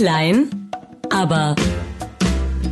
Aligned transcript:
Klein, 0.00 0.70
aber 1.10 1.54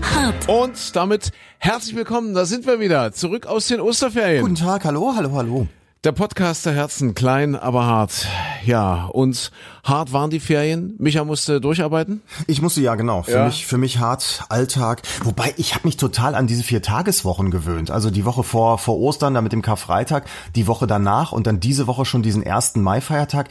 hart. 0.00 0.48
Und 0.48 0.96
damit 0.96 1.30
herzlich 1.58 1.94
willkommen, 1.94 2.32
da 2.32 2.46
sind 2.46 2.64
wir 2.66 2.80
wieder, 2.80 3.12
zurück 3.12 3.44
aus 3.44 3.66
den 3.66 3.82
Osterferien. 3.82 4.40
Guten 4.40 4.54
Tag, 4.54 4.86
hallo, 4.86 5.12
hallo, 5.14 5.32
hallo. 5.34 5.66
Der 6.04 6.12
Podcast 6.12 6.64
der 6.64 6.72
Herzen, 6.72 7.14
klein, 7.14 7.54
aber 7.54 7.84
hart. 7.84 8.26
Ja, 8.64 9.04
und 9.12 9.50
hart 9.84 10.14
waren 10.14 10.30
die 10.30 10.40
Ferien. 10.40 10.94
Micha 10.96 11.22
musste 11.22 11.60
durcharbeiten. 11.60 12.22
Ich 12.46 12.62
musste 12.62 12.80
ja 12.80 12.94
genau. 12.94 13.24
Für 13.24 13.32
Ja. 13.32 13.44
mich, 13.44 13.66
für 13.66 13.76
mich 13.76 13.98
hart 13.98 14.44
Alltag. 14.48 15.02
Wobei 15.22 15.52
ich 15.58 15.74
habe 15.74 15.86
mich 15.86 15.98
total 15.98 16.34
an 16.34 16.46
diese 16.46 16.62
vier 16.62 16.80
Tageswochen 16.80 17.50
gewöhnt. 17.50 17.90
Also 17.90 18.10
die 18.10 18.24
Woche 18.24 18.42
vor 18.42 18.78
vor 18.78 18.96
Ostern, 18.96 19.34
dann 19.34 19.44
mit 19.44 19.52
dem 19.52 19.60
Karfreitag, 19.60 20.24
die 20.56 20.66
Woche 20.66 20.86
danach 20.86 21.32
und 21.32 21.46
dann 21.46 21.60
diese 21.60 21.86
Woche 21.86 22.06
schon 22.06 22.22
diesen 22.22 22.42
ersten 22.42 22.80
Mai-Feiertag. 22.80 23.50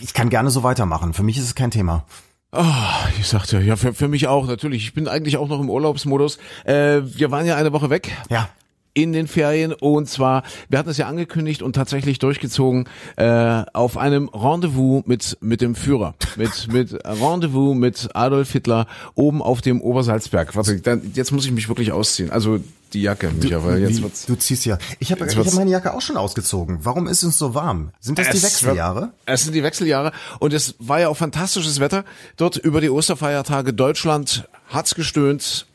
Ich 0.00 0.14
kann 0.14 0.30
gerne 0.30 0.48
so 0.48 0.62
weitermachen. 0.62 1.12
Für 1.12 1.22
mich 1.22 1.36
ist 1.36 1.44
es 1.44 1.54
kein 1.54 1.70
Thema. 1.70 2.06
Ah, 2.54 3.08
ich 3.18 3.26
sagte, 3.26 3.58
ja, 3.60 3.74
für, 3.76 3.92
für 3.94 4.06
mich 4.08 4.28
auch, 4.28 4.46
natürlich. 4.46 4.84
Ich 4.84 4.94
bin 4.94 5.08
eigentlich 5.08 5.36
auch 5.36 5.48
noch 5.48 5.60
im 5.60 5.68
Urlaubsmodus. 5.68 6.38
Äh, 6.64 7.00
wir 7.04 7.30
waren 7.32 7.46
ja 7.46 7.56
eine 7.56 7.72
Woche 7.72 7.90
weg. 7.90 8.12
Ja. 8.30 8.48
in 8.96 9.12
den 9.12 9.26
Ferien 9.26 9.72
und 9.72 10.08
zwar, 10.08 10.44
wir 10.68 10.78
hatten 10.78 10.88
es 10.88 10.98
ja 10.98 11.08
angekündigt 11.08 11.62
und 11.62 11.74
tatsächlich 11.74 12.20
durchgezogen 12.20 12.88
äh, 13.16 13.64
auf 13.72 13.96
einem 13.98 14.28
Rendezvous 14.28 15.02
mit 15.04 15.36
mit 15.40 15.60
dem 15.60 15.74
Führer, 15.74 16.14
mit 16.36 16.68
mit 16.72 16.96
Rendezvous 17.04 17.74
mit 17.74 18.10
Adolf 18.14 18.52
Hitler 18.52 18.86
oben 19.16 19.42
auf 19.42 19.60
dem 19.60 19.80
Obersalzberg. 19.80 20.54
Warte, 20.54 20.80
dann, 20.80 21.10
jetzt 21.14 21.32
muss 21.32 21.44
ich 21.44 21.50
mich 21.50 21.68
wirklich 21.68 21.90
ausziehen. 21.90 22.30
Also 22.30 22.60
die 22.94 23.02
Jacke, 23.02 23.30
Micha, 23.30 23.62
weil 23.64 23.80
jetzt 23.80 24.02
wird's. 24.02 24.26
du 24.26 24.36
ziehst 24.36 24.64
ja. 24.64 24.78
Ich 24.98 25.10
habe 25.10 25.26
hab 25.26 25.54
meine 25.54 25.70
Jacke 25.70 25.92
auch 25.92 26.00
schon 26.00 26.16
ausgezogen. 26.16 26.78
Warum 26.82 27.06
ist 27.06 27.22
es 27.22 27.38
so 27.38 27.54
warm? 27.54 27.90
Sind 28.00 28.18
das 28.18 28.30
die 28.30 28.36
Es 28.36 28.42
Wechseljahre? 28.44 29.00
Wird, 29.00 29.12
es 29.26 29.44
sind 29.44 29.52
die 29.52 29.62
Wechseljahre 29.62 30.12
und 30.38 30.52
es 30.52 30.76
war 30.78 31.00
ja 31.00 31.08
auch 31.08 31.16
fantastisches 31.16 31.80
Wetter 31.80 32.04
dort 32.36 32.56
über 32.56 32.80
die 32.80 32.90
Osterfeiertage. 32.90 33.74
Deutschland 33.74 34.48
hat's 34.68 34.94
gestöhnt 34.94 35.66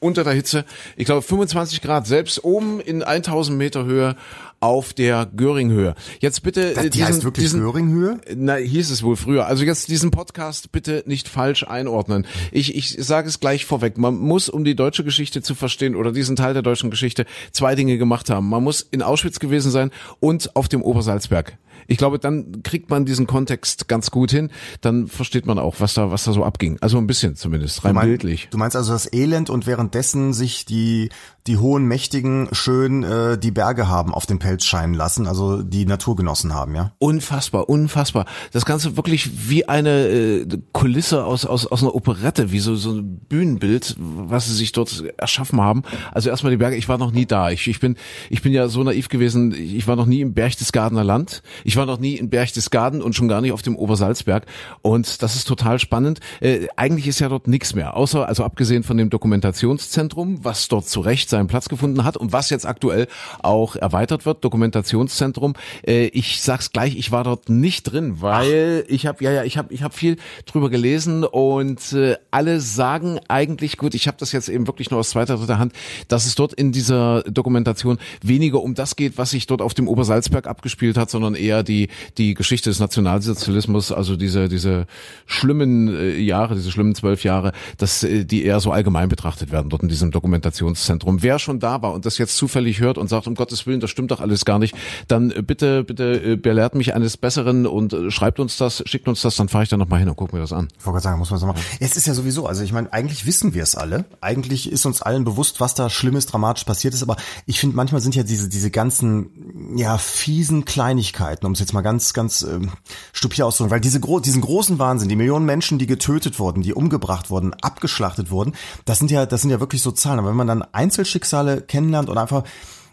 unter 0.00 0.24
der 0.24 0.32
Hitze. 0.32 0.64
Ich 0.96 1.06
glaube 1.06 1.22
25 1.22 1.80
Grad, 1.80 2.06
selbst 2.06 2.44
oben 2.44 2.80
in 2.80 3.02
1000 3.02 3.56
Meter 3.56 3.84
Höhe 3.84 4.16
auf 4.60 4.92
der 4.92 5.26
Göringhöhe. 5.36 5.94
Jetzt 6.20 6.42
bitte 6.42 6.74
Das, 6.74 6.90
die 6.90 7.04
heißt 7.04 7.24
wirklich 7.24 7.52
Göringhöhe? 7.52 8.20
na, 8.36 8.56
hieß 8.56 8.90
es 8.90 9.02
wohl 9.02 9.16
früher. 9.16 9.46
Also 9.46 9.64
jetzt 9.64 9.88
diesen 9.88 10.10
Podcast 10.10 10.72
bitte 10.72 11.02
nicht 11.06 11.28
falsch 11.28 11.64
einordnen. 11.64 12.26
Ich, 12.50 12.74
ich 12.74 12.96
sage 12.98 13.28
es 13.28 13.40
gleich 13.40 13.64
vorweg. 13.64 13.98
Man 13.98 14.16
muss, 14.18 14.48
um 14.48 14.64
die 14.64 14.74
deutsche 14.74 15.04
Geschichte 15.04 15.42
zu 15.42 15.54
verstehen 15.54 15.94
oder 15.94 16.12
diesen 16.12 16.36
Teil 16.36 16.54
der 16.54 16.62
deutschen 16.62 16.90
Geschichte, 16.90 17.24
zwei 17.52 17.74
Dinge 17.74 17.98
gemacht 17.98 18.30
haben. 18.30 18.48
Man 18.48 18.64
muss 18.64 18.80
in 18.80 19.02
Auschwitz 19.02 19.38
gewesen 19.38 19.70
sein 19.70 19.90
und 20.20 20.56
auf 20.56 20.68
dem 20.68 20.82
Obersalzberg. 20.82 21.56
Ich 21.88 21.98
glaube, 21.98 22.18
dann 22.20 22.62
kriegt 22.62 22.90
man 22.90 23.04
diesen 23.04 23.26
Kontext 23.26 23.88
ganz 23.88 24.10
gut 24.12 24.30
hin. 24.30 24.50
Dann 24.82 25.08
versteht 25.08 25.46
man 25.46 25.58
auch, 25.58 25.76
was 25.80 25.94
da, 25.94 26.10
was 26.12 26.22
da 26.24 26.32
so 26.32 26.44
abging. 26.44 26.78
Also 26.80 26.98
ein 26.98 27.06
bisschen 27.08 27.34
zumindest, 27.34 27.84
rein 27.84 27.94
Du 27.94 28.00
mein- 28.00 28.08
bildlich. 28.08 28.48
Du 28.50 28.58
meinst 28.58 28.76
also 28.76 28.92
das 28.92 29.12
Elend 29.12 29.50
und 29.50 29.66
währenddessen 29.66 30.32
sich 30.32 30.64
die 30.66 31.08
die 31.46 31.56
hohen 31.56 31.86
Mächtigen 31.86 32.48
schön 32.52 33.02
äh, 33.04 33.38
die 33.38 33.50
Berge 33.50 33.88
haben 33.88 34.12
auf 34.12 34.26
den 34.26 34.38
Pelz 34.38 34.66
scheinen 34.66 34.92
lassen, 34.92 35.26
also 35.26 35.62
die 35.62 35.86
Natur 35.86 36.14
genossen 36.14 36.52
haben, 36.52 36.74
ja? 36.74 36.92
Unfassbar, 36.98 37.70
unfassbar. 37.70 38.26
Das 38.52 38.66
Ganze 38.66 38.98
wirklich 38.98 39.48
wie 39.48 39.66
eine 39.66 40.08
äh, 40.08 40.46
Kulisse 40.72 41.24
aus, 41.24 41.46
aus, 41.46 41.66
aus 41.66 41.82
einer 41.82 41.94
Operette, 41.94 42.52
wie 42.52 42.58
so, 42.58 42.76
so 42.76 42.90
ein 42.90 43.20
Bühnenbild, 43.30 43.96
was 43.98 44.46
sie 44.46 44.52
sich 44.52 44.72
dort 44.72 45.02
erschaffen 45.16 45.58
haben. 45.58 45.84
Also 46.12 46.28
erstmal 46.28 46.50
die 46.50 46.58
Berge, 46.58 46.76
ich 46.76 46.86
war 46.90 46.98
noch 46.98 47.12
nie 47.12 47.24
da. 47.24 47.48
Ich, 47.50 47.66
ich, 47.66 47.80
bin, 47.80 47.96
ich 48.28 48.42
bin 48.42 48.52
ja 48.52 48.68
so 48.68 48.82
naiv 48.84 49.08
gewesen, 49.08 49.54
ich 49.54 49.88
war 49.88 49.96
noch 49.96 50.04
nie 50.04 50.20
im 50.20 50.34
Berchtesgadener 50.34 51.02
Land. 51.04 51.42
Ich 51.64 51.77
war 51.78 51.86
noch 51.86 51.98
nie 51.98 52.16
in 52.16 52.28
Berchtesgaden 52.28 53.00
und 53.00 53.14
schon 53.14 53.28
gar 53.28 53.40
nicht 53.40 53.52
auf 53.52 53.62
dem 53.62 53.76
Obersalzberg. 53.76 54.44
Und 54.82 55.22
das 55.22 55.34
ist 55.34 55.48
total 55.48 55.78
spannend. 55.78 56.20
Äh, 56.40 56.66
eigentlich 56.76 57.06
ist 57.06 57.20
ja 57.20 57.30
dort 57.30 57.48
nichts 57.48 57.74
mehr, 57.74 57.96
außer, 57.96 58.28
also 58.28 58.44
abgesehen 58.44 58.82
von 58.82 58.98
dem 58.98 59.08
Dokumentationszentrum, 59.08 60.44
was 60.44 60.68
dort 60.68 60.86
zu 60.86 61.00
Recht 61.00 61.30
seinen 61.30 61.46
Platz 61.46 61.70
gefunden 61.70 62.04
hat 62.04 62.18
und 62.18 62.32
was 62.32 62.50
jetzt 62.50 62.66
aktuell 62.66 63.06
auch 63.42 63.76
erweitert 63.76 64.26
wird, 64.26 64.44
Dokumentationszentrum. 64.44 65.54
Äh, 65.86 66.08
ich 66.08 66.42
sag's 66.42 66.72
gleich, 66.72 66.96
ich 66.96 67.12
war 67.12 67.24
dort 67.24 67.48
nicht 67.48 67.84
drin, 67.84 68.20
weil 68.20 68.84
ich 68.88 69.06
habe 69.06 69.24
ja 69.24 69.38
ja, 69.38 69.44
ich 69.44 69.56
habe 69.56 69.72
ich 69.72 69.82
habe 69.82 69.94
viel 69.94 70.16
drüber 70.46 70.70
gelesen 70.70 71.24
und 71.24 71.92
äh, 71.92 72.16
alle 72.30 72.60
sagen 72.60 73.20
eigentlich 73.28 73.76
gut, 73.76 73.94
ich 73.94 74.06
habe 74.06 74.16
das 74.18 74.32
jetzt 74.32 74.48
eben 74.48 74.66
wirklich 74.66 74.90
nur 74.90 75.00
aus 75.00 75.10
zweiter 75.10 75.36
dritter 75.36 75.58
Hand, 75.58 75.72
dass 76.08 76.26
es 76.26 76.34
dort 76.34 76.52
in 76.52 76.72
dieser 76.72 77.22
Dokumentation 77.22 77.98
weniger 78.22 78.60
um 78.62 78.74
das 78.74 78.96
geht, 78.96 79.18
was 79.18 79.30
sich 79.30 79.46
dort 79.46 79.62
auf 79.62 79.74
dem 79.74 79.88
Obersalzberg 79.88 80.46
abgespielt 80.46 80.96
hat, 80.96 81.10
sondern 81.10 81.34
eher 81.34 81.62
die 81.68 81.88
die 82.16 82.34
Geschichte 82.34 82.70
des 82.70 82.80
Nationalsozialismus, 82.80 83.92
also 83.92 84.16
diese 84.16 84.48
diese 84.48 84.86
schlimmen 85.26 85.88
äh, 85.88 86.18
Jahre, 86.18 86.54
diese 86.54 86.70
schlimmen 86.70 86.94
zwölf 86.94 87.24
Jahre, 87.24 87.52
dass 87.76 88.02
äh, 88.02 88.24
die 88.24 88.44
eher 88.44 88.60
so 88.60 88.72
allgemein 88.72 89.08
betrachtet 89.08 89.52
werden 89.52 89.70
dort 89.70 89.82
in 89.82 89.88
diesem 89.88 90.10
Dokumentationszentrum. 90.10 91.22
Wer 91.22 91.38
schon 91.38 91.60
da 91.60 91.82
war 91.82 91.92
und 91.92 92.06
das 92.06 92.18
jetzt 92.18 92.36
zufällig 92.36 92.80
hört 92.80 92.98
und 92.98 93.08
sagt, 93.08 93.26
um 93.26 93.34
Gottes 93.34 93.66
Willen, 93.66 93.80
das 93.80 93.90
stimmt 93.90 94.10
doch 94.10 94.20
alles 94.20 94.44
gar 94.44 94.58
nicht, 94.58 94.74
dann 95.06 95.30
äh, 95.30 95.42
bitte, 95.42 95.84
bitte 95.84 96.32
äh, 96.32 96.36
belehrt 96.36 96.74
mich 96.74 96.94
eines 96.94 97.16
Besseren 97.16 97.66
und 97.66 97.92
äh, 97.92 98.10
schreibt 98.10 98.40
uns 98.40 98.56
das, 98.56 98.82
schickt 98.86 99.08
uns 99.08 99.22
das, 99.22 99.36
dann 99.36 99.48
fahre 99.48 99.64
ich 99.64 99.70
da 99.70 99.76
nochmal 99.76 100.00
hin 100.00 100.08
und 100.08 100.16
guck 100.16 100.32
mir 100.32 100.40
das 100.40 100.52
an. 100.52 100.68
Ich 100.78 100.86
wollte 100.86 101.00
sagen, 101.00 101.18
muss 101.18 101.30
man 101.30 101.38
so 101.38 101.46
machen. 101.46 101.60
Es 101.80 101.96
ist 101.96 102.06
ja 102.06 102.14
sowieso, 102.14 102.46
also 102.46 102.62
ich 102.62 102.72
meine, 102.72 102.92
eigentlich 102.92 103.26
wissen 103.26 103.54
wir 103.54 103.62
es 103.62 103.74
alle. 103.74 104.04
Eigentlich 104.20 104.70
ist 104.70 104.86
uns 104.86 105.02
allen 105.02 105.24
bewusst, 105.24 105.60
was 105.60 105.74
da 105.74 105.90
Schlimmes, 105.90 106.26
dramatisch 106.26 106.64
passiert 106.64 106.94
ist. 106.94 107.02
Aber 107.02 107.16
ich 107.46 107.60
finde, 107.60 107.76
manchmal 107.76 108.00
sind 108.00 108.14
ja 108.14 108.22
diese 108.22 108.48
diese 108.48 108.70
ganzen 108.70 109.74
ja 109.76 109.98
fiesen 109.98 110.64
Kleinigkeiten, 110.64 111.46
um 111.48 111.54
es 111.54 111.60
jetzt 111.60 111.72
mal 111.72 111.80
ganz 111.80 112.12
ganz 112.12 112.42
ähm, 112.42 112.70
stupide 113.12 113.44
auszudrücken, 113.44 113.72
weil 113.72 113.80
diese 113.80 113.98
gro 113.98 114.20
diesen 114.20 114.40
großen 114.40 114.78
Wahnsinn, 114.78 115.08
die 115.08 115.16
Millionen 115.16 115.46
Menschen, 115.46 115.78
die 115.78 115.86
getötet 115.86 116.38
wurden, 116.38 116.62
die 116.62 116.74
umgebracht 116.74 117.30
wurden, 117.30 117.54
abgeschlachtet 117.54 118.30
wurden, 118.30 118.54
das 118.84 118.98
sind 118.98 119.10
ja 119.10 119.26
das 119.26 119.40
sind 119.42 119.50
ja 119.50 119.58
wirklich 119.58 119.82
so 119.82 119.90
Zahlen. 119.90 120.20
Aber 120.20 120.28
wenn 120.28 120.36
man 120.36 120.46
dann 120.46 120.62
Einzelschicksale 120.62 121.62
kennenlernt 121.62 122.08
und 122.08 122.18
einfach 122.18 122.44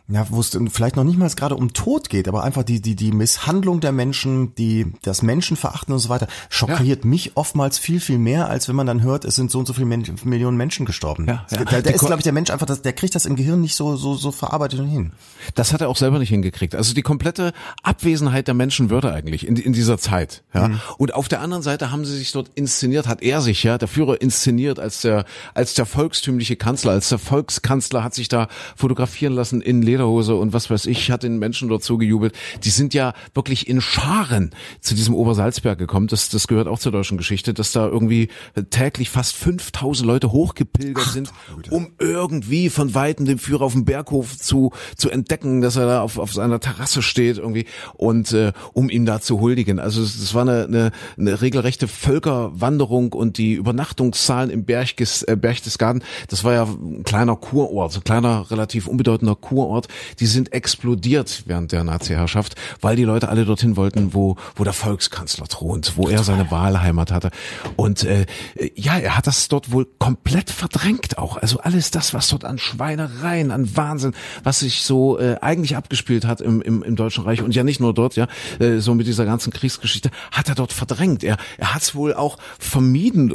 ja, 0.08 0.28
wo 0.30 0.40
es 0.40 0.58
vielleicht 0.72 0.98
noch 0.98 1.04
nicht 1.04 1.18
mal 1.18 1.30
gerade 1.30 1.56
um 1.56 1.74
Tod 1.74 2.10
geht, 2.10 2.28
aber 2.28 2.44
einfach 2.44 2.62
die, 2.62 2.80
die, 2.80 2.96
die 2.96 3.12
Misshandlung 3.12 3.80
der 3.80 3.92
Menschen, 3.92 4.54
die, 4.54 4.94
das 5.02 5.24
Menschenverachten 5.24 5.94
und 5.94 6.00
so 6.00 6.10
weiter, 6.10 6.28
schockiert 6.50 7.06
mich 7.06 7.36
oftmals 7.36 7.80
viel, 7.80 8.00
viel 8.00 8.20
mehr, 8.20 8.48
als 8.48 8.68
wenn 8.68 8.76
man 8.76 8.86
dann 8.86 9.02
hört, 9.02 9.26
es 9.26 9.36
sind 9.36 9.50
so 9.50 9.58
und 9.58 9.66
so 9.66 9.74
viele 9.74 9.88
Men 9.88 10.06
Millionen 10.24 10.58
Menschen 10.58 10.86
gestorben. 10.86 11.26
Ja, 11.28 11.46
ja. 11.50 11.64
Da, 11.64 11.82
da 11.82 11.90
ist, 11.90 12.02
glaube 12.02 12.18
ich, 12.18 12.24
der 12.24 12.34
Mensch 12.34 12.52
einfach, 12.52 12.68
das, 12.68 12.84
der 12.84 12.94
kriegt 12.94 13.16
das 13.16 13.26
im 13.26 13.36
Gehirn 13.36 13.62
nicht 13.62 13.76
so, 13.76 13.96
so, 13.96 14.14
so 14.14 14.32
verarbeitet 14.32 14.80
und 14.80 14.88
hin. 14.88 15.12
Das 15.56 15.74
hat 15.74 15.82
er 15.82 15.90
auch 15.90 15.98
selber 15.98 16.20
nicht 16.20 16.30
hingekriegt. 16.30 16.76
Also 16.76 16.94
die 16.94 17.02
komplette 17.02 17.52
Abwesenheit 17.82 18.48
der 18.48 18.54
Menschenwürde 18.54 19.12
eigentlich 19.12 19.48
in, 19.48 19.56
in 19.56 19.74
dieser 19.74 19.98
Zeit. 19.98 20.44
Ja. 20.54 20.80
Und 20.98 21.16
auf 21.16 21.28
der 21.28 21.42
anderen 21.42 21.64
Seite 21.64 21.92
haben 21.92 22.06
sie 22.06 22.16
sich 22.16 22.32
dort 22.32 22.52
inszeniert, 22.54 23.08
hat 23.08 23.24
er 23.24 23.42
sich 23.42 23.64
ja, 23.64 23.80
der 23.80 23.88
Führer 23.88 24.22
inszeniert 24.22 24.80
als 24.80 25.02
der, 25.02 25.26
als 25.56 25.74
der 25.74 25.88
volkstümliche 25.88 26.56
Kanzler, 26.58 26.92
als 26.92 27.10
der 27.10 27.18
Volkskanzler 27.18 28.04
hat 28.04 28.14
sich 28.14 28.30
da 28.30 28.48
fotografieren 28.76 29.34
lassen 29.34 29.62
in 29.62 29.82
Lederhose 29.96 30.36
und 30.36 30.54
was 30.54 30.70
weiß 30.70 30.86
ich, 30.88 31.10
hat 31.12 31.24
den 31.24 31.40
Menschen 31.40 31.70
dort 31.70 31.84
zugejubelt. 31.84 32.34
Die 32.64 32.70
sind 32.70 32.94
ja 32.94 33.14
wirklich 33.34 33.68
in 33.68 33.80
Scharen 33.82 34.52
zu 34.82 34.94
diesem 34.94 35.16
Obersalzberg 35.16 35.80
gekommen. 35.80 36.08
Das, 36.08 36.30
das 36.30 36.48
gehört 36.48 36.68
auch 36.68 36.80
zur 36.80 36.92
deutschen 36.92 37.18
Geschichte, 37.18 37.54
dass 37.54 37.72
da 37.72 37.88
irgendwie 37.88 38.30
täglich 38.70 39.10
fast 39.10 39.36
5000 39.36 40.06
Leute 40.06 40.32
hochgepilgert 40.32 41.08
sind, 41.08 41.32
um 41.70 41.94
irgendwie 42.00 42.70
von 42.70 42.94
Weitem 42.94 43.26
den 43.26 43.40
Führer 43.40 43.64
auf 43.64 43.74
dem 43.74 43.86
Berghof 43.86 44.38
zu, 44.38 44.72
zu 44.98 45.10
entdecken, 45.10 45.62
dass 45.62 45.78
er 45.78 45.86
da 45.86 46.02
auf, 46.02 46.18
auf 46.18 46.34
seiner 46.34 46.60
Terrasse 46.60 47.02
steht 47.02 47.38
irgendwie 47.38 47.66
und 47.94 48.34
äh, 48.34 48.52
um 48.74 48.90
ihm 48.90 49.06
da 49.06 49.22
zu 49.22 49.40
huldigen. 49.40 49.80
Also 49.80 50.02
es, 50.02 50.34
war 50.34 50.42
eine, 50.42 50.66
eine, 50.66 50.92
eine 51.18 51.42
regelrechte 51.42 51.88
Völkerwanderung 51.88 53.14
und 53.14 53.38
die 53.38 53.54
Übernachtungszahlen 53.54 54.50
im 54.50 54.66
Berchtes, 54.66 55.24
äh, 55.24 55.38
Berchtesgaden, 55.40 56.04
das 56.28 56.44
war 56.44 56.54
ja 56.54 56.64
ein 56.64 57.04
kleiner 57.04 57.36
Kurort, 57.36 57.94
so 57.94 58.00
ein 58.00 58.04
kleiner, 58.04 58.50
relativ 58.52 58.88
unbedeutender 58.88 59.36
Kurort, 59.36 59.85
die 60.20 60.26
sind 60.26 60.54
explodiert 60.54 61.44
während 61.46 61.72
der 61.72 61.84
Nazi-Herrschaft, 61.84 62.56
weil 62.82 62.96
die 62.96 63.04
Leute 63.04 63.30
alle 63.30 63.46
dorthin 63.46 63.76
wollten, 63.76 64.14
wo, 64.14 64.36
wo 64.56 64.64
der 64.64 64.74
Volkskanzler 64.74 65.48
thront, 65.48 65.94
wo 65.96 66.10
er 66.10 66.24
seine 66.24 66.52
Wahlheimat 66.52 67.12
hatte. 67.12 67.32
Und 67.76 68.04
äh, 68.04 68.26
ja, 68.76 68.98
er 68.98 69.18
hat 69.18 69.28
das 69.28 69.48
dort 69.48 69.72
wohl 69.72 69.88
komplett 70.00 70.50
verdrängt 70.50 71.18
auch. 71.18 71.38
Also 71.38 71.60
alles 71.60 71.92
das, 71.92 72.14
was 72.14 72.28
dort 72.28 72.46
an 72.46 72.58
Schweinereien, 72.58 73.52
an 73.52 73.76
Wahnsinn, 73.76 74.14
was 74.44 74.60
sich 74.60 74.84
so 74.84 75.20
äh, 75.20 75.38
eigentlich 75.42 75.76
abgespielt 75.76 76.26
hat 76.26 76.42
im, 76.42 76.62
im, 76.62 76.84
im 76.84 76.96
Deutschen 76.96 77.24
Reich 77.24 77.42
und 77.42 77.54
ja 77.56 77.64
nicht 77.64 77.80
nur 77.80 77.94
dort, 77.94 78.16
ja, 78.16 78.28
äh, 78.60 78.80
so 78.80 78.96
mit 78.96 79.08
dieser 79.08 79.26
ganzen 79.26 79.52
Kriegsgeschichte, 79.52 80.12
hat 80.32 80.50
er 80.50 80.56
dort 80.56 80.74
verdrängt. 80.74 81.24
Er, 81.24 81.38
er 81.58 81.74
hat 81.74 81.82
es 81.82 81.96
wohl 81.96 82.14
auch 82.14 82.38
vermieden. 82.60 83.34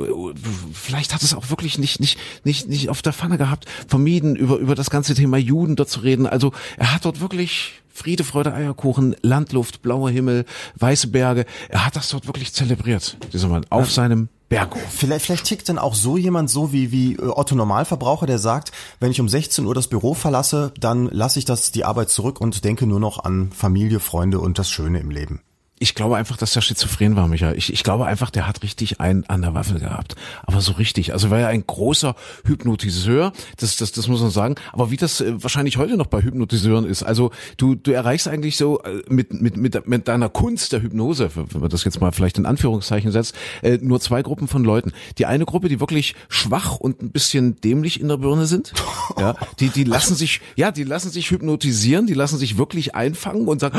Vielleicht 0.73 1.14
hat 1.14 1.23
es 1.23 1.35
auch 1.35 1.50
wirklich 1.50 1.79
nicht, 1.79 2.00
nicht, 2.00 2.19
nicht, 2.44 2.69
nicht 2.69 2.88
auf 2.88 3.03
der 3.03 3.12
Pfanne 3.12 3.38
gehabt, 3.38 3.67
vermieden, 3.87 4.37
über, 4.37 4.56
über 4.56 4.75
das 4.75 4.91
ganze 4.91 5.14
Thema 5.14 5.37
Juden 5.37 5.76
dort 5.76 5.91
zu 5.91 6.00
reden. 6.00 6.26
Also 6.26 6.40
er 6.77 6.95
hat 6.95 7.05
dort 7.05 7.21
wirklich 7.21 7.81
Friede, 7.93 8.25
Freude, 8.25 8.55
Eierkuchen, 8.55 9.15
Landluft, 9.21 9.83
blauer 9.83 10.11
Himmel, 10.11 10.47
weiße 10.77 11.09
Berge. 11.09 11.45
Er 11.69 11.85
hat 11.85 11.97
das 11.97 12.09
dort 12.09 12.27
wirklich 12.27 12.53
zelebriert, 12.55 13.19
dieser 13.33 13.49
Mann, 13.49 13.67
auf 13.69 13.91
seinem 13.91 14.29
Berghof. 14.49 14.83
Vielleicht, 14.91 15.27
vielleicht 15.27 15.45
tickt 15.45 15.69
dann 15.69 15.79
auch 15.79 15.95
so 15.95 16.17
jemand 16.17 16.51
so 16.51 16.73
wie, 16.73 16.91
wie 16.93 17.15
äh, 17.15 17.23
Otto 17.23 17.55
Normalverbraucher, 17.55 18.27
der 18.27 18.39
sagt, 18.39 18.73
wenn 18.99 19.11
ich 19.11 19.21
um 19.21 19.29
16 19.29 19.67
Uhr 19.67 19.75
das 19.75 19.89
Büro 19.89 20.15
verlasse, 20.15 20.73
dann 20.81 21.07
lasse 21.07 21.39
ich 21.39 21.45
das 21.45 21.73
die 21.73 21.85
Arbeit 21.85 22.11
zurück 22.11 22.41
und 22.41 22.65
denke 22.65 22.87
nur 22.87 23.01
noch 23.01 23.23
an 23.25 23.53
Familie, 23.53 24.01
Freunde 24.01 24.41
und 24.41 24.59
das 24.59 24.71
Schöne 24.71 24.99
im 24.99 25.11
Leben. 25.11 25.41
Ich 25.82 25.94
glaube 25.94 26.19
einfach, 26.19 26.37
dass 26.37 26.53
der 26.53 26.61
schizophren 26.61 27.17
war, 27.17 27.27
Michael. 27.27 27.56
Ich, 27.56 27.73
ich 27.73 27.82
glaube 27.82 28.05
einfach, 28.05 28.29
der 28.29 28.47
hat 28.47 28.62
richtig 28.62 29.00
einen 29.00 29.25
an 29.31 29.41
der 29.41 29.55
Waffe 29.55 29.79
gehabt. 29.79 30.15
Aber 30.43 30.61
so 30.61 30.73
richtig. 30.73 31.15
Also 31.15 31.31
war 31.31 31.38
ja 31.38 31.47
ein 31.49 31.67
großer 31.67 32.15
Hypnotiseur. 32.44 33.32
Das, 33.56 33.77
das, 33.77 33.91
das 33.91 34.06
muss 34.06 34.21
man 34.21 34.31
sagen. 34.31 34.56
Aber 34.75 34.91
wie 34.91 34.99
das 34.99 35.23
äh, 35.23 35.43
wahrscheinlich 35.43 35.79
heute 35.79 35.97
noch 35.97 36.09
bei 36.09 36.21
Hypnotiseuren 36.21 36.85
ist. 36.85 37.03
Also 37.03 37.31
du, 37.56 37.77
du 37.77 37.93
erreichst 37.93 38.29
eigentlich 38.29 38.59
so 38.59 38.82
äh, 38.82 39.03
mit, 39.09 39.32
mit, 39.32 39.56
mit, 39.56 39.88
mit 39.88 40.06
deiner 40.06 40.29
Kunst 40.29 40.75
der 40.75 40.82
Hypnose, 40.82 41.31
wenn 41.35 41.62
man 41.62 41.71
das 41.71 41.85
jetzt 41.85 41.99
mal 41.99 42.12
vielleicht 42.12 42.37
in 42.37 42.44
Anführungszeichen 42.44 43.11
setzt, 43.11 43.35
äh, 43.62 43.79
nur 43.81 44.00
zwei 44.00 44.21
Gruppen 44.21 44.49
von 44.49 44.62
Leuten. 44.62 44.93
Die 45.17 45.25
eine 45.25 45.47
Gruppe, 45.47 45.71
die 45.71 45.81
wirklich 45.81 46.15
schwach 46.29 46.77
und 46.77 47.00
ein 47.00 47.11
bisschen 47.11 47.59
dämlich 47.62 47.99
in 47.99 48.09
der 48.09 48.19
Birne 48.19 48.44
sind. 48.44 48.75
Ja, 49.19 49.35
die, 49.59 49.69
die 49.69 49.85
lassen 49.85 50.15
sich, 50.15 50.41
ja, 50.55 50.71
die 50.71 50.85
lassen 50.85 51.11
sich 51.11 51.31
hypnotisieren, 51.31 52.06
die 52.06 52.15
lassen 52.15 52.38
sich 52.38 52.56
wirklich 52.56 52.94
einfangen 52.94 53.49
und 53.49 53.61
sagen, 53.61 53.77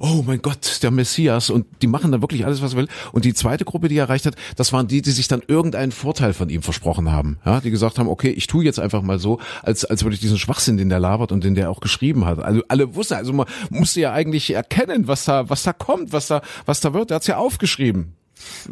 oh 0.00 0.22
mein 0.26 0.42
Gott, 0.42 0.82
der 0.82 0.90
Messias 0.90 1.33
Messias 1.34 1.50
und 1.50 1.66
die 1.82 1.86
machen 1.86 2.12
dann 2.12 2.22
wirklich 2.22 2.44
alles, 2.44 2.62
was 2.62 2.76
will. 2.76 2.88
Und 3.12 3.24
die 3.24 3.34
zweite 3.34 3.64
Gruppe, 3.64 3.88
die 3.88 3.96
er 3.96 4.04
erreicht 4.04 4.26
hat, 4.26 4.36
das 4.56 4.72
waren 4.72 4.86
die, 4.86 5.02
die 5.02 5.10
sich 5.10 5.28
dann 5.28 5.42
irgendeinen 5.46 5.92
Vorteil 5.92 6.32
von 6.32 6.48
ihm 6.48 6.62
versprochen 6.62 7.10
haben. 7.10 7.38
Ja, 7.44 7.60
die 7.60 7.70
gesagt 7.70 7.98
haben, 7.98 8.08
okay, 8.08 8.30
ich 8.30 8.46
tue 8.46 8.64
jetzt 8.64 8.80
einfach 8.80 9.02
mal 9.02 9.18
so, 9.18 9.40
als, 9.62 9.84
als 9.84 10.04
würde 10.04 10.14
ich 10.14 10.20
diesen 10.20 10.38
Schwachsinn, 10.38 10.76
den 10.76 10.88
der 10.88 11.00
labert 11.00 11.32
und 11.32 11.44
den 11.44 11.54
der 11.54 11.70
auch 11.70 11.80
geschrieben 11.80 12.24
hat. 12.24 12.38
Also 12.40 12.62
alle 12.68 12.94
wussten, 12.94 13.14
also 13.14 13.32
man 13.32 13.46
musste 13.70 14.00
ja 14.00 14.12
eigentlich 14.12 14.52
erkennen, 14.52 15.08
was 15.08 15.24
da, 15.24 15.48
was 15.48 15.62
da 15.62 15.72
kommt, 15.72 16.12
was 16.12 16.28
da, 16.28 16.42
was 16.66 16.80
da 16.80 16.94
wird. 16.94 17.10
Er 17.10 17.16
hat's 17.16 17.26
ja 17.26 17.36
aufgeschrieben 17.36 18.14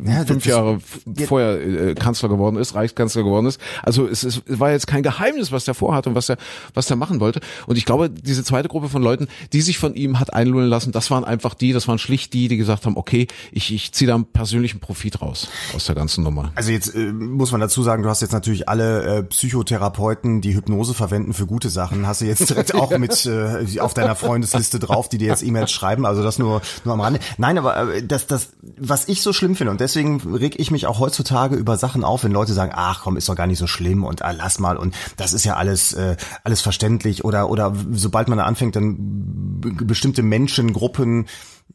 ja, 0.04 0.24
fünf 0.24 0.46
Jahre 0.46 0.78
vorher 1.26 1.60
äh, 1.60 1.94
Kanzler 1.94 2.28
geworden 2.28 2.56
ist, 2.56 2.74
Reichskanzler 2.74 3.22
geworden 3.22 3.46
ist. 3.46 3.60
Also 3.82 4.06
es, 4.06 4.22
es 4.24 4.42
war 4.46 4.70
jetzt 4.70 4.86
kein 4.86 5.02
Geheimnis, 5.02 5.52
was 5.52 5.64
der 5.64 5.74
vorhat 5.74 6.06
und 6.06 6.14
was 6.14 6.28
er 6.28 6.36
was 6.74 6.86
der 6.86 6.96
machen 6.96 7.20
wollte. 7.20 7.40
Und 7.66 7.76
ich 7.76 7.84
glaube, 7.84 8.10
diese 8.10 8.44
zweite 8.44 8.68
Gruppe 8.68 8.88
von 8.88 9.02
Leuten, 9.02 9.28
die 9.52 9.60
sich 9.60 9.78
von 9.78 9.94
ihm 9.94 10.20
hat 10.20 10.34
einlullen 10.34 10.68
lassen, 10.68 10.92
das 10.92 11.10
waren 11.10 11.24
einfach 11.24 11.54
die, 11.54 11.72
das 11.72 11.88
waren 11.88 11.98
schlicht 11.98 12.32
die, 12.32 12.48
die 12.48 12.56
gesagt 12.56 12.86
haben, 12.86 12.96
okay, 12.96 13.26
ich, 13.50 13.72
ich 13.72 13.92
ziehe 13.92 14.08
da 14.08 14.14
einen 14.14 14.24
persönlichen 14.24 14.80
Profit 14.80 15.20
raus 15.22 15.48
aus 15.74 15.86
der 15.86 15.94
ganzen 15.94 16.24
Nummer. 16.24 16.52
Also 16.54 16.70
jetzt 16.70 16.94
äh, 16.94 17.12
muss 17.12 17.52
man 17.52 17.60
dazu 17.60 17.82
sagen, 17.82 18.02
du 18.02 18.08
hast 18.08 18.22
jetzt 18.22 18.32
natürlich 18.32 18.68
alle 18.68 19.18
äh, 19.18 19.22
Psychotherapeuten, 19.22 20.40
die 20.40 20.54
Hypnose 20.54 20.94
verwenden 20.94 21.32
für 21.32 21.46
gute 21.46 21.68
Sachen, 21.68 22.06
hast 22.06 22.20
du 22.20 22.26
jetzt 22.26 22.48
direkt 22.48 22.74
auch 22.74 22.96
mit 22.98 23.26
äh, 23.26 23.80
auf 23.80 23.94
deiner 23.94 24.16
Freundesliste 24.16 24.78
drauf, 24.78 25.08
die 25.08 25.18
dir 25.18 25.28
jetzt 25.28 25.42
E-Mails 25.42 25.70
schreiben. 25.70 26.06
Also 26.06 26.22
das 26.22 26.38
nur 26.38 26.62
nur 26.84 26.94
am 26.94 27.00
Rande. 27.00 27.20
Nein, 27.38 27.58
aber 27.58 27.94
äh, 27.94 28.02
das 28.02 28.26
das 28.26 28.50
was 28.76 29.08
ich 29.08 29.22
so 29.22 29.32
schlimm 29.32 29.56
finde 29.56 29.61
und 29.68 29.80
deswegen 29.80 30.20
reg 30.34 30.58
ich 30.58 30.70
mich 30.70 30.86
auch 30.86 30.98
heutzutage 30.98 31.56
über 31.56 31.76
Sachen 31.76 32.04
auf, 32.04 32.24
wenn 32.24 32.32
Leute 32.32 32.52
sagen, 32.52 32.72
ach 32.74 33.02
komm, 33.02 33.16
ist 33.16 33.28
doch 33.28 33.36
gar 33.36 33.46
nicht 33.46 33.58
so 33.58 33.66
schlimm 33.66 34.04
und 34.04 34.22
ah, 34.22 34.32
lass 34.32 34.58
mal. 34.58 34.76
Und 34.76 34.94
das 35.16 35.32
ist 35.32 35.44
ja 35.44 35.56
alles 35.56 35.92
äh, 35.92 36.16
alles 36.44 36.60
verständlich. 36.60 37.24
Oder 37.24 37.50
oder 37.50 37.74
sobald 37.92 38.28
man 38.28 38.38
da 38.38 38.44
anfängt, 38.44 38.76
dann 38.76 38.96
bestimmte 39.60 40.22
Menschengruppen 40.22 41.26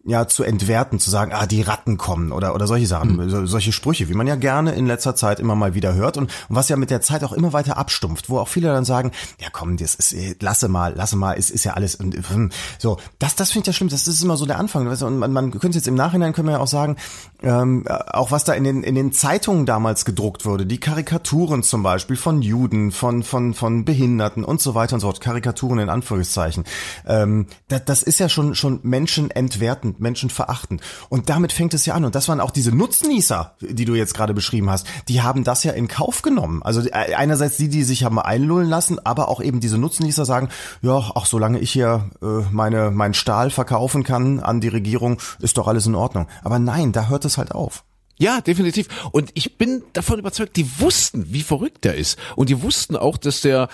ja 0.08 0.28
zu 0.28 0.44
entwerten, 0.44 1.00
zu 1.00 1.10
sagen, 1.10 1.34
ah, 1.34 1.46
die 1.46 1.62
Ratten 1.62 1.98
kommen 1.98 2.32
oder 2.32 2.56
oder 2.56 2.66
solche 2.66 2.88
Sachen, 2.88 3.18
mhm. 3.18 3.46
solche 3.46 3.74
Sprüche, 3.74 4.08
wie 4.08 4.14
man 4.14 4.26
ja 4.26 4.36
gerne 4.36 4.72
in 4.72 4.88
letzter 4.88 5.16
Zeit 5.16 5.40
immer 5.40 5.56
mal 5.56 5.76
wieder 5.76 5.94
hört 5.94 6.18
und, 6.18 6.24
und, 6.24 6.56
was 6.56 6.70
ja 6.70 6.78
mit 6.78 6.90
der 6.90 7.02
Zeit 7.02 7.24
auch 7.26 7.34
immer 7.34 7.52
weiter 7.52 7.78
abstumpft, 7.78 8.30
wo 8.30 8.40
auch 8.40 8.48
viele 8.48 8.70
dann 8.70 8.86
sagen, 8.86 9.12
ja 9.40 9.48
komm, 9.52 9.76
das 9.76 9.96
ist 9.96 10.16
lasse 10.42 10.70
mal, 10.70 10.96
lasse 10.96 11.18
mal, 11.18 11.34
ist 11.34 11.50
ist 11.50 11.66
ja 11.66 11.74
alles 11.74 11.96
und 11.96 12.16
hm, 12.16 12.52
so, 12.80 12.98
das 13.20 13.36
das 13.36 13.52
finde 13.52 13.64
ich 13.64 13.68
ja 13.68 13.74
schlimm, 13.74 13.90
das 13.90 14.08
ist 14.08 14.24
immer 14.24 14.38
so 14.38 14.46
der 14.46 14.60
Anfang, 14.60 14.88
und 14.88 15.18
man, 15.20 15.34
man 15.34 15.52
könnte 15.52 15.78
jetzt 15.78 15.88
im 15.88 15.96
Nachhinein 15.96 16.32
können 16.32 16.48
wir 16.48 16.54
ja 16.54 16.60
auch 16.60 16.68
sagen, 16.68 16.96
ähm, 17.44 17.86
auch 17.88 18.32
was 18.32 18.46
da 18.46 18.54
in 18.54 18.64
den 18.64 18.84
in 18.84 18.96
den 18.96 19.12
Zeitungen 19.12 19.66
damals 19.66 20.06
gedruckt 20.06 20.46
wurde, 20.46 20.66
die 20.66 20.80
Karikaturen 20.80 21.64
zum 21.64 21.84
Beispiel 21.84 22.16
von 22.16 22.42
Juden, 22.42 22.92
von 22.92 23.24
von 23.24 23.54
von 23.54 23.84
Behinderten 23.84 24.46
und 24.46 24.62
so 24.62 24.74
weiter 24.74 24.94
und 24.94 25.02
so 25.02 25.08
fort, 25.08 25.20
Karikaturen 25.20 25.80
in 25.80 25.90
Anführungszeichen, 25.90 26.64
ähm, 27.06 27.48
das, 27.68 27.84
das 27.86 28.04
ist 28.04 28.20
ja 28.20 28.30
schon 28.30 28.56
schon 28.56 28.80
Menschen 28.84 29.32
entwertend 29.32 29.97
Menschen 30.00 30.30
verachten. 30.30 30.80
Und 31.10 31.30
damit 31.30 31.52
fängt 31.52 31.74
es 31.74 31.86
ja 31.86 31.94
an. 31.94 32.06
Und 32.06 32.16
das 32.16 32.28
waren 32.28 32.40
auch 32.40 32.52
diese 32.52 32.72
Nutznießer, 32.72 33.56
die 33.62 33.86
du 33.86 33.96
jetzt 33.96 34.14
gerade 34.14 34.34
beschrieben 34.34 34.70
hast. 34.70 34.88
Die 35.08 35.22
haben 35.22 35.44
das 35.44 35.64
ja 35.64 35.74
in 35.74 35.88
Kauf 35.88 36.22
genommen. 36.22 36.62
Also 36.64 36.82
äh, 36.82 37.16
einerseits 37.16 37.58
die, 37.58 37.70
die 37.70 37.84
sich 37.84 38.04
haben 38.04 38.20
einlullen 38.20 38.70
lassen, 38.70 39.00
aber 39.06 39.30
auch 39.30 39.42
eben 39.42 39.60
diese 39.60 39.78
Nutznießer 39.78 40.26
sagen, 40.26 40.50
ja, 40.82 41.12
ach, 41.16 41.26
solange 41.26 41.60
ich 41.60 41.72
hier 41.72 42.10
äh, 42.22 42.26
meine, 42.52 42.92
mein 42.92 43.14
Stahl 43.14 43.50
verkaufen 43.50 44.04
kann 44.04 44.40
an 44.40 44.62
die 44.62 44.68
Regierung, 44.68 45.20
ist 45.40 45.58
doch 45.58 45.68
alles 45.68 45.86
in 45.86 45.96
Ordnung. 45.96 46.28
Aber 46.44 46.60
nein, 46.60 46.92
da 46.92 47.08
hört 47.08 47.26
es 47.26 47.38
halt 47.38 47.54
auf. 47.54 47.84
Ja, 48.20 48.42
definitiv. 48.42 48.88
Und 49.12 49.30
ich 49.36 49.58
bin 49.58 49.84
davon 49.94 50.18
überzeugt, 50.18 50.56
die 50.56 50.68
wussten, 50.80 51.32
wie 51.32 51.44
verrückt 51.44 51.86
der 51.86 51.96
ist. 51.96 52.18
Und 52.36 52.50
die 52.50 52.64
wussten 52.64 52.96
auch, 52.96 53.18
dass 53.18 53.42
der, 53.42 53.70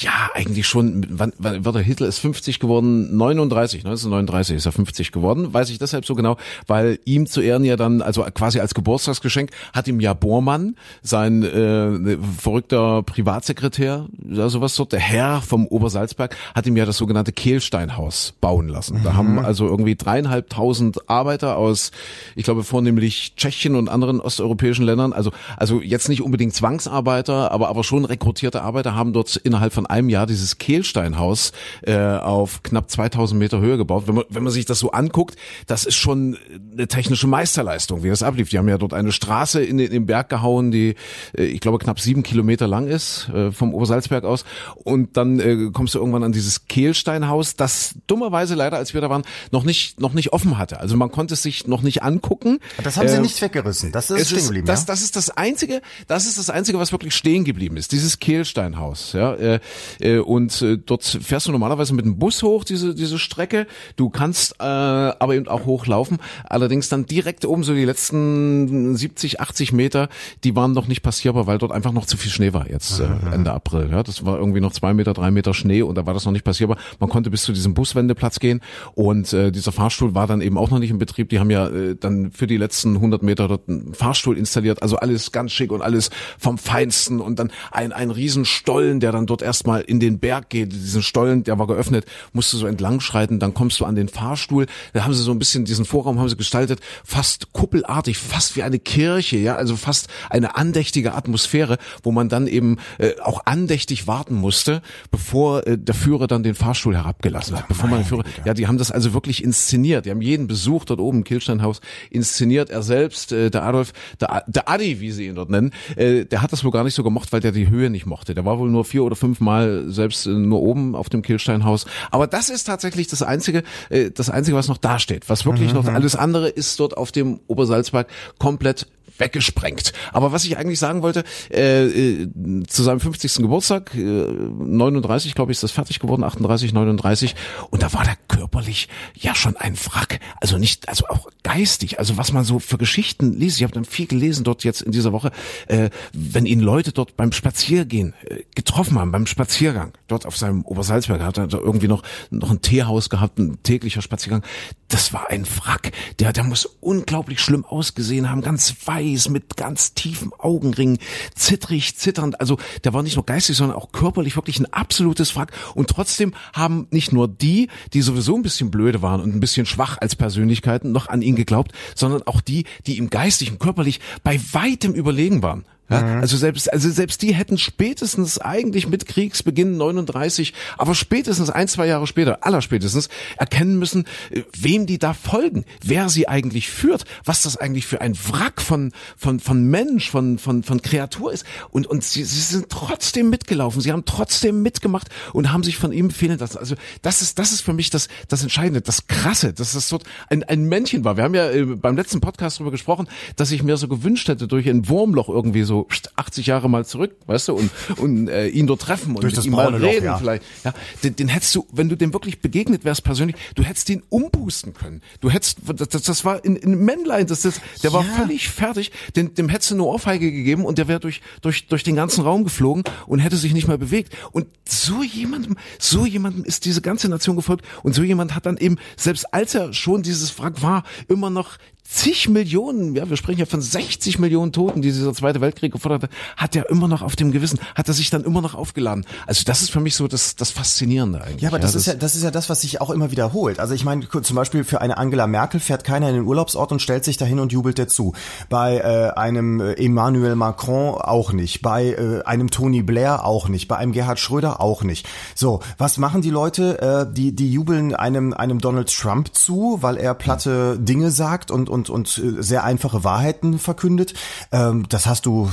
ja, 0.00 0.30
eigentlich 0.34 0.66
schon, 0.66 1.06
wann, 1.10 1.32
wann 1.38 1.64
wird 1.64 1.74
der 1.76 1.82
Hitler 1.82 2.08
ist 2.08 2.18
50 2.18 2.58
geworden, 2.58 3.16
39, 3.16 3.80
1939 3.80 4.56
ist 4.56 4.66
er 4.66 4.72
50 4.72 5.12
geworden. 5.12 5.54
Weiß 5.54 5.70
ich 5.70 5.78
deshalb 5.78 6.04
so 6.06 6.16
genau, 6.16 6.38
weil 6.66 6.98
ihm 7.04 7.26
zu 7.26 7.40
Ehren 7.40 7.64
ja 7.64 7.76
dann, 7.76 8.02
also 8.02 8.22
quasi 8.34 8.58
als 8.58 8.74
Geburtstagsgeschenk, 8.74 9.50
hat 9.72 9.86
ihm 9.86 10.00
ja 10.00 10.12
Bormann, 10.12 10.74
sein 11.02 11.44
äh, 11.44 12.18
verrückter 12.36 13.04
Privatsekretär, 13.04 14.08
ja, 14.28 14.48
sowas 14.48 14.74
dort, 14.74 14.92
der 14.92 15.00
Herr 15.00 15.40
vom 15.40 15.68
Obersalzberg, 15.68 16.34
hat 16.52 16.66
ihm 16.66 16.76
ja 16.76 16.84
das 16.84 16.96
sogenannte 16.96 17.32
Kehlsteinhaus 17.32 18.34
bauen 18.40 18.68
lassen. 18.68 19.02
Da 19.04 19.12
mhm. 19.12 19.16
haben 19.16 19.38
also 19.38 19.66
irgendwie 19.66 19.94
dreieinhalbtausend 19.94 21.08
Arbeiter 21.08 21.56
aus, 21.56 21.92
ich 22.34 22.42
glaube 22.42 22.64
vornehmlich 22.64 23.34
Tschechien, 23.36 23.67
Tschechien 23.68 23.76
und 23.76 23.88
anderen 23.88 24.20
osteuropäischen 24.20 24.84
Ländern, 24.84 25.12
also, 25.12 25.30
also 25.56 25.80
jetzt 25.80 26.08
nicht 26.08 26.22
unbedingt 26.22 26.54
Zwangsarbeiter, 26.54 27.52
aber, 27.52 27.68
aber 27.68 27.84
schon 27.84 28.04
rekrutierte 28.04 28.62
Arbeiter 28.62 28.94
haben 28.94 29.12
dort 29.12 29.36
innerhalb 29.36 29.72
von 29.72 29.86
einem 29.86 30.08
Jahr 30.08 30.26
dieses 30.26 30.58
Kehlsteinhaus 30.58 31.52
äh, 31.82 31.96
auf 31.96 32.62
knapp 32.62 32.90
2000 32.90 33.38
Meter 33.38 33.60
Höhe 33.60 33.76
gebaut. 33.76 34.04
Wenn 34.06 34.16
man, 34.16 34.24
wenn 34.30 34.42
man 34.42 34.52
sich 34.52 34.64
das 34.64 34.78
so 34.78 34.92
anguckt, 34.92 35.36
das 35.66 35.84
ist 35.84 35.96
schon 35.96 36.36
eine 36.72 36.88
technische 36.88 37.26
Meisterleistung, 37.26 38.02
wie 38.02 38.08
das 38.08 38.22
ablief. 38.22 38.48
Die 38.50 38.58
haben 38.58 38.68
ja 38.68 38.78
dort 38.78 38.94
eine 38.94 39.12
Straße 39.12 39.62
in 39.62 39.78
den, 39.78 39.86
in 39.88 39.92
den 39.92 40.06
Berg 40.06 40.28
gehauen, 40.28 40.70
die, 40.70 40.94
äh, 41.36 41.44
ich 41.44 41.60
glaube, 41.60 41.78
knapp 41.78 42.00
sieben 42.00 42.22
Kilometer 42.22 42.66
lang 42.66 42.86
ist, 42.88 43.28
äh, 43.28 43.52
vom 43.52 43.74
Obersalzberg 43.74 44.24
aus. 44.24 44.44
Und 44.76 45.16
dann 45.16 45.40
äh, 45.40 45.70
kommst 45.72 45.94
du 45.94 45.98
irgendwann 45.98 46.22
an 46.22 46.32
dieses 46.32 46.66
Kehlsteinhaus, 46.66 47.56
das 47.56 47.94
dummerweise 48.06 48.54
leider, 48.54 48.76
als 48.76 48.94
wir 48.94 49.00
da 49.00 49.10
waren, 49.10 49.22
noch 49.52 49.64
nicht, 49.64 50.00
noch 50.00 50.14
nicht 50.14 50.32
offen 50.32 50.58
hatte. 50.58 50.80
Also 50.80 50.96
man 50.96 51.10
konnte 51.10 51.34
es 51.34 51.42
sich 51.42 51.66
noch 51.66 51.82
nicht 51.82 52.02
angucken. 52.02 52.58
Das 52.82 52.96
haben 52.96 53.08
sie 53.08 53.16
äh, 53.16 53.20
nicht 53.20 53.40
weggebracht 53.42 53.57
weggerissen. 53.58 53.92
Das 53.92 54.10
ist 54.10 54.28
stehen 54.28 54.44
geblieben. 54.44 54.66
Das, 54.66 54.80
ja? 54.80 54.86
das 54.86 55.02
ist 55.02 55.16
das 55.16 55.30
einzige, 55.30 55.80
das 56.06 56.26
ist 56.26 56.38
das 56.38 56.50
einzige, 56.50 56.78
was 56.78 56.92
wirklich 56.92 57.14
stehen 57.14 57.44
geblieben 57.44 57.76
ist. 57.76 57.92
Dieses 57.92 58.18
Kehlsteinhaus. 58.18 59.12
Ja, 59.12 59.34
äh, 59.34 59.60
äh, 60.00 60.18
und 60.18 60.60
äh, 60.62 60.78
dort 60.78 61.04
fährst 61.04 61.46
du 61.46 61.52
normalerweise 61.52 61.94
mit 61.94 62.04
dem 62.04 62.18
Bus 62.18 62.42
hoch 62.42 62.64
diese 62.64 62.94
diese 62.94 63.18
Strecke. 63.18 63.66
Du 63.96 64.10
kannst 64.10 64.54
äh, 64.60 64.64
aber 64.64 65.34
eben 65.34 65.48
auch 65.48 65.66
hochlaufen. 65.66 66.18
Allerdings 66.44 66.88
dann 66.88 67.06
direkt 67.06 67.44
oben 67.44 67.62
so 67.62 67.74
die 67.74 67.84
letzten 67.84 68.96
70, 68.96 69.40
80 69.40 69.72
Meter, 69.72 70.08
die 70.44 70.56
waren 70.56 70.72
noch 70.72 70.88
nicht 70.88 71.02
passierbar, 71.02 71.46
weil 71.46 71.58
dort 71.58 71.72
einfach 71.72 71.92
noch 71.92 72.06
zu 72.06 72.16
viel 72.16 72.30
Schnee 72.30 72.52
war 72.52 72.68
jetzt 72.68 73.00
äh, 73.00 73.08
Ende 73.32 73.52
April. 73.52 73.88
Ja, 73.90 74.02
das 74.02 74.24
war 74.24 74.38
irgendwie 74.38 74.60
noch 74.60 74.72
zwei 74.72 74.94
Meter, 74.94 75.14
drei 75.14 75.30
Meter 75.30 75.54
Schnee 75.54 75.82
und 75.82 75.96
da 75.96 76.06
war 76.06 76.14
das 76.14 76.24
noch 76.24 76.32
nicht 76.32 76.44
passierbar. 76.44 76.78
Man 76.98 77.08
konnte 77.08 77.30
bis 77.30 77.42
zu 77.42 77.52
diesem 77.52 77.74
Buswendeplatz 77.74 78.40
gehen 78.40 78.60
und 78.94 79.32
äh, 79.32 79.50
dieser 79.50 79.72
Fahrstuhl 79.72 80.14
war 80.14 80.26
dann 80.26 80.40
eben 80.40 80.58
auch 80.58 80.70
noch 80.70 80.78
nicht 80.78 80.90
in 80.90 80.98
Betrieb. 80.98 81.28
Die 81.28 81.38
haben 81.40 81.50
ja 81.50 81.68
äh, 81.68 81.96
dann 81.96 82.30
für 82.30 82.46
die 82.46 82.56
letzten 82.56 82.96
100 82.96 83.22
Meter 83.22 83.47
dort 83.48 83.68
einen 83.68 83.94
Fahrstuhl 83.94 84.38
installiert, 84.38 84.82
also 84.82 84.96
alles 84.96 85.32
ganz 85.32 85.52
schick 85.52 85.72
und 85.72 85.82
alles 85.82 86.10
vom 86.38 86.58
Feinsten 86.58 87.20
und 87.20 87.38
dann 87.38 87.50
ein, 87.70 87.92
ein 87.92 88.10
Riesenstollen, 88.10 89.00
der 89.00 89.12
dann 89.12 89.26
dort 89.26 89.42
erstmal 89.42 89.80
in 89.80 90.00
den 90.00 90.18
Berg 90.18 90.48
geht. 90.48 90.72
Diesen 90.72 91.02
Stollen, 91.02 91.44
der 91.44 91.58
war 91.58 91.66
geöffnet, 91.66 92.06
musst 92.32 92.52
du 92.52 92.56
so 92.56 92.66
entlang 92.66 93.00
schreiten, 93.00 93.38
dann 93.38 93.54
kommst 93.54 93.80
du 93.80 93.84
an 93.84 93.94
den 93.94 94.08
Fahrstuhl. 94.08 94.66
Da 94.92 95.04
haben 95.04 95.14
sie 95.14 95.22
so 95.22 95.32
ein 95.32 95.38
bisschen 95.38 95.64
diesen 95.64 95.84
Vorraum 95.84 96.18
haben 96.18 96.28
sie 96.28 96.36
gestaltet, 96.36 96.80
fast 97.04 97.52
kuppelartig, 97.52 98.18
fast 98.18 98.56
wie 98.56 98.62
eine 98.62 98.78
Kirche, 98.78 99.36
ja, 99.36 99.56
also 99.56 99.76
fast 99.76 100.08
eine 100.30 100.56
andächtige 100.56 101.14
Atmosphäre, 101.14 101.78
wo 102.02 102.12
man 102.12 102.28
dann 102.28 102.46
eben 102.46 102.78
äh, 102.98 103.12
auch 103.20 103.42
andächtig 103.46 104.06
warten 104.06 104.34
musste, 104.34 104.82
bevor 105.10 105.66
äh, 105.66 105.78
der 105.78 105.94
Führer 105.94 106.26
dann 106.26 106.42
den 106.42 106.54
Fahrstuhl 106.54 106.96
herabgelassen 106.96 107.56
hat. 107.56 107.68
Bevor 107.68 107.88
man 107.88 108.00
den 108.00 108.06
Führer, 108.06 108.24
ja, 108.44 108.54
die 108.54 108.66
haben 108.66 108.78
das 108.78 108.90
also 108.90 109.14
wirklich 109.14 109.42
inszeniert. 109.42 110.06
Die 110.06 110.10
haben 110.10 110.22
jeden 110.22 110.46
Besuch 110.46 110.84
dort 110.84 111.00
oben 111.00 111.18
im 111.18 111.24
Killsteinhaus 111.24 111.80
inszeniert. 112.10 112.70
Er 112.70 112.82
selbst, 112.82 113.32
äh, 113.46 113.50
der 113.50 113.62
Adolf, 113.64 113.92
der, 114.20 114.44
der 114.46 114.68
Adi, 114.68 115.00
wie 115.00 115.10
sie 115.12 115.26
ihn 115.26 115.34
dort 115.34 115.50
nennen, 115.50 115.72
äh, 115.96 116.24
der 116.24 116.42
hat 116.42 116.52
das 116.52 116.64
wohl 116.64 116.70
gar 116.70 116.84
nicht 116.84 116.94
so 116.94 117.02
gemocht, 117.02 117.32
weil 117.32 117.40
der 117.40 117.52
die 117.52 117.68
Höhe 117.68 117.90
nicht 117.90 118.06
mochte. 118.06 118.34
Der 118.34 118.44
war 118.44 118.58
wohl 118.58 118.70
nur 118.70 118.84
vier 118.84 119.04
oder 119.04 119.16
fünf 119.16 119.40
Mal 119.40 119.84
selbst 119.88 120.26
äh, 120.26 120.30
nur 120.30 120.60
oben 120.60 120.94
auf 120.94 121.08
dem 121.08 121.22
Killsteinhaus. 121.22 121.86
Aber 122.10 122.26
das 122.26 122.50
ist 122.50 122.64
tatsächlich 122.64 123.08
das 123.08 123.22
einzige, 123.22 123.62
äh, 123.90 124.10
das 124.10 124.30
einzige, 124.30 124.56
was 124.56 124.68
noch 124.68 124.78
dasteht. 124.78 125.28
Was 125.28 125.46
wirklich 125.46 125.70
mhm. 125.70 125.76
noch 125.76 125.86
alles 125.86 126.16
andere 126.16 126.48
ist 126.48 126.78
dort 126.80 126.96
auf 126.96 127.12
dem 127.12 127.40
Obersalzberg 127.46 128.08
komplett 128.38 128.86
weggesprengt. 129.16 129.92
Aber 130.12 130.32
was 130.32 130.44
ich 130.44 130.56
eigentlich 130.56 130.78
sagen 130.78 131.02
wollte, 131.02 131.24
äh, 131.50 131.86
äh, 131.86 132.28
zu 132.66 132.82
seinem 132.82 133.00
50. 133.00 133.42
Geburtstag, 133.42 133.94
äh, 133.94 133.98
39, 134.00 135.34
glaube 135.34 135.52
ich, 135.52 135.56
ist 135.56 135.62
das 135.62 135.70
fertig 135.70 135.98
geworden, 135.98 136.24
38, 136.24 136.72
39, 136.72 137.34
und 137.70 137.82
da 137.82 137.92
war 137.92 138.04
der 138.04 138.16
körperlich 138.28 138.88
ja 139.14 139.34
schon 139.34 139.56
ein 139.56 139.76
Wrack. 139.76 140.20
Also 140.40 140.58
nicht, 140.58 140.88
also 140.88 141.06
auch 141.08 141.28
geistig, 141.42 141.98
also 141.98 142.16
was 142.16 142.32
man 142.32 142.44
so 142.44 142.58
für 142.58 142.78
Geschichten 142.78 143.32
liest. 143.32 143.58
Ich 143.58 143.62
habe 143.62 143.72
dann 143.72 143.84
viel 143.84 144.06
gelesen 144.06 144.44
dort 144.44 144.64
jetzt 144.64 144.82
in 144.82 144.92
dieser 144.92 145.12
Woche, 145.12 145.30
äh, 145.66 145.90
wenn 146.12 146.46
ihn 146.46 146.60
Leute 146.60 146.92
dort 146.92 147.16
beim 147.16 147.32
Spaziergehen 147.32 148.14
äh, 148.24 148.42
getroffen 148.54 148.98
haben, 148.98 149.12
beim 149.12 149.26
Spaziergang, 149.26 149.92
dort 150.06 150.26
auf 150.26 150.36
seinem 150.36 150.62
Obersalzberg, 150.62 151.22
hat 151.22 151.38
er 151.38 151.52
irgendwie 151.52 151.88
noch, 151.88 152.02
noch 152.30 152.50
ein 152.50 152.62
Teehaus 152.62 153.10
gehabt, 153.10 153.38
ein 153.38 153.62
täglicher 153.62 154.02
Spaziergang. 154.02 154.42
Das 154.88 155.12
war 155.12 155.28
ein 155.30 155.46
Wrack. 155.46 155.92
Der, 156.18 156.32
der 156.32 156.44
muss 156.44 156.64
unglaublich 156.80 157.40
schlimm 157.40 157.64
ausgesehen 157.64 158.30
haben, 158.30 158.40
ganz 158.40 158.70
weiß, 158.98 159.28
mit 159.30 159.56
ganz 159.56 159.94
tiefen 159.94 160.32
Augenringen, 160.38 160.98
zittrig, 161.34 161.96
zitternd. 161.96 162.40
Also 162.40 162.58
der 162.84 162.92
war 162.92 163.02
nicht 163.02 163.16
nur 163.16 163.26
geistig, 163.26 163.56
sondern 163.56 163.76
auch 163.76 163.92
körperlich 163.92 164.36
wirklich 164.36 164.58
ein 164.58 164.72
absolutes 164.72 165.36
Wrack. 165.36 165.52
Und 165.74 165.88
trotzdem 165.88 166.34
haben 166.52 166.86
nicht 166.90 167.12
nur 167.12 167.28
die, 167.28 167.68
die 167.92 168.02
sowieso 168.02 168.36
ein 168.36 168.42
bisschen 168.42 168.70
blöde 168.70 169.02
waren 169.02 169.20
und 169.20 169.34
ein 169.34 169.40
bisschen 169.40 169.66
schwach 169.66 169.98
als 169.98 170.16
Persönlichkeiten, 170.16 170.92
noch 170.92 171.08
an 171.08 171.22
ihn 171.22 171.36
geglaubt, 171.36 171.72
sondern 171.94 172.22
auch 172.24 172.40
die, 172.40 172.64
die 172.86 172.98
ihm 172.98 173.10
geistig 173.10 173.50
und 173.50 173.60
körperlich 173.60 174.00
bei 174.22 174.40
weitem 174.52 174.94
überlegen 174.94 175.42
waren. 175.42 175.64
Ja, 175.90 176.02
mhm. 176.02 176.20
Also 176.20 176.36
selbst, 176.36 176.72
also 176.72 176.90
selbst 176.90 177.22
die 177.22 177.34
hätten 177.34 177.56
spätestens 177.56 178.38
eigentlich 178.38 178.88
mit 178.88 179.06
Kriegsbeginn 179.06 179.76
39, 179.76 180.52
aber 180.76 180.94
spätestens 180.94 181.50
ein, 181.50 181.66
zwei 181.68 181.86
Jahre 181.86 182.06
später, 182.06 182.44
allerspätestens, 182.44 183.08
erkennen 183.38 183.78
müssen, 183.78 184.04
äh, 184.30 184.42
wem 184.56 184.86
die 184.86 184.98
da 184.98 185.14
folgen, 185.14 185.64
wer 185.82 186.08
sie 186.08 186.28
eigentlich 186.28 186.68
führt, 186.68 187.04
was 187.24 187.42
das 187.42 187.56
eigentlich 187.56 187.86
für 187.86 188.00
ein 188.00 188.14
Wrack 188.28 188.60
von, 188.60 188.92
von, 189.16 189.40
von 189.40 189.64
Mensch, 189.64 190.10
von, 190.10 190.38
von, 190.38 190.62
von 190.62 190.82
Kreatur 190.82 191.32
ist. 191.32 191.46
Und, 191.70 191.86
und 191.86 192.04
sie, 192.04 192.24
sie 192.24 192.40
sind 192.40 192.68
trotzdem 192.68 193.30
mitgelaufen, 193.30 193.80
sie 193.80 193.92
haben 193.92 194.04
trotzdem 194.04 194.62
mitgemacht 194.62 195.08
und 195.32 195.52
haben 195.52 195.62
sich 195.62 195.78
von 195.78 195.92
ihm 195.92 196.10
fehlen 196.10 196.38
lassen. 196.38 196.58
Also 196.58 196.74
das 197.00 197.22
ist, 197.22 197.38
das 197.38 197.52
ist 197.52 197.62
für 197.62 197.72
mich 197.72 197.88
das, 197.88 198.08
das 198.28 198.42
Entscheidende, 198.42 198.82
das 198.82 199.06
Krasse, 199.06 199.54
dass 199.54 199.72
das 199.72 199.88
so 199.88 199.98
ein, 200.28 200.44
ein 200.44 200.64
Männchen 200.64 201.04
war. 201.04 201.16
Wir 201.16 201.24
haben 201.24 201.34
ja 201.34 201.50
äh, 201.50 201.64
beim 201.64 201.96
letzten 201.96 202.20
Podcast 202.20 202.58
darüber 202.58 202.72
gesprochen, 202.72 203.08
dass 203.36 203.50
ich 203.50 203.62
mir 203.62 203.78
so 203.78 203.88
gewünscht 203.88 204.28
hätte, 204.28 204.48
durch 204.48 204.68
ein 204.68 204.88
Wurmloch 204.88 205.30
irgendwie 205.30 205.62
so 205.62 205.77
80 206.16 206.46
Jahre 206.46 206.68
mal 206.70 206.84
zurück, 206.86 207.16
weißt 207.26 207.48
du, 207.48 207.54
und, 207.54 207.70
und 207.96 208.28
äh, 208.28 208.48
ihn 208.48 208.66
dort 208.66 208.82
treffen 208.82 209.14
und 209.14 209.22
Durch 209.22 209.36
mit 209.36 209.44
ihm 209.44 209.52
mal 209.52 209.74
reden 209.74 209.82
Loch, 209.98 210.02
ja. 210.04 210.18
vielleicht. 210.18 210.42
Ja, 210.64 210.74
den, 211.04 211.16
den 211.16 211.28
hättest 211.28 211.54
du, 211.54 211.66
wenn 211.72 211.88
du 211.88 211.96
dem 211.96 212.12
wirklich 212.12 212.40
begegnet 212.40 212.84
wärst 212.84 213.04
persönlich, 213.04 213.36
du 213.54 213.62
hättest 213.62 213.88
den 213.88 214.02
umpusten 214.08 214.74
können. 214.74 215.02
Du 215.20 215.30
hättest, 215.30 215.58
das, 215.66 215.88
das 215.88 216.24
war 216.24 216.44
in, 216.44 216.56
in 216.56 216.84
Männlein, 216.84 217.26
das, 217.26 217.42
das, 217.42 217.60
der 217.82 217.92
war 217.92 218.04
Ja. 218.04 218.12
völlig 218.12 218.48
fertig, 218.48 218.92
den, 219.16 219.34
dem 219.34 219.48
hättest 219.48 219.70
du 219.70 219.74
eine 219.74 219.84
Ohrfeige 219.84 220.30
gegeben 220.32 220.64
und 220.64 220.78
der 220.78 220.88
wäre 220.88 221.00
durch, 221.00 221.20
durch, 221.42 221.66
durch 221.68 221.82
den 221.82 221.96
ganzen 221.96 222.22
Raum 222.22 222.44
geflogen 222.44 222.84
und 223.06 223.18
hätte 223.18 223.36
sich 223.36 223.52
nicht 223.52 223.68
mehr 223.68 223.78
bewegt. 223.78 224.14
Und 224.32 224.46
so 224.68 225.02
jemandem, 225.02 225.56
so 225.78 226.06
jemandem 226.06 226.44
ist 226.44 226.64
diese 226.64 226.80
ganze 226.80 227.08
Nation 227.08 227.36
gefolgt 227.36 227.64
und 227.82 227.94
so 227.94 228.02
jemand 228.02 228.34
hat 228.34 228.46
dann 228.46 228.56
eben, 228.56 228.76
selbst 228.96 229.32
als 229.34 229.54
er 229.54 229.72
schon 229.72 230.02
dieses 230.02 230.38
Wrack 230.38 230.62
war, 230.62 230.84
immer 231.08 231.30
noch 231.30 231.58
zig 231.88 232.28
Millionen, 232.28 232.94
ja, 232.94 233.08
wir 233.08 233.16
sprechen 233.16 233.40
ja 233.40 233.46
von 233.46 233.62
60 233.62 234.18
Millionen 234.18 234.52
Toten, 234.52 234.82
die 234.82 234.88
dieser 234.88 235.14
Zweite 235.14 235.40
Weltkrieg 235.40 235.72
gefordert 235.72 236.04
hat, 236.04 236.10
hat 236.36 236.56
er 236.56 236.68
immer 236.68 236.86
noch 236.86 237.00
auf 237.00 237.16
dem 237.16 237.32
Gewissen, 237.32 237.58
hat 237.74 237.88
er 237.88 237.94
sich 237.94 238.10
dann 238.10 238.24
immer 238.24 238.42
noch 238.42 238.54
aufgeladen. 238.54 239.06
Also 239.26 239.42
das 239.44 239.62
ist 239.62 239.70
für 239.70 239.80
mich 239.80 239.94
so 239.94 240.06
das, 240.06 240.36
das 240.36 240.50
Faszinierende 240.50 241.22
eigentlich. 241.22 241.42
Ja, 241.42 241.48
aber 241.48 241.58
das, 241.58 241.74
ist 241.74 241.86
ja, 241.86 241.94
das 241.94 242.14
ist 242.14 242.22
ja 242.22 242.30
das, 242.30 242.50
was 242.50 242.60
sich 242.60 242.80
auch 242.82 242.90
immer 242.90 243.10
wiederholt. 243.10 243.58
Also 243.58 243.74
ich 243.74 243.84
meine, 243.84 244.06
zum 244.08 244.36
Beispiel 244.36 244.64
für 244.64 244.80
eine 244.82 244.98
Angela 244.98 245.26
Merkel 245.26 245.60
fährt 245.60 245.82
keiner 245.84 246.10
in 246.10 246.16
den 246.16 246.24
Urlaubsort 246.24 246.72
und 246.72 246.82
stellt 246.82 247.04
sich 247.04 247.16
dahin 247.16 247.40
und 247.40 247.52
jubelt 247.52 247.78
der 247.78 247.88
zu. 247.88 248.12
Bei 248.50 248.78
äh, 248.78 249.18
einem 249.18 249.60
äh, 249.60 249.72
Emmanuel 249.72 250.36
Macron 250.36 250.94
auch 250.94 251.32
nicht. 251.32 251.62
Bei 251.62 251.86
äh, 251.86 252.22
einem 252.24 252.50
Tony 252.50 252.82
Blair 252.82 253.24
auch 253.24 253.48
nicht. 253.48 253.66
Bei 253.66 253.76
einem 253.76 253.92
Gerhard 253.92 254.20
Schröder 254.20 254.60
auch 254.60 254.82
nicht. 254.82 255.08
So, 255.34 255.60
was 255.78 255.96
machen 255.96 256.20
die 256.20 256.30
Leute? 256.30 257.06
Äh, 257.08 257.12
die, 257.12 257.34
die 257.34 257.50
jubeln 257.50 257.94
einem, 257.94 258.34
einem 258.34 258.60
Donald 258.60 258.94
Trump 258.94 259.34
zu, 259.34 259.78
weil 259.80 259.96
er 259.96 260.12
platte 260.14 260.78
Dinge 260.78 261.10
sagt 261.10 261.50
und, 261.50 261.70
und, 261.70 261.77
und 261.88 262.18
äh, 262.18 262.42
sehr 262.42 262.64
einfache 262.64 263.04
Wahrheiten 263.04 263.58
verkündet. 263.58 264.14
Ähm, 264.52 264.86
das 264.88 265.06
hast 265.06 265.26
du 265.26 265.48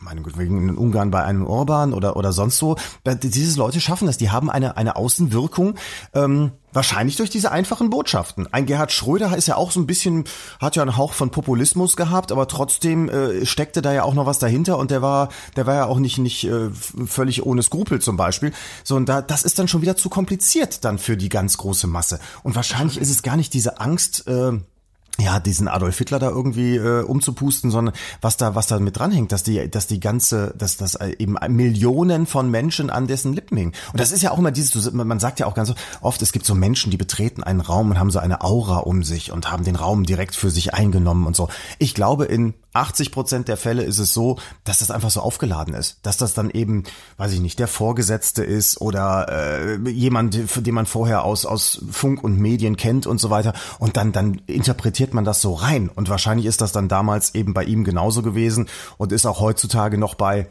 meine 0.00 0.20
Güte, 0.22 0.36
wegen 0.38 0.68
in 0.68 0.76
Ungarn 0.76 1.12
bei 1.12 1.22
einem 1.22 1.46
Orban 1.46 1.92
oder 1.92 2.16
oder 2.16 2.32
sonst 2.32 2.58
so. 2.58 2.76
Da- 3.04 3.14
Diese 3.14 3.56
Leute 3.58 3.80
schaffen 3.80 4.06
das. 4.08 4.16
Die 4.16 4.30
haben 4.30 4.50
eine 4.50 4.76
eine 4.76 4.96
Außenwirkung. 4.96 5.74
Ähm, 6.14 6.52
Wahrscheinlich 6.74 7.16
durch 7.16 7.28
diese 7.28 7.52
einfachen 7.52 7.90
Botschaften. 7.90 8.48
Ein 8.50 8.64
Gerhard 8.64 8.92
Schröder 8.92 9.36
ist 9.36 9.46
ja 9.46 9.56
auch 9.56 9.70
so 9.70 9.78
ein 9.78 9.86
bisschen, 9.86 10.24
hat 10.58 10.74
ja 10.74 10.80
einen 10.80 10.96
Hauch 10.96 11.12
von 11.12 11.28
Populismus 11.30 11.96
gehabt, 11.96 12.32
aber 12.32 12.48
trotzdem 12.48 13.10
äh, 13.10 13.44
steckte 13.44 13.82
da 13.82 13.92
ja 13.92 14.04
auch 14.04 14.14
noch 14.14 14.24
was 14.24 14.38
dahinter 14.38 14.78
und 14.78 14.90
der 14.90 15.02
war, 15.02 15.28
der 15.54 15.66
war 15.66 15.74
ja 15.74 15.84
auch 15.84 15.98
nicht 15.98 16.16
nicht 16.16 16.44
äh, 16.44 16.70
völlig 17.04 17.44
ohne 17.44 17.62
Skrupel 17.62 18.00
zum 18.00 18.16
Beispiel. 18.16 18.52
So 18.84 18.96
und 18.96 19.06
da, 19.06 19.20
das 19.20 19.42
ist 19.42 19.58
dann 19.58 19.68
schon 19.68 19.82
wieder 19.82 19.96
zu 19.98 20.08
kompliziert 20.08 20.82
dann 20.86 20.96
für 20.98 21.18
die 21.18 21.28
ganz 21.28 21.58
große 21.58 21.86
Masse. 21.88 22.20
Und 22.42 22.56
wahrscheinlich 22.56 22.96
ist 22.98 23.10
es 23.10 23.22
gar 23.22 23.36
nicht 23.36 23.52
diese 23.52 23.78
Angst. 23.78 24.26
Äh, 24.26 24.52
ja, 25.18 25.40
diesen 25.40 25.68
Adolf 25.68 25.98
Hitler 25.98 26.18
da 26.18 26.30
irgendwie 26.30 26.76
äh, 26.76 27.02
umzupusten, 27.02 27.70
sondern 27.70 27.94
was 28.20 28.38
da, 28.38 28.54
was 28.54 28.66
da 28.66 28.78
mit 28.78 28.96
dranhängt, 28.96 29.30
dass 29.30 29.42
die, 29.42 29.70
dass 29.70 29.86
die 29.86 30.00
ganze, 30.00 30.54
dass 30.56 30.76
das 30.76 30.94
äh, 30.94 31.14
eben 31.18 31.36
Millionen 31.48 32.26
von 32.26 32.50
Menschen 32.50 32.88
an 32.90 33.06
dessen 33.06 33.34
Lippen 33.34 33.56
hängen. 33.56 33.72
Und 33.92 34.00
das 34.00 34.10
ist 34.10 34.22
ja 34.22 34.30
auch 34.30 34.38
immer 34.38 34.50
dieses, 34.50 34.90
man 34.92 35.20
sagt 35.20 35.38
ja 35.38 35.46
auch 35.46 35.54
ganz 35.54 35.74
oft, 36.00 36.22
es 36.22 36.32
gibt 36.32 36.46
so 36.46 36.54
Menschen, 36.54 36.90
die 36.90 36.96
betreten 36.96 37.42
einen 37.42 37.60
Raum 37.60 37.90
und 37.90 37.98
haben 37.98 38.10
so 38.10 38.18
eine 38.18 38.42
Aura 38.42 38.78
um 38.78 39.04
sich 39.04 39.32
und 39.32 39.50
haben 39.50 39.64
den 39.64 39.76
Raum 39.76 40.04
direkt 40.04 40.34
für 40.34 40.50
sich 40.50 40.74
eingenommen 40.74 41.26
und 41.26 41.36
so. 41.36 41.48
Ich 41.78 41.94
glaube, 41.94 42.24
in 42.24 42.54
80 42.74 43.12
Prozent 43.12 43.48
der 43.48 43.56
Fälle 43.56 43.82
ist 43.82 43.98
es 43.98 44.14
so, 44.14 44.38
dass 44.64 44.78
das 44.78 44.90
einfach 44.90 45.10
so 45.10 45.20
aufgeladen 45.20 45.74
ist, 45.74 45.98
dass 46.02 46.16
das 46.16 46.32
dann 46.32 46.48
eben, 46.48 46.84
weiß 47.18 47.32
ich 47.32 47.40
nicht, 47.40 47.58
der 47.58 47.68
Vorgesetzte 47.68 48.44
ist 48.44 48.80
oder 48.80 49.28
äh, 49.28 49.90
jemand, 49.90 50.38
den 50.66 50.74
man 50.74 50.86
vorher 50.86 51.24
aus 51.24 51.44
aus 51.44 51.84
Funk 51.90 52.24
und 52.24 52.38
Medien 52.38 52.76
kennt 52.76 53.06
und 53.06 53.18
so 53.18 53.28
weiter 53.28 53.52
und 53.78 53.96
dann 53.96 54.12
dann 54.12 54.40
interpretiert 54.46 55.01
man 55.10 55.24
das 55.24 55.40
so 55.40 55.54
rein. 55.54 55.88
Und 55.88 56.08
wahrscheinlich 56.08 56.46
ist 56.46 56.60
das 56.60 56.72
dann 56.72 56.88
damals 56.88 57.34
eben 57.34 57.54
bei 57.54 57.64
ihm 57.64 57.84
genauso 57.84 58.22
gewesen 58.22 58.68
und 58.98 59.12
ist 59.12 59.26
auch 59.26 59.40
heutzutage 59.40 59.98
noch 59.98 60.14
bei 60.14 60.46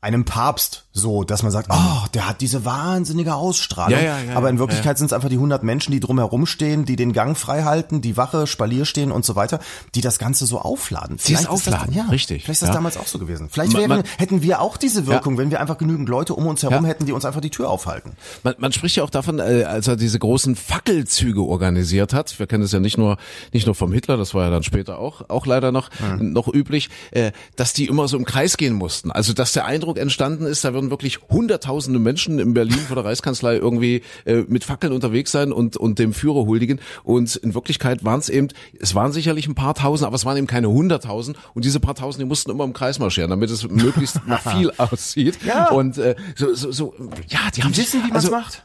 einem 0.00 0.24
Papst 0.24 0.84
so, 0.92 1.24
dass 1.24 1.42
man 1.42 1.50
sagt, 1.52 1.68
oh, 1.72 2.06
der 2.14 2.28
hat 2.28 2.40
diese 2.42 2.64
wahnsinnige 2.64 3.34
Ausstrahlung. 3.34 3.98
Ja, 3.98 4.04
ja, 4.04 4.18
ja, 4.20 4.36
Aber 4.36 4.50
in 4.50 4.58
Wirklichkeit 4.58 4.98
sind 4.98 5.06
es 5.06 5.12
einfach 5.14 5.30
die 5.30 5.36
100 5.36 5.62
Menschen, 5.62 5.90
die 5.92 6.00
drumherum 6.00 6.44
stehen, 6.46 6.84
die 6.84 6.96
den 6.96 7.12
Gang 7.14 7.36
frei 7.36 7.62
halten, 7.62 8.02
die 8.02 8.16
Wache, 8.16 8.46
Spalier 8.46 8.84
stehen 8.84 9.10
und 9.10 9.24
so 9.24 9.34
weiter, 9.34 9.58
die 9.94 10.02
das 10.02 10.18
Ganze 10.18 10.44
so 10.46 10.58
aufladen. 10.60 11.18
Vielleicht 11.18 11.44
ist 11.44 11.48
das- 11.66 11.74
aufladen, 11.74 11.94
ja, 11.94 12.04
richtig, 12.10 12.44
Vielleicht 12.44 12.62
ist 12.62 12.68
das 12.68 12.74
damals 12.74 12.96
auch 12.98 13.06
so 13.06 13.18
gewesen. 13.18 13.48
Vielleicht 13.50 13.72
Man- 13.72 13.80
wären, 13.80 13.88
man- 13.90 14.02
hätten 14.18 14.42
wir 14.42 14.60
auch 14.60 14.76
diese 14.76 15.06
Wirkung, 15.06 15.38
wenn 15.38 15.50
wir 15.50 15.60
einfach 15.60 15.78
genügend 15.78 16.08
Leute 16.08 16.34
um 16.34 16.46
uns 16.46 16.62
herum 16.62 16.84
hätten, 16.84 17.06
die 17.06 17.12
uns 17.12 17.24
einfach 17.24 17.40
die 17.40 17.50
Tür 17.50 17.70
aufhalten. 17.70 18.12
Man, 18.42 18.54
man 18.58 18.72
spricht 18.72 18.96
ja 18.96 19.02
auch 19.02 19.10
davon, 19.10 19.38
äh, 19.38 19.64
als 19.64 19.88
er 19.88 19.96
diese 19.96 20.18
großen 20.18 20.56
Fackelzüge 20.56 21.42
organisiert 21.42 22.12
hat. 22.12 22.38
Wir 22.38 22.46
kennen 22.46 22.64
es 22.64 22.72
ja 22.72 22.80
nicht 22.80 22.98
nur 22.98 23.16
nicht 23.52 23.66
nur 23.66 23.74
vom 23.74 23.92
Hitler, 23.92 24.16
das 24.16 24.34
war 24.34 24.44
ja 24.44 24.50
dann 24.50 24.62
später 24.62 24.98
auch 24.98 25.28
auch 25.30 25.46
leider 25.46 25.72
noch 25.72 25.88
noch 26.18 26.48
üblich, 26.52 26.90
äh, 27.12 27.32
dass 27.56 27.72
die 27.72 27.86
immer 27.86 28.08
so 28.08 28.16
im 28.16 28.24
Kreis 28.24 28.56
gehen 28.56 28.74
mussten. 28.74 29.10
Also 29.10 29.32
dass 29.32 29.52
der 29.52 29.64
Eindruck 29.64 29.98
entstanden 29.98 30.44
ist, 30.44 30.64
da 30.64 30.74
würden 30.82 30.90
wirklich 30.90 31.20
hunderttausende 31.28 31.98
Menschen 31.98 32.38
in 32.38 32.54
Berlin 32.54 32.78
vor 32.78 32.96
der 32.96 33.04
Reichskanzlei 33.04 33.56
irgendwie 33.56 34.02
äh, 34.24 34.42
mit 34.48 34.64
Fackeln 34.64 34.92
unterwegs 34.92 35.30
sein 35.30 35.52
und 35.52 35.76
und 35.76 35.98
dem 35.98 36.12
Führer 36.12 36.46
huldigen. 36.46 36.80
Und 37.04 37.36
in 37.36 37.54
Wirklichkeit 37.54 38.04
waren 38.04 38.18
es 38.18 38.28
eben, 38.28 38.48
es 38.80 38.94
waren 38.94 39.12
sicherlich 39.12 39.46
ein 39.46 39.54
paar 39.54 39.74
Tausend, 39.74 40.06
aber 40.06 40.16
es 40.16 40.24
waren 40.24 40.36
eben 40.36 40.46
keine 40.46 40.68
hunderttausend. 40.68 41.36
Und 41.54 41.64
diese 41.64 41.80
paar 41.80 41.94
Tausend, 41.94 42.22
die 42.22 42.26
mussten 42.26 42.50
immer 42.50 42.64
im 42.64 42.72
Kreis 42.72 42.98
marschieren, 42.98 43.30
damit 43.30 43.50
es 43.50 43.68
möglichst 43.68 44.20
nach 44.26 44.40
viel 44.40 44.72
aussieht. 44.76 45.38
Ja. 45.46 45.70
Und 45.70 45.98
äh, 45.98 46.16
so, 46.34 46.54
so, 46.54 46.72
so, 46.72 46.94
ja, 47.28 47.38
die 47.54 47.62
haben 47.62 47.72
Die 47.72 47.80
wissen, 47.80 48.02
wie 48.04 48.08
man 48.08 48.18
es 48.18 48.24
also, 48.24 48.36
macht. 48.36 48.64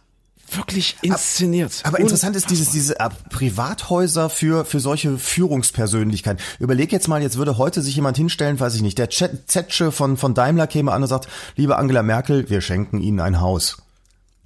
Wirklich 0.51 0.97
inszeniert. 1.01 1.81
Aber 1.83 1.99
interessant 1.99 2.35
ist 2.35 2.49
dieses 2.49 2.71
diese 2.71 2.99
äh, 2.99 3.09
Privathäuser 3.29 4.29
für 4.29 4.65
für 4.65 4.79
solche 4.79 5.17
Führungspersönlichkeiten. 5.17 6.41
Überleg 6.59 6.91
jetzt 6.91 7.07
mal, 7.07 7.21
jetzt 7.21 7.37
würde 7.37 7.57
heute 7.57 7.81
sich 7.81 7.95
jemand 7.95 8.17
hinstellen, 8.17 8.59
weiß 8.59 8.75
ich 8.75 8.81
nicht, 8.81 8.97
der 8.97 9.09
Zetsche 9.09 9.91
von 9.91 10.17
von 10.17 10.33
Daimler 10.33 10.67
käme 10.67 10.91
an 10.91 11.01
und 11.01 11.07
sagt, 11.07 11.27
liebe 11.55 11.77
Angela 11.77 12.03
Merkel, 12.03 12.49
wir 12.49 12.61
schenken 12.61 12.99
Ihnen 12.99 13.19
ein 13.19 13.41
Haus. 13.41 13.86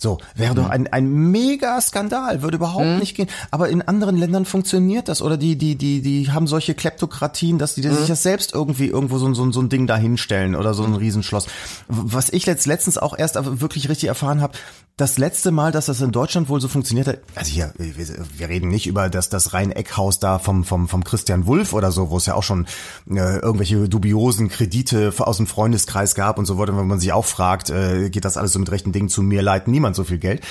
So, 0.01 0.17
wäre 0.34 0.55
doch 0.55 0.67
ein, 0.67 0.88
ein 0.91 1.08
mega 1.08 1.79
Skandal, 1.79 2.41
würde 2.41 2.58
überhaupt 2.58 2.98
nicht 3.00 3.15
gehen. 3.15 3.27
Aber 3.51 3.70
in 3.70 3.84
anderen 3.84 4.17
Ländern 4.17 4.46
funktioniert 4.46 5.08
das. 5.08 5.22
Oder 5.22 5.38
die, 5.38 5.60
die, 5.60 5.75
die, 5.75 6.01
die 6.01 6.31
haben 6.31 6.48
solche 6.48 6.74
Kleptokratien, 6.74 7.60
dass 7.60 7.75
die 7.75 7.84
sich 7.84 8.08
das 8.08 8.24
selbst 8.24 8.55
irgendwie 8.55 8.88
irgendwo 8.88 9.20
so, 9.20 9.31
so, 9.36 9.51
so 9.51 9.62
ein 9.62 9.70
Ding 9.70 9.86
dahinstellen 9.86 10.55
oder 10.55 10.74
so 10.74 10.84
ein 10.86 10.96
Riesenschloss. 10.96 11.46
Was 11.88 12.31
ich 12.31 12.48
letzt, 12.48 12.65
letztens 12.65 12.98
auch 12.98 13.15
erst 13.15 13.36
wirklich 13.62 13.89
richtig 13.89 14.10
erfahren 14.10 14.41
habe, 14.41 14.53
das 14.98 15.17
letzte 15.17 15.51
Mal, 15.51 15.72
dass 15.72 15.88
das 15.88 16.00
in 16.01 16.12
Deutschland 16.12 16.48
wohl 16.50 16.62
so 16.62 16.67
funktioniert 16.67 17.08
hat, 17.08 17.20
also 17.34 17.51
hier, 17.51 17.74
wir, 17.77 18.08
wir 18.38 18.50
reden 18.50 18.70
nicht 18.70 18.86
über 18.86 19.10
das, 19.10 19.29
das 19.29 19.53
Rhein-Eck-Haus 19.53 20.20
da 20.20 20.38
vom, 20.38 20.63
vom, 20.63 20.88
vom 20.88 21.03
Christian 21.03 21.48
Wulff 21.48 21.74
oder 21.74 21.91
so, 21.91 22.12
wo 22.12 22.17
es 22.17 22.27
ja 22.27 22.36
auch 22.36 22.43
schon 22.43 22.67
äh, 23.10 23.39
irgendwelche 23.39 23.89
dubiosen 23.89 24.50
Kredite 24.50 25.12
aus 25.17 25.38
dem 25.38 25.48
Freundeskreis 25.48 26.13
gab 26.13 26.38
und 26.38 26.46
so 26.46 26.60
weiter, 26.60 26.77
wenn 26.77 26.88
man 26.88 27.00
sich 27.00 27.13
auch 27.13 27.25
fragt, 27.25 27.72
äh, 27.72 28.10
geht 28.10 28.25
das 28.25 28.38
alles 28.38 28.53
so 28.53 28.60
mit 28.60 28.70
rechten 28.70 28.91
Dingen 28.91 29.10
zu 29.10 29.24
mir, 29.24 29.41
leiht 29.41 29.67
niemand 29.67 29.91
so 29.94 30.04
viel 30.04 30.18
Geld. 30.18 30.44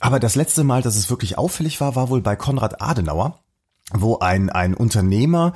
Aber 0.00 0.20
das 0.20 0.34
letzte 0.34 0.64
Mal, 0.64 0.82
dass 0.82 0.96
es 0.96 1.10
wirklich 1.10 1.38
auffällig 1.38 1.80
war, 1.80 1.96
war 1.96 2.08
wohl 2.08 2.20
bei 2.20 2.36
Konrad 2.36 2.80
Adenauer, 2.80 3.40
wo 3.92 4.18
ein, 4.18 4.50
ein 4.50 4.74
Unternehmer 4.74 5.54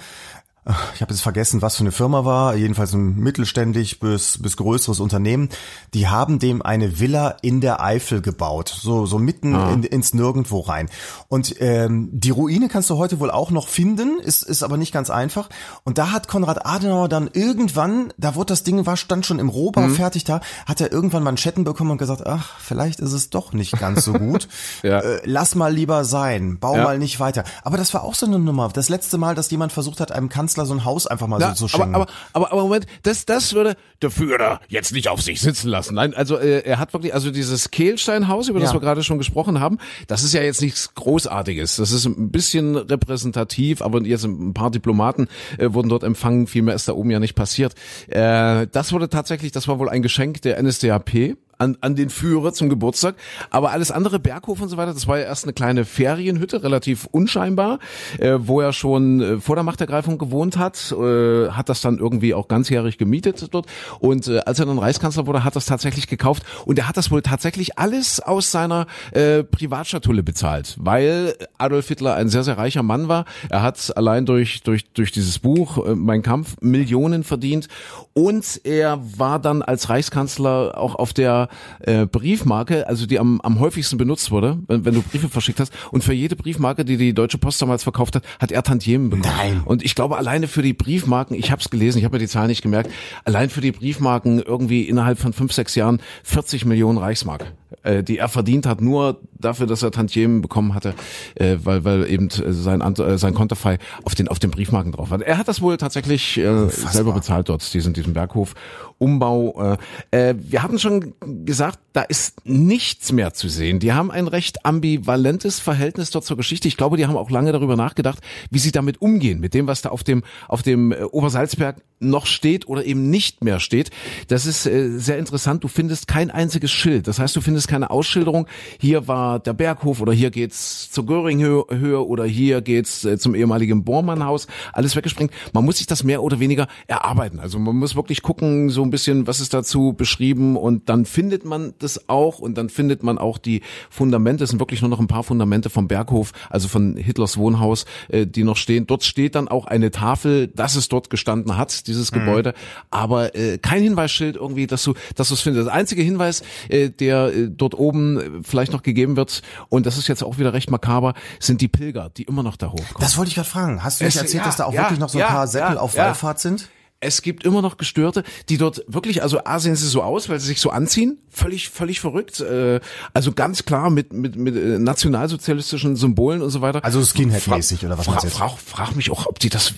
ich 0.94 1.00
habe 1.00 1.12
jetzt 1.12 1.22
vergessen, 1.22 1.60
was 1.60 1.76
für 1.76 1.82
eine 1.82 1.90
Firma 1.90 2.24
war, 2.24 2.54
jedenfalls 2.54 2.92
ein 2.92 3.16
mittelständisch 3.16 3.98
bis, 3.98 4.40
bis 4.40 4.56
größeres 4.56 5.00
Unternehmen, 5.00 5.48
die 5.92 6.06
haben 6.06 6.38
dem 6.38 6.62
eine 6.62 7.00
Villa 7.00 7.36
in 7.42 7.60
der 7.60 7.82
Eifel 7.82 8.22
gebaut, 8.22 8.68
so, 8.68 9.04
so 9.04 9.18
mitten 9.18 9.56
ah. 9.56 9.72
in, 9.72 9.82
ins 9.82 10.14
Nirgendwo 10.14 10.60
rein. 10.60 10.88
Und 11.26 11.56
ähm, 11.60 12.10
die 12.12 12.30
Ruine 12.30 12.68
kannst 12.68 12.90
du 12.90 12.96
heute 12.96 13.18
wohl 13.18 13.32
auch 13.32 13.50
noch 13.50 13.66
finden, 13.66 14.20
ist, 14.20 14.44
ist 14.44 14.62
aber 14.62 14.76
nicht 14.76 14.92
ganz 14.92 15.10
einfach. 15.10 15.48
Und 15.82 15.98
da 15.98 16.12
hat 16.12 16.28
Konrad 16.28 16.64
Adenauer 16.64 17.08
dann 17.08 17.28
irgendwann, 17.32 18.12
da 18.16 18.36
wurde 18.36 18.52
das 18.52 18.62
Ding, 18.62 18.86
war 18.86 18.96
stand 18.96 19.26
schon 19.26 19.40
im 19.40 19.48
Rohbau 19.48 19.82
mhm. 19.82 19.96
fertig 19.96 20.22
da, 20.22 20.40
hat 20.66 20.80
er 20.80 20.92
irgendwann 20.92 21.24
Manschetten 21.24 21.64
bekommen 21.64 21.90
und 21.90 21.98
gesagt, 21.98 22.24
ach, 22.24 22.60
vielleicht 22.60 23.00
ist 23.00 23.12
es 23.12 23.30
doch 23.30 23.52
nicht 23.52 23.80
ganz 23.80 24.04
so 24.04 24.12
gut. 24.12 24.46
ja. 24.84 25.00
äh, 25.00 25.22
lass 25.24 25.56
mal 25.56 25.74
lieber 25.74 26.04
sein, 26.04 26.58
bau 26.60 26.76
ja. 26.76 26.84
mal 26.84 26.98
nicht 27.00 27.18
weiter. 27.18 27.42
Aber 27.64 27.78
das 27.78 27.92
war 27.94 28.04
auch 28.04 28.14
so 28.14 28.26
eine 28.26 28.38
Nummer. 28.38 28.68
Das 28.72 28.88
letzte 28.88 29.18
Mal, 29.18 29.34
dass 29.34 29.50
jemand 29.50 29.72
versucht 29.72 29.98
hat, 29.98 30.12
einem 30.12 30.28
Kanzler 30.28 30.51
Kanzler 30.52 30.66
so 30.66 30.74
ein 30.74 30.84
Haus 30.84 31.06
einfach 31.06 31.26
mal 31.26 31.38
Na, 31.38 31.54
so 31.54 31.66
zu 31.66 31.68
schenken. 31.68 31.94
Aber, 31.94 32.06
aber, 32.32 32.52
aber, 32.52 32.62
Moment, 32.62 32.86
das, 33.02 33.24
das 33.24 33.54
würde 33.54 33.76
der 34.00 34.10
Führer 34.10 34.60
jetzt 34.68 34.92
nicht 34.92 35.08
auf 35.08 35.22
sich 35.22 35.40
sitzen 35.40 35.68
lassen. 35.68 35.94
Nein, 35.94 36.14
also 36.14 36.36
äh, 36.36 36.60
er 36.60 36.78
hat 36.78 36.92
wirklich, 36.92 37.14
also 37.14 37.30
dieses 37.30 37.70
Kehlsteinhaus, 37.70 38.48
über 38.48 38.60
das 38.60 38.70
ja. 38.70 38.76
wir 38.76 38.80
gerade 38.80 39.02
schon 39.02 39.18
gesprochen 39.18 39.60
haben, 39.60 39.78
das 40.06 40.22
ist 40.22 40.34
ja 40.34 40.42
jetzt 40.42 40.60
nichts 40.60 40.94
Großartiges. 40.94 41.76
Das 41.76 41.92
ist 41.92 42.04
ein 42.04 42.30
bisschen 42.30 42.76
repräsentativ, 42.76 43.82
aber 43.82 44.02
jetzt 44.02 44.24
ein 44.24 44.54
paar 44.54 44.70
Diplomaten 44.70 45.28
äh, 45.58 45.72
wurden 45.72 45.88
dort 45.88 46.02
empfangen, 46.02 46.46
viel 46.46 46.62
mehr 46.62 46.74
ist 46.74 46.88
da 46.88 46.92
oben 46.92 47.10
ja 47.10 47.20
nicht 47.20 47.34
passiert. 47.34 47.74
Äh, 48.08 48.66
das 48.70 48.92
wurde 48.92 49.08
tatsächlich, 49.08 49.52
das 49.52 49.68
war 49.68 49.78
wohl 49.78 49.88
ein 49.88 50.02
Geschenk 50.02 50.42
der 50.42 50.62
NSDAP 50.62 51.36
an, 51.62 51.76
an 51.80 51.94
den 51.94 52.10
Führer 52.10 52.52
zum 52.52 52.68
Geburtstag. 52.68 53.14
Aber 53.50 53.70
alles 53.70 53.90
andere, 53.90 54.18
Berghof 54.18 54.60
und 54.60 54.68
so 54.68 54.76
weiter, 54.76 54.92
das 54.92 55.06
war 55.06 55.18
ja 55.18 55.24
erst 55.24 55.44
eine 55.44 55.52
kleine 55.52 55.84
Ferienhütte, 55.84 56.62
relativ 56.62 57.08
unscheinbar, 57.10 57.78
äh, 58.18 58.34
wo 58.38 58.60
er 58.60 58.72
schon 58.72 59.20
äh, 59.20 59.40
vor 59.40 59.56
der 59.56 59.62
Machtergreifung 59.62 60.18
gewohnt 60.18 60.56
hat, 60.56 60.92
äh, 60.92 61.48
hat 61.50 61.68
das 61.68 61.80
dann 61.80 61.98
irgendwie 61.98 62.34
auch 62.34 62.48
ganzjährig 62.48 62.98
gemietet 62.98 63.48
dort. 63.52 63.66
Und 64.00 64.26
äh, 64.28 64.40
als 64.40 64.58
er 64.58 64.66
dann 64.66 64.78
Reichskanzler 64.78 65.26
wurde, 65.26 65.44
hat 65.44 65.56
das 65.56 65.66
tatsächlich 65.66 66.08
gekauft. 66.08 66.42
Und 66.66 66.78
er 66.78 66.88
hat 66.88 66.96
das 66.96 67.10
wohl 67.10 67.22
tatsächlich 67.22 67.78
alles 67.78 68.20
aus 68.20 68.50
seiner 68.50 68.86
äh, 69.12 69.44
Privatschatulle 69.44 70.22
bezahlt, 70.22 70.76
weil 70.80 71.34
Adolf 71.58 71.88
Hitler 71.88 72.16
ein 72.16 72.28
sehr, 72.28 72.42
sehr 72.42 72.58
reicher 72.58 72.82
Mann 72.82 73.08
war. 73.08 73.24
Er 73.48 73.62
hat 73.62 73.96
allein 73.96 74.26
durch, 74.26 74.62
durch, 74.62 74.90
durch 74.92 75.12
dieses 75.12 75.38
Buch, 75.38 75.86
äh, 75.86 75.94
Mein 75.94 76.22
Kampf, 76.22 76.56
Millionen 76.60 77.22
verdient. 77.22 77.68
Und 78.14 78.60
er 78.64 79.00
war 79.16 79.38
dann 79.38 79.62
als 79.62 79.88
Reichskanzler 79.88 80.76
auch 80.76 80.96
auf 80.96 81.12
der 81.12 81.48
äh, 81.80 82.06
Briefmarke, 82.06 82.86
also 82.86 83.06
die 83.06 83.18
am, 83.18 83.40
am 83.42 83.60
häufigsten 83.60 83.96
benutzt 83.98 84.30
wurde, 84.30 84.58
wenn, 84.66 84.84
wenn 84.84 84.94
du 84.94 85.02
Briefe 85.02 85.28
verschickt 85.28 85.60
hast. 85.60 85.72
Und 85.90 86.04
für 86.04 86.12
jede 86.12 86.36
Briefmarke, 86.36 86.84
die 86.84 86.96
die 86.96 87.14
Deutsche 87.14 87.38
Post 87.38 87.60
damals 87.62 87.82
verkauft 87.82 88.16
hat, 88.16 88.24
hat 88.38 88.52
er 88.52 88.62
Tantiemen 88.62 89.10
bekommen. 89.10 89.34
Nein. 89.36 89.62
Und 89.64 89.84
ich 89.84 89.94
glaube, 89.94 90.16
alleine 90.16 90.48
für 90.48 90.62
die 90.62 90.72
Briefmarken, 90.72 91.36
ich 91.36 91.50
habe 91.50 91.60
es 91.60 91.70
gelesen, 91.70 91.98
ich 91.98 92.04
habe 92.04 92.16
mir 92.16 92.20
die 92.20 92.28
Zahl 92.28 92.46
nicht 92.46 92.62
gemerkt, 92.62 92.90
allein 93.24 93.50
für 93.50 93.60
die 93.60 93.72
Briefmarken 93.72 94.40
irgendwie 94.40 94.82
innerhalb 94.82 95.18
von 95.18 95.32
fünf, 95.32 95.52
sechs 95.52 95.74
Jahren 95.74 96.00
40 96.24 96.64
Millionen 96.64 96.98
Reichsmark, 96.98 97.52
äh, 97.82 98.02
die 98.02 98.18
er 98.18 98.28
verdient 98.28 98.66
hat, 98.66 98.80
nur 98.80 99.20
dafür, 99.32 99.66
dass 99.66 99.82
er 99.82 99.90
Tantiemen 99.90 100.40
bekommen 100.40 100.74
hatte, 100.74 100.94
äh, 101.34 101.56
weil, 101.62 101.84
weil 101.84 102.08
eben 102.08 102.28
sein, 102.30 102.80
äh, 102.80 103.18
sein 103.18 103.34
Konterfei 103.34 103.78
auf 104.04 104.14
den, 104.14 104.28
auf 104.28 104.38
den 104.38 104.50
Briefmarken 104.50 104.92
drauf 104.92 105.10
war. 105.10 105.20
Er 105.20 105.38
hat 105.38 105.48
das 105.48 105.60
wohl 105.60 105.76
tatsächlich 105.76 106.38
äh, 106.38 106.68
selber 106.68 107.12
bezahlt 107.12 107.48
dort, 107.48 107.72
diesen, 107.74 107.92
diesen 107.92 108.14
Berghof. 108.14 108.54
Umbau. 109.02 109.76
Äh, 110.12 110.30
äh, 110.30 110.34
wir 110.38 110.62
hatten 110.62 110.78
schon 110.78 111.14
gesagt, 111.44 111.80
da 111.92 112.02
ist 112.02 112.46
nichts 112.46 113.10
mehr 113.10 113.34
zu 113.34 113.48
sehen. 113.48 113.80
Die 113.80 113.92
haben 113.92 114.10
ein 114.10 114.28
recht 114.28 114.64
ambivalentes 114.64 115.58
Verhältnis 115.58 116.10
dort 116.10 116.24
zur 116.24 116.36
Geschichte. 116.36 116.68
Ich 116.68 116.76
glaube, 116.76 116.96
die 116.96 117.06
haben 117.06 117.16
auch 117.16 117.30
lange 117.30 117.50
darüber 117.52 117.76
nachgedacht, 117.76 118.20
wie 118.50 118.60
sie 118.60 118.70
damit 118.70 119.02
umgehen, 119.02 119.40
mit 119.40 119.54
dem, 119.54 119.66
was 119.66 119.82
da 119.82 119.88
auf 119.90 120.04
dem, 120.04 120.22
auf 120.48 120.62
dem 120.62 120.92
äh, 120.92 121.02
Obersalzberg 121.02 121.76
noch 121.98 122.26
steht 122.26 122.68
oder 122.68 122.84
eben 122.84 123.10
nicht 123.10 123.42
mehr 123.44 123.60
steht. 123.60 123.90
Das 124.28 124.46
ist 124.46 124.66
äh, 124.66 124.98
sehr 124.98 125.18
interessant. 125.18 125.64
Du 125.64 125.68
findest 125.68 126.06
kein 126.06 126.30
einziges 126.30 126.70
Schild. 126.70 127.08
Das 127.08 127.18
heißt, 127.18 127.34
du 127.34 127.40
findest 127.40 127.68
keine 127.68 127.90
Ausschilderung. 127.90 128.46
Hier 128.78 129.08
war 129.08 129.38
der 129.38 129.52
Berghof 129.52 130.00
oder 130.00 130.12
hier 130.12 130.30
geht's 130.30 130.90
zur 130.90 131.06
Göringhöhe 131.06 132.06
oder 132.06 132.24
hier 132.24 132.60
geht's 132.60 133.04
äh, 133.04 133.18
zum 133.18 133.34
ehemaligen 133.34 133.84
Bormannhaus. 133.84 134.46
Alles 134.72 134.94
weggesprengt. 134.94 135.32
Man 135.52 135.64
muss 135.64 135.78
sich 135.78 135.86
das 135.86 136.04
mehr 136.04 136.22
oder 136.22 136.40
weniger 136.40 136.68
erarbeiten. 136.86 137.40
Also 137.40 137.58
man 137.58 137.76
muss 137.76 137.96
wirklich 137.96 138.22
gucken, 138.22 138.70
so 138.70 138.82
ein 138.82 138.90
bisschen, 138.92 139.26
was 139.26 139.40
ist 139.40 139.52
dazu 139.52 139.92
beschrieben 139.92 140.56
und 140.56 140.88
dann 140.88 141.04
findet 141.04 141.44
man 141.44 141.74
das 141.80 142.08
auch 142.08 142.38
und 142.38 142.56
dann 142.56 142.68
findet 142.68 143.02
man 143.02 143.18
auch 143.18 143.38
die 143.38 143.62
Fundamente. 143.90 144.44
Es 144.44 144.50
sind 144.50 144.60
wirklich 144.60 144.82
nur 144.82 144.88
noch 144.88 145.00
ein 145.00 145.08
paar 145.08 145.24
Fundamente 145.24 145.68
vom 145.68 145.88
Berghof, 145.88 146.30
also 146.48 146.68
von 146.68 146.96
Hitlers 146.96 147.36
Wohnhaus, 147.36 147.86
äh, 148.08 148.26
die 148.26 148.44
noch 148.44 148.56
stehen. 148.56 148.86
Dort 148.86 149.02
steht 149.02 149.34
dann 149.34 149.48
auch 149.48 149.66
eine 149.66 149.90
Tafel, 149.90 150.46
dass 150.46 150.76
es 150.76 150.88
dort 150.88 151.10
gestanden 151.10 151.56
hat 151.56 151.88
dieses 151.88 152.12
mhm. 152.12 152.20
Gebäude, 152.20 152.54
aber 152.90 153.34
äh, 153.34 153.58
kein 153.58 153.82
Hinweisschild 153.82 154.36
irgendwie, 154.36 154.68
dass 154.68 154.84
du, 154.84 154.94
dass 155.16 155.28
du 155.28 155.34
es 155.34 155.40
findest. 155.40 155.66
Der 155.66 155.74
einzige 155.74 156.02
Hinweis, 156.02 156.42
äh, 156.68 156.90
der 156.90 157.34
äh, 157.34 157.48
dort 157.50 157.74
oben 157.74 158.20
äh, 158.20 158.30
vielleicht 158.42 158.72
noch 158.72 158.82
gegeben 158.82 159.16
wird, 159.16 159.42
und 159.68 159.86
das 159.86 159.98
ist 159.98 160.06
jetzt 160.06 160.22
auch 160.22 160.38
wieder 160.38 160.52
recht 160.52 160.70
makaber, 160.70 161.14
sind 161.40 161.60
die 161.60 161.68
Pilger, 161.68 162.10
die 162.16 162.24
immer 162.24 162.42
noch 162.42 162.56
da 162.56 162.68
hochkommen. 162.68 163.00
Das 163.00 163.16
wollte 163.16 163.30
ich 163.30 163.34
gerade 163.34 163.48
fragen. 163.48 163.82
Hast 163.82 164.00
du 164.00 164.04
nicht 164.04 164.16
erzählt, 164.16 164.42
ja, 164.42 164.44
dass 164.44 164.56
da 164.56 164.66
auch 164.66 164.74
ja, 164.74 164.82
wirklich 164.82 164.98
noch 164.98 165.08
so 165.08 165.18
ein 165.18 165.22
ja, 165.22 165.28
paar 165.28 165.46
Sättel 165.46 165.78
auf 165.78 165.96
Wallfahrt 165.96 166.38
sind? 166.38 166.68
Es 167.02 167.22
gibt 167.22 167.44
immer 167.44 167.62
noch 167.62 167.76
Gestörte, 167.76 168.22
die 168.48 168.56
dort 168.56 168.84
wirklich, 168.86 169.22
also 169.22 169.44
A 169.44 169.58
sehen 169.58 169.76
sie 169.76 169.86
so 169.86 170.02
aus, 170.02 170.28
weil 170.28 170.40
sie 170.40 170.46
sich 170.46 170.60
so 170.60 170.70
anziehen, 170.70 171.18
völlig, 171.28 171.68
völlig 171.68 172.00
verrückt, 172.00 172.40
äh, 172.40 172.80
also 173.12 173.32
ganz 173.32 173.64
klar 173.64 173.90
mit, 173.90 174.12
mit, 174.12 174.36
mit 174.36 174.56
äh, 174.56 174.78
nationalsozialistischen 174.78 175.96
Symbolen 175.96 176.42
und 176.42 176.50
so 176.50 176.60
weiter. 176.60 176.84
Also 176.84 177.02
Skinhead-mäßig 177.02 177.84
oder 177.84 177.98
was 177.98 178.06
fra 178.06 178.20
fra 178.20 178.28
frag, 178.28 178.58
frag 178.58 178.96
mich 178.96 179.10
auch, 179.10 179.26
ob 179.26 179.38
die 179.38 179.48
das, 179.48 179.74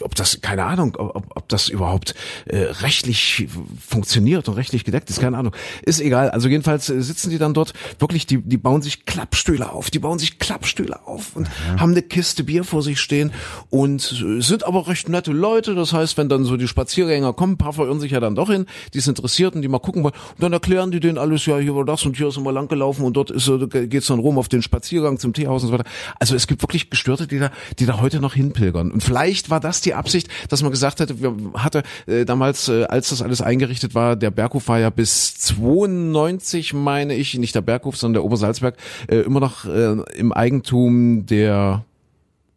ob 0.00 0.14
das, 0.14 0.40
keine 0.40 0.64
Ahnung, 0.64 0.96
ob, 0.96 1.26
ob 1.34 1.48
das 1.48 1.68
überhaupt 1.68 2.14
äh, 2.46 2.58
rechtlich 2.58 3.48
funktioniert 3.86 4.48
und 4.48 4.54
rechtlich 4.54 4.84
gedeckt 4.84 5.10
ist, 5.10 5.20
keine 5.20 5.38
Ahnung. 5.38 5.54
Ist 5.82 6.00
egal, 6.00 6.30
also 6.30 6.48
jedenfalls 6.48 6.88
äh, 6.88 7.00
sitzen 7.00 7.30
die 7.30 7.38
dann 7.38 7.54
dort, 7.54 7.72
wirklich, 7.98 8.26
die, 8.26 8.38
die 8.38 8.56
bauen 8.56 8.82
sich 8.82 9.04
Klappstühle 9.04 9.70
auf, 9.70 9.90
die 9.90 9.98
bauen 9.98 10.18
sich 10.18 10.38
Klappstühle 10.38 11.06
auf 11.06 11.36
und 11.36 11.48
mhm. 11.48 11.80
haben 11.80 11.92
eine 11.92 12.02
Kiste 12.02 12.44
Bier 12.44 12.64
vor 12.64 12.82
sich 12.82 13.00
stehen 13.00 13.32
und 13.70 14.24
äh, 14.24 14.40
sind 14.40 14.66
aber 14.66 14.88
recht 14.88 15.08
nette 15.08 15.32
Leute, 15.32 15.74
das 15.74 15.92
heißt, 15.92 16.16
wenn 16.18 16.28
dann 16.28 16.44
so 16.44 16.56
die 16.56 16.68
Spaziergänger 16.68 17.32
kommen, 17.32 17.54
ein 17.54 17.58
paar 17.58 17.72
verirren 17.72 18.00
sich 18.00 18.12
ja 18.12 18.20
dann 18.20 18.34
doch 18.34 18.50
hin, 18.50 18.66
die 18.94 18.98
es 18.98 19.08
interessiert 19.08 19.54
und 19.54 19.62
die 19.62 19.68
mal 19.68 19.78
gucken 19.78 20.02
wollen. 20.02 20.14
Und 20.14 20.42
dann 20.42 20.52
erklären 20.52 20.90
die 20.90 21.00
denen 21.00 21.18
alles, 21.18 21.46
ja, 21.46 21.58
hier 21.58 21.74
war 21.74 21.84
das 21.84 22.04
und 22.04 22.16
hier 22.16 22.28
ist 22.28 22.36
immer 22.36 22.52
lang 22.52 22.68
gelaufen 22.68 23.04
und 23.04 23.14
dort 23.16 23.30
ist 23.30 23.50
geht's 23.70 24.06
dann 24.06 24.18
rum 24.18 24.38
auf 24.38 24.48
den 24.48 24.62
Spaziergang 24.62 25.18
zum 25.18 25.32
Teehaus 25.32 25.62
und 25.62 25.68
so 25.68 25.74
weiter. 25.74 25.88
Also 26.18 26.34
es 26.34 26.46
gibt 26.46 26.62
wirklich 26.62 26.90
Gestörte, 26.90 27.26
die 27.26 27.38
da, 27.38 27.50
die 27.78 27.86
da 27.86 28.00
heute 28.00 28.20
noch 28.20 28.34
hinpilgern. 28.34 28.90
Und 28.90 29.02
vielleicht 29.02 29.50
war 29.50 29.60
das 29.66 29.80
die 29.80 29.94
Absicht, 29.94 30.28
dass 30.48 30.62
man 30.62 30.70
gesagt 30.70 31.00
hätte, 31.00 31.20
wir 31.20 31.34
hatte 31.54 31.82
äh, 32.06 32.24
damals, 32.24 32.68
äh, 32.68 32.84
als 32.84 33.10
das 33.10 33.22
alles 33.22 33.40
eingerichtet 33.42 33.94
war, 33.94 34.16
der 34.16 34.30
Berghof 34.30 34.68
war 34.68 34.78
ja 34.78 34.90
bis 34.90 35.36
92, 35.38 36.72
meine 36.72 37.14
ich, 37.14 37.34
nicht 37.34 37.54
der 37.54 37.62
Berghof, 37.62 37.96
sondern 37.96 38.22
der 38.22 38.24
Obersalzberg, 38.24 38.76
äh, 39.08 39.16
immer 39.18 39.40
noch 39.40 39.64
äh, 39.64 39.96
im 40.16 40.32
Eigentum 40.32 41.26
der 41.26 41.84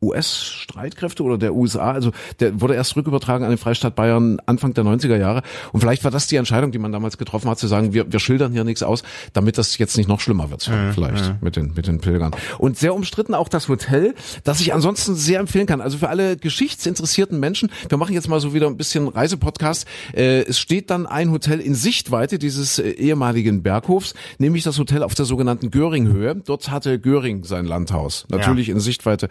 US-Streitkräfte 0.02 1.24
oder 1.24 1.38
der 1.38 1.54
USA, 1.54 1.92
also 1.92 2.12
der 2.40 2.62
wurde 2.62 2.76
erst 2.76 2.96
rückübertragen 2.96 3.44
an 3.44 3.52
den 3.52 3.58
Freistaat 3.58 3.96
Bayern 3.96 4.40
Anfang 4.46 4.74
der 4.74 4.86
90er 4.86 5.18
Jahre. 5.18 5.42
Und 5.74 5.82
vielleicht 5.82 6.04
war 6.04 6.12
das 6.12 6.28
die 6.28 6.38
Entscheidung, 6.38 6.72
die 6.72 6.80
man 6.80 6.92
damals 6.92 7.18
getroffen 7.18 7.50
hat, 7.50 7.60
zu 7.60 7.68
sagen, 7.68 7.94
wir, 7.94 8.12
wir 8.12 8.20
schildern 8.20 8.54
hier 8.54 8.64
nichts 8.64 8.82
aus, 8.82 9.04
damit 9.34 9.58
das 9.58 9.78
jetzt 9.78 9.98
nicht 9.98 10.08
noch 10.08 10.22
schlimmer 10.22 10.50
wird, 10.52 10.68
mhm. 10.70 10.94
vielleicht 10.94 11.26
mhm. 11.26 11.38
mit 11.42 11.56
den, 11.56 11.74
mit 11.76 11.88
den 11.88 12.00
Pilgern. 12.00 12.32
Und 12.58 12.78
sehr 12.78 12.94
umstritten 12.96 13.34
auch 13.34 13.50
das 13.50 13.68
Hotel, 13.68 14.16
das 14.44 14.62
ich 14.62 14.74
ansonsten 14.74 15.16
sehr 15.16 15.40
empfehlen 15.40 15.68
kann. 15.68 15.82
Also 15.82 15.98
für 15.98 16.10
alle 16.10 16.38
geschichtsinteressierten 16.38 17.40
Menschen, 17.40 17.70
wir 17.90 17.98
machen 17.98 18.14
jetzt 18.14 18.30
mal 18.30 18.40
so 18.40 18.54
wieder 18.54 18.68
ein 18.68 18.78
bisschen 18.78 19.08
Reisepodcast. 19.08 19.86
Äh, 20.14 20.44
es 20.44 20.60
steht 20.60 20.90
dann 20.90 21.08
ein 21.08 21.32
Hotel 21.32 21.60
in 21.60 21.76
Sichtweite 21.76 22.40
dieses 22.40 22.80
äh, 22.80 22.90
ehemaligen 22.92 23.64
Berghofs, 23.64 24.14
nämlich 24.38 24.64
das 24.64 24.80
Hotel 24.80 25.04
auf 25.04 25.14
der 25.14 25.26
sogenannten 25.26 25.72
Göringhöhe. 25.72 26.36
Dort 26.36 26.72
hatte 26.72 27.00
Göring 27.00 27.44
sein 27.44 27.66
Landhaus. 27.66 28.26
Natürlich 28.30 28.68
ja. 28.68 28.76
in 28.76 28.80
Sichtweite 28.80 29.28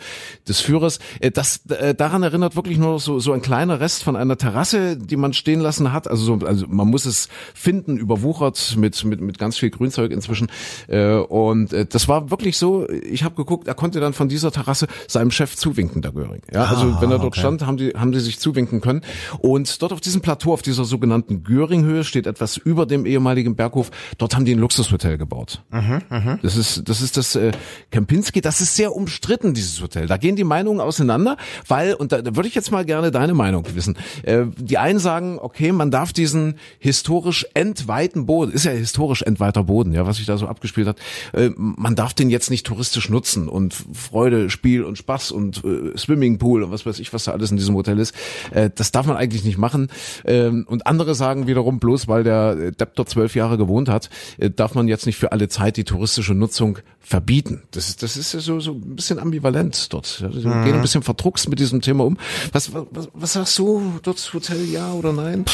des 0.47 0.58
des 0.59 0.67
Führers. 0.67 0.99
Äh, 1.21 1.31
das 1.31 1.61
äh, 1.69 1.95
daran 1.95 2.23
erinnert 2.23 2.57
wirklich 2.57 2.79
nur 2.79 2.99
so 3.01 3.19
so 3.19 3.33
ein 3.33 3.43
kleiner 3.43 3.81
Rest 3.81 4.03
von 4.03 4.17
einer 4.17 4.37
Terrasse, 4.37 4.97
die 4.97 5.17
man 5.17 5.33
stehen 5.33 5.61
lassen 5.61 5.93
hat. 5.93 6.09
Also 6.09 6.25
so, 6.25 6.47
also 6.47 6.67
man 6.69 6.89
muss 6.89 7.07
es 7.07 7.29
finden, 7.55 7.97
überwuchert 7.97 8.77
mit 8.77 9.05
mit 9.05 9.21
mit 9.21 9.39
ganz 9.39 9.59
viel 9.59 9.71
Grünzeug 9.71 10.13
inzwischen. 10.13 10.49
Äh, 10.89 11.15
und 11.15 11.73
das 11.73 12.09
war 12.09 12.31
wirklich 12.31 12.57
so. 12.59 12.89
Ich 12.89 13.25
habe 13.25 13.35
geguckt, 13.35 13.69
er 13.69 13.75
konnte 13.75 14.01
dann 14.01 14.13
von 14.13 14.29
dieser 14.29 14.51
Terrasse 14.51 14.87
seinem 15.07 15.31
Chef 15.31 15.57
zuwinken, 15.57 16.03
der 16.03 16.13
Göring. 16.13 16.43
Ja, 16.53 16.65
also 16.65 16.87
ah, 16.87 16.99
wenn 17.01 17.11
er 17.11 17.19
dort 17.19 17.29
okay. 17.29 17.41
stand, 17.41 17.67
haben 17.67 17.77
die 17.77 17.91
haben 17.91 18.13
die 18.13 18.21
sich 18.21 18.39
zuwinken 18.39 18.81
können. 18.81 19.03
Und 19.41 19.81
dort 19.83 19.93
auf 19.93 20.01
diesem 20.01 20.21
Plateau, 20.21 20.53
auf 20.53 20.63
dieser 20.63 20.85
sogenannten 20.85 21.43
Göringhöhe, 21.43 22.05
steht 22.05 22.27
etwas 22.27 22.57
über 22.57 22.87
dem 22.87 23.07
ehemaligen 23.07 23.57
Berghof. 23.57 23.91
Dort 24.19 24.35
haben 24.35 24.45
die 24.45 24.55
ein 24.55 24.59
Luxushotel 24.59 25.19
gebaut. 25.19 25.63
Mhm, 25.71 26.03
mh. 26.09 26.39
Das 26.43 26.57
ist 26.57 26.89
das 26.89 27.01
ist 27.01 27.17
das 27.17 27.37
äh, 27.37 27.53
Kempinski. 27.91 28.41
Das 28.41 28.61
ist 28.61 28.77
sehr 28.77 28.95
umstritten 28.95 29.55
dieses 29.55 29.81
Hotel. 29.81 30.07
Da 30.07 30.17
gehen 30.17 30.37
die 30.37 30.45
Meinungen 30.49 30.81
auseinander, 30.81 31.37
weil, 31.67 31.95
und 31.95 32.13
da, 32.13 32.23
da 32.23 32.35
würde 32.35 32.49
ich 32.49 32.55
jetzt 32.55 32.73
mal 32.73 32.85
gerne 32.85 33.11
deine 33.11 33.35
Meinung 33.35 33.65
wissen. 33.75 33.97
Äh, 34.23 34.47
die 34.57 34.79
einen 34.79 34.99
sagen, 34.99 35.39
okay, 35.41 35.73
man 35.73 35.91
darf 35.91 36.13
diesen 36.13 36.57
historisch 36.79 37.47
entweiten 37.55 38.27
Boden, 38.27 38.53
ist 38.53 38.65
ja 38.65 38.73
historisch 38.73 39.23
entweiter 39.23 39.65
Boden, 39.65 39.93
ja, 39.93 40.07
was 40.07 40.17
sich 40.17 40.27
da 40.27 40.37
so 40.37 40.47
abgespielt 40.47 40.89
hat, 40.89 40.99
äh, 41.33 41.51
man 41.57 41.95
darf 41.95 42.15
den 42.15 42.31
jetzt 42.31 42.51
nicht 42.51 42.67
touristisch 42.67 43.09
nutzen 43.09 43.49
und 43.49 43.75
Freude, 43.93 44.51
Spiel 44.51 44.83
und 44.83 44.99
Spaß 44.99 45.31
und 45.31 45.63
äh, 45.65 45.97
Swimmingpool 45.97 46.63
und 46.63 46.71
was 46.71 46.87
weiß 46.87 46.99
ich, 46.99 47.13
was 47.13 47.25
da 47.25 47.33
alles 47.33 47.51
in 47.51 47.57
diesem 47.57 47.75
Hotel 47.75 47.99
ist, 47.99 48.15
äh, 48.51 48.71
das 48.75 48.91
darf 48.91 49.07
man 49.07 49.17
eigentlich 49.17 49.45
nicht 49.45 49.59
machen. 49.59 49.89
Ähm, 50.25 50.65
und 50.69 50.87
andere 50.87 51.15
sagen 51.15 51.47
wiederum, 51.47 51.79
bloß 51.79 52.09
weil 52.09 52.25
der 52.25 52.73
Depp 52.73 52.95
dort 52.97 53.09
zwölf 53.09 53.35
Jahre 53.35 53.59
gewohnt 53.59 53.89
hat, 53.89 54.11
äh, 54.39 54.51
darf 54.51 54.75
man 54.75 54.89
jetzt 54.89 55.07
nicht 55.07 55.17
für 55.17 55.33
alle 55.33 55.49
Zeit 55.49 55.77
die 55.77 55.85
touristische 55.85 56.35
Nutzung 56.35 56.79
verbieten. 57.09 57.63
Das 57.71 57.89
ist, 57.89 58.03
das 58.03 58.19
ist 58.19 58.35
ja 58.35 58.41
so, 58.41 58.61
so 58.61 58.73
ein 58.73 58.95
bisschen 58.95 59.19
ambivalent 59.19 59.91
dort. 59.95 60.21
Ja, 60.21 60.31
wir 60.31 60.55
mhm. 60.55 60.65
gehen 60.65 60.75
ein 60.75 60.83
bisschen 60.83 61.03
verdruckst 61.03 61.49
mit 61.49 61.59
diesem 61.59 61.81
Thema 61.81 62.05
um. 62.05 62.19
Was, 62.53 62.75
was, 62.75 63.09
was 63.15 63.33
sagst 63.33 63.59
du 63.59 63.95
dort 64.03 64.31
Hotel 64.35 64.63
ja 64.67 64.93
oder 64.93 65.15
nein? 65.15 65.47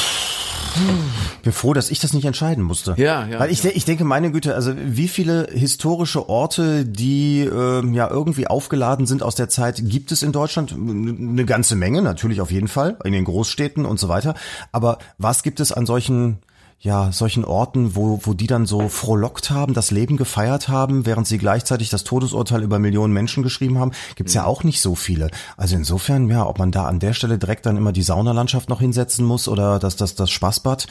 Ich 1.37 1.43
bin 1.43 1.53
froh, 1.53 1.73
dass 1.73 1.93
ich 1.93 2.01
das 2.01 2.13
nicht 2.13 2.25
entscheiden 2.25 2.65
musste. 2.65 2.97
Ja, 2.97 3.25
ja. 3.29 3.39
Weil 3.39 3.53
ich, 3.53 3.63
ja. 3.63 3.71
ich 3.73 3.85
denke, 3.85 4.05
meine 4.05 4.33
Güte, 4.33 4.57
also 4.57 4.73
wie 4.77 5.07
viele 5.07 5.47
historische 5.53 6.29
Orte, 6.29 6.85
die 6.85 7.43
äh, 7.43 7.87
ja 7.93 8.11
irgendwie 8.11 8.49
aufgeladen 8.49 9.07
sind 9.07 9.23
aus 9.23 9.37
der 9.37 9.49
Zeit, 9.49 9.81
gibt 9.85 10.11
es 10.11 10.25
in 10.25 10.33
Deutschland? 10.33 10.73
Eine 10.73 11.45
ganze 11.45 11.77
Menge, 11.77 12.03
natürlich 12.03 12.41
auf 12.41 12.51
jeden 12.51 12.67
Fall, 12.67 12.99
in 13.05 13.13
den 13.13 13.25
Großstädten 13.25 13.85
und 13.85 14.01
so 14.01 14.09
weiter. 14.09 14.35
Aber 14.73 14.99
was 15.19 15.45
gibt 15.45 15.61
es 15.61 15.71
an 15.71 15.87
solchen 15.87 16.39
ja, 16.79 17.13
solchen 17.13 17.45
Orten, 17.45 17.97
wo, 17.97 18.21
wo 18.25 18.35
die 18.35 18.47
dann 18.47 18.67
so 18.67 18.89
frohlockt 18.89 19.51
haben, 19.51 19.73
das 19.73 19.91
Leben 19.91 20.17
gefeiert 20.17 20.69
haben, 20.69 21.07
während 21.07 21.27
sie 21.27 21.39
gleichzeitig 21.39 21.89
das 21.89 22.05
Todesurteil 22.05 22.63
über 22.63 22.79
Millionen 22.79 23.13
Menschen 23.13 23.43
geschrieben 23.43 23.79
haben, 23.79 23.93
gibt's 24.17 24.35
ja 24.35 24.43
mhm. 24.43 24.49
auch 24.49 24.65
nicht 24.65 24.81
so 24.81 24.95
viele. 24.95 25.31
Also 25.57 25.77
insofern, 25.77 26.29
ja, 26.29 26.47
ob 26.47 26.59
man 26.59 26.73
da 26.73 26.85
an 26.87 27.01
der 27.01 27.15
Stelle 27.15 27.39
direkt 27.39 27.65
dann 27.67 27.77
immer 27.77 27.93
die 27.93 28.03
Saunalandschaft 28.03 28.69
noch 28.69 28.81
hinsetzen 28.81 29.25
muss 29.25 29.49
oder 29.49 29.79
das, 29.79 29.97
das, 29.97 30.15
das 30.15 30.31
Spaßbad, 30.31 30.87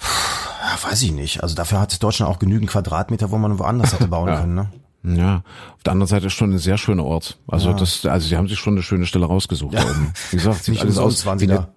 ja, 0.00 0.90
weiß 0.90 1.02
ich 1.02 1.12
nicht. 1.12 1.42
Also 1.42 1.54
dafür 1.54 1.80
hat 1.80 2.02
Deutschland 2.02 2.30
auch 2.30 2.38
genügend 2.38 2.70
Quadratmeter, 2.70 3.30
wo 3.30 3.38
man 3.38 3.58
woanders 3.58 3.94
hätte 3.94 4.08
bauen 4.08 4.26
können, 4.34 4.54
ne? 4.54 4.68
Ja, 5.04 5.36
auf 5.76 5.82
der 5.84 5.92
anderen 5.92 6.08
Seite 6.08 6.26
ist 6.26 6.32
schon 6.32 6.52
ein 6.52 6.58
sehr 6.58 6.76
schöner 6.76 7.04
Ort. 7.04 7.38
Also 7.46 7.70
ja. 7.70 7.76
das, 7.76 8.04
also 8.04 8.26
sie 8.26 8.36
haben 8.36 8.48
sich 8.48 8.58
schon 8.58 8.74
eine 8.74 8.82
schöne 8.82 9.06
Stelle 9.06 9.26
rausgesucht. 9.26 9.74
Ja. 9.74 9.84
Da 9.84 9.90
oben. 9.90 10.12
Wie 10.30 10.36
gesagt, 10.36 10.64
sieht 10.64 10.80
alles 10.80 10.98
aus 10.98 11.24
wie 11.24 11.30
eine, 11.30 11.68